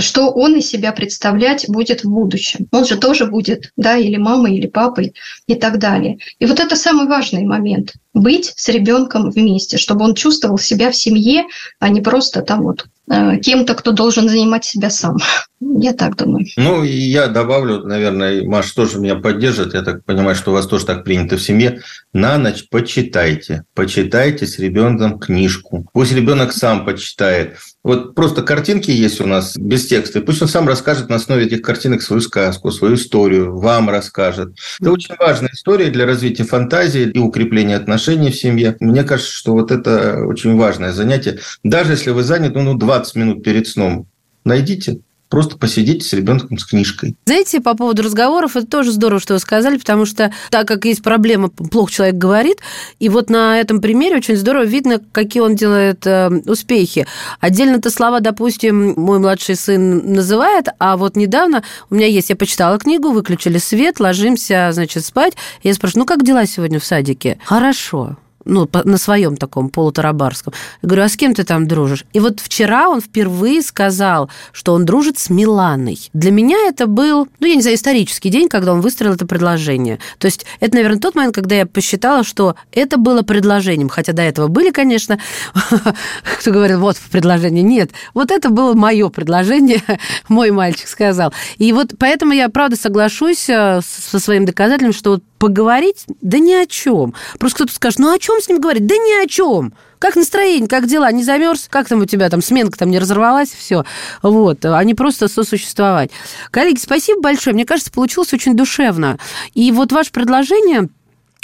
что 0.00 0.30
он 0.30 0.56
из 0.56 0.68
себя 0.68 0.92
представлять 0.92 1.66
будет 1.68 2.04
в 2.04 2.10
будущем. 2.10 2.66
Он 2.70 2.84
же 2.84 2.96
тоже 2.96 3.26
будет, 3.26 3.72
да, 3.76 3.96
или 3.96 4.16
мамой, 4.16 4.56
или 4.56 4.66
папой 4.66 5.14
и 5.46 5.54
так 5.54 5.78
далее. 5.78 6.18
И 6.38 6.46
вот 6.46 6.60
это 6.60 6.76
самый 6.76 7.06
важный 7.06 7.44
момент– 7.44 7.94
быть 8.14 8.52
с 8.56 8.68
ребенком 8.68 9.30
вместе, 9.30 9.78
чтобы 9.78 10.04
он 10.04 10.14
чувствовал 10.14 10.58
себя 10.58 10.90
в 10.90 10.96
семье, 10.96 11.44
а 11.80 11.88
не 11.88 12.00
просто 12.00 12.42
там 12.42 12.62
вот 12.62 12.86
э, 13.10 13.38
кем-то, 13.38 13.74
кто 13.74 13.92
должен 13.92 14.28
занимать 14.28 14.64
себя 14.64 14.90
сам. 14.90 15.16
Я 15.60 15.92
так 15.92 16.16
думаю. 16.16 16.46
Ну, 16.56 16.82
я 16.82 17.28
добавлю, 17.28 17.86
наверное, 17.86 18.44
Маша 18.44 18.74
тоже 18.74 18.98
меня 18.98 19.14
поддержит. 19.14 19.74
Я 19.74 19.82
так 19.82 20.04
понимаю, 20.04 20.34
что 20.36 20.50
у 20.50 20.54
вас 20.54 20.66
тоже 20.66 20.84
так 20.84 21.04
принято 21.04 21.36
в 21.36 21.42
семье. 21.42 21.80
На 22.12 22.36
ночь 22.36 22.66
почитайте. 22.68 23.64
Почитайте 23.74 24.46
с 24.46 24.58
ребенком 24.58 25.18
книжку. 25.18 25.86
Пусть 25.92 26.12
ребенок 26.12 26.52
сам 26.52 26.84
почитает. 26.84 27.56
Вот 27.82 28.14
просто 28.14 28.42
картинки 28.42 28.90
есть 28.90 29.20
у 29.20 29.26
нас 29.26 29.56
без 29.56 29.86
текста. 29.86 30.20
И 30.20 30.22
пусть 30.22 30.40
он 30.40 30.48
сам 30.48 30.68
расскажет 30.68 31.08
на 31.08 31.16
основе 31.16 31.46
этих 31.46 31.62
картинок 31.62 32.02
свою 32.02 32.20
сказку, 32.20 32.70
свою 32.70 32.94
историю, 32.94 33.56
вам 33.56 33.90
расскажет. 33.90 34.54
Это 34.80 34.92
очень 34.92 35.14
важная 35.18 35.50
история 35.52 35.90
для 35.90 36.06
развития 36.06 36.44
фантазии 36.44 37.10
и 37.10 37.18
укрепления 37.18 37.76
отношений 37.76 38.30
в 38.30 38.36
семье. 38.36 38.76
Мне 38.78 39.02
кажется, 39.02 39.32
что 39.32 39.52
вот 39.52 39.72
это 39.72 40.24
очень 40.24 40.56
важное 40.56 40.92
занятие. 40.92 41.40
Даже 41.64 41.92
если 41.92 42.10
вы 42.10 42.22
заняты 42.22 42.60
ну, 42.60 42.74
20 42.74 43.16
минут 43.16 43.42
перед 43.42 43.66
сном, 43.66 44.06
найдите 44.44 45.00
просто 45.32 45.56
посидеть 45.56 46.04
с 46.04 46.12
ребенком 46.12 46.58
с 46.58 46.66
книжкой. 46.66 47.16
Знаете, 47.24 47.62
по 47.62 47.74
поводу 47.74 48.02
разговоров, 48.02 48.54
это 48.54 48.66
тоже 48.66 48.92
здорово, 48.92 49.18
что 49.18 49.32
вы 49.32 49.40
сказали, 49.40 49.78
потому 49.78 50.04
что 50.04 50.30
так 50.50 50.68
как 50.68 50.84
есть 50.84 51.02
проблема, 51.02 51.48
плохо 51.48 51.90
человек 51.90 52.16
говорит, 52.16 52.58
и 52.98 53.08
вот 53.08 53.30
на 53.30 53.58
этом 53.58 53.80
примере 53.80 54.16
очень 54.16 54.36
здорово 54.36 54.64
видно, 54.64 55.00
какие 55.10 55.42
он 55.42 55.56
делает 55.56 56.06
э, 56.06 56.28
успехи. 56.44 57.06
Отдельно-то 57.40 57.88
слова, 57.88 58.20
допустим, 58.20 58.92
мой 58.98 59.20
младший 59.20 59.56
сын 59.56 60.12
называет, 60.12 60.66
а 60.78 60.98
вот 60.98 61.16
недавно 61.16 61.62
у 61.88 61.94
меня 61.94 62.08
есть, 62.08 62.28
я 62.28 62.36
почитала 62.36 62.78
книгу, 62.78 63.10
выключили 63.10 63.56
свет, 63.56 64.00
ложимся, 64.00 64.68
значит, 64.72 65.02
спать. 65.02 65.32
Я 65.62 65.72
спрашиваю, 65.72 66.00
ну 66.00 66.06
как 66.06 66.26
дела 66.26 66.44
сегодня 66.44 66.78
в 66.78 66.84
садике? 66.84 67.38
Хорошо 67.42 68.18
ну, 68.44 68.68
на 68.84 68.98
своем 68.98 69.36
таком 69.36 69.68
полутарабарском. 69.68 70.52
Я 70.82 70.86
говорю, 70.88 71.04
а 71.04 71.08
с 71.08 71.16
кем 71.16 71.34
ты 71.34 71.44
там 71.44 71.66
дружишь? 71.66 72.04
И 72.12 72.20
вот 72.20 72.40
вчера 72.40 72.88
он 72.88 73.00
впервые 73.00 73.62
сказал, 73.62 74.30
что 74.52 74.72
он 74.74 74.84
дружит 74.84 75.18
с 75.18 75.30
Миланой. 75.30 76.10
Для 76.12 76.30
меня 76.30 76.56
это 76.68 76.86
был, 76.86 77.28
ну, 77.40 77.46
я 77.46 77.54
не 77.54 77.62
знаю, 77.62 77.76
исторический 77.76 78.30
день, 78.30 78.48
когда 78.48 78.72
он 78.72 78.80
выстроил 78.80 79.14
это 79.14 79.26
предложение. 79.26 79.98
То 80.18 80.26
есть 80.26 80.46
это, 80.60 80.74
наверное, 80.74 80.98
тот 80.98 81.14
момент, 81.14 81.34
когда 81.34 81.56
я 81.56 81.66
посчитала, 81.66 82.24
что 82.24 82.56
это 82.72 82.96
было 82.96 83.22
предложением. 83.22 83.88
Хотя 83.88 84.12
до 84.12 84.22
этого 84.22 84.48
были, 84.48 84.70
конечно, 84.70 85.18
кто 86.38 86.50
говорит, 86.50 86.76
вот 86.78 86.96
предложение. 87.10 87.62
Нет, 87.62 87.90
вот 88.14 88.30
это 88.30 88.50
было 88.50 88.74
мое 88.74 89.08
предложение, 89.08 89.82
мой 90.28 90.50
мальчик 90.50 90.88
сказал. 90.88 91.32
И 91.58 91.72
вот 91.72 91.92
поэтому 91.98 92.32
я, 92.32 92.48
правда, 92.48 92.76
соглашусь 92.76 93.48
э, 93.48 93.80
со 93.82 94.18
своим 94.18 94.44
доказательством, 94.44 94.92
что 94.92 95.20
поговорить, 95.42 96.04
да 96.20 96.38
ни 96.38 96.52
о 96.52 96.66
чем. 96.66 97.14
Просто 97.40 97.56
кто-то 97.56 97.74
скажет, 97.74 97.98
ну 97.98 98.12
о 98.12 98.18
чем 98.20 98.40
с 98.40 98.48
ним 98.48 98.60
говорить? 98.60 98.86
Да 98.86 98.94
ни 98.94 99.24
о 99.24 99.26
чем. 99.26 99.74
Как 99.98 100.14
настроение, 100.14 100.68
как 100.68 100.86
дела? 100.86 101.10
Не 101.10 101.24
замерз? 101.24 101.66
Как 101.68 101.88
там 101.88 102.00
у 102.00 102.04
тебя 102.04 102.30
там 102.30 102.40
сменка 102.40 102.78
там 102.78 102.90
не 102.90 103.00
разорвалась? 103.00 103.50
Все. 103.50 103.84
Вот. 104.22 104.64
А 104.64 104.84
не 104.84 104.94
просто 104.94 105.26
сосуществовать. 105.26 106.12
Коллеги, 106.52 106.78
спасибо 106.78 107.22
большое. 107.22 107.54
Мне 107.54 107.64
кажется, 107.64 107.90
получилось 107.90 108.32
очень 108.32 108.54
душевно. 108.54 109.18
И 109.52 109.72
вот 109.72 109.90
ваше 109.90 110.12
предложение 110.12 110.88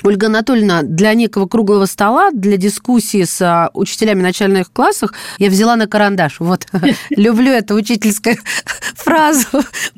Ольга 0.05 0.28
Анатольевна, 0.28 0.82
для 0.82 1.12
некого 1.14 1.49
круглого 1.49 1.86
стола, 1.86 2.30
для 2.30 2.57
дискуссии 2.57 3.24
с 3.24 3.42
а, 3.42 3.70
учителями 3.74 4.22
начальных 4.22 4.70
классах 4.72 5.12
я 5.38 5.51
взяла 5.51 5.74
на 5.74 5.88
карандаш. 5.88 6.38
Вот, 6.38 6.68
люблю 7.11 7.51
эту 7.51 7.74
учительскую 7.74 8.36
фразу 8.94 9.46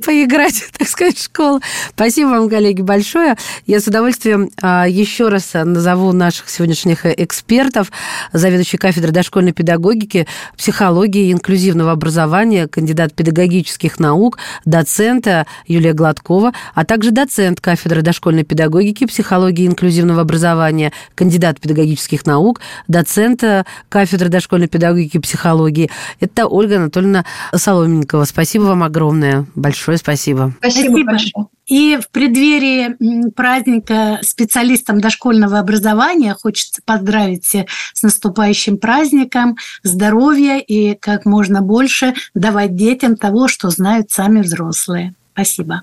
поиграть, 0.02 0.64
так 0.78 0.88
сказать, 0.88 1.18
в 1.18 1.24
школу. 1.24 1.60
Спасибо 1.90 2.28
вам, 2.28 2.48
коллеги, 2.48 2.80
большое. 2.80 3.36
Я 3.66 3.78
с 3.78 3.88
удовольствием 3.88 4.50
а, 4.62 4.88
еще 4.88 5.28
раз 5.28 5.50
назову 5.52 6.12
наших 6.12 6.48
сегодняшних 6.48 7.04
экспертов. 7.04 7.92
Заведующий 8.32 8.78
кафедрой 8.78 9.12
дошкольной 9.12 9.52
педагогики, 9.52 10.26
психологии 10.56 11.28
и 11.28 11.32
инклюзивного 11.32 11.92
образования, 11.92 12.68
кандидат 12.68 13.12
педагогических 13.12 13.98
наук, 13.98 14.38
доцента 14.64 15.46
Юлия 15.66 15.92
Гладкова, 15.92 16.54
а 16.74 16.84
также 16.86 17.10
доцент 17.10 17.60
кафедры 17.60 18.00
дошкольной 18.00 18.44
педагогики, 18.44 19.04
психологии 19.04 19.64
и 19.64 19.66
инклюзивного 19.66 19.89
образования, 20.20 20.92
кандидат 21.14 21.60
педагогических 21.60 22.26
наук, 22.26 22.60
доцент 22.88 23.42
кафедры 23.88 24.28
дошкольной 24.28 24.68
педагогики 24.68 25.16
и 25.16 25.20
психологии. 25.20 25.90
Это 26.20 26.46
Ольга 26.46 26.76
Анатольевна 26.76 27.24
Соломенникова. 27.54 28.24
Спасибо 28.24 28.64
вам 28.64 28.82
огромное. 28.82 29.46
Большое 29.54 29.98
спасибо. 29.98 30.54
Спасибо, 30.58 30.90
спасибо. 30.90 31.10
большое. 31.10 31.46
И 31.66 31.98
в 32.02 32.10
преддверии 32.10 33.30
праздника 33.30 34.18
специалистам 34.22 35.00
дошкольного 35.00 35.60
образования 35.60 36.34
хочется 36.34 36.82
поздравить 36.84 37.44
всех 37.44 37.66
с 37.94 38.02
наступающим 38.02 38.76
праздником, 38.76 39.56
здоровья 39.84 40.58
и 40.58 40.96
как 40.96 41.26
можно 41.26 41.62
больше 41.62 42.14
давать 42.34 42.74
детям 42.74 43.16
того, 43.16 43.46
что 43.46 43.70
знают 43.70 44.10
сами 44.10 44.40
взрослые. 44.40 45.14
Спасибо. 45.32 45.82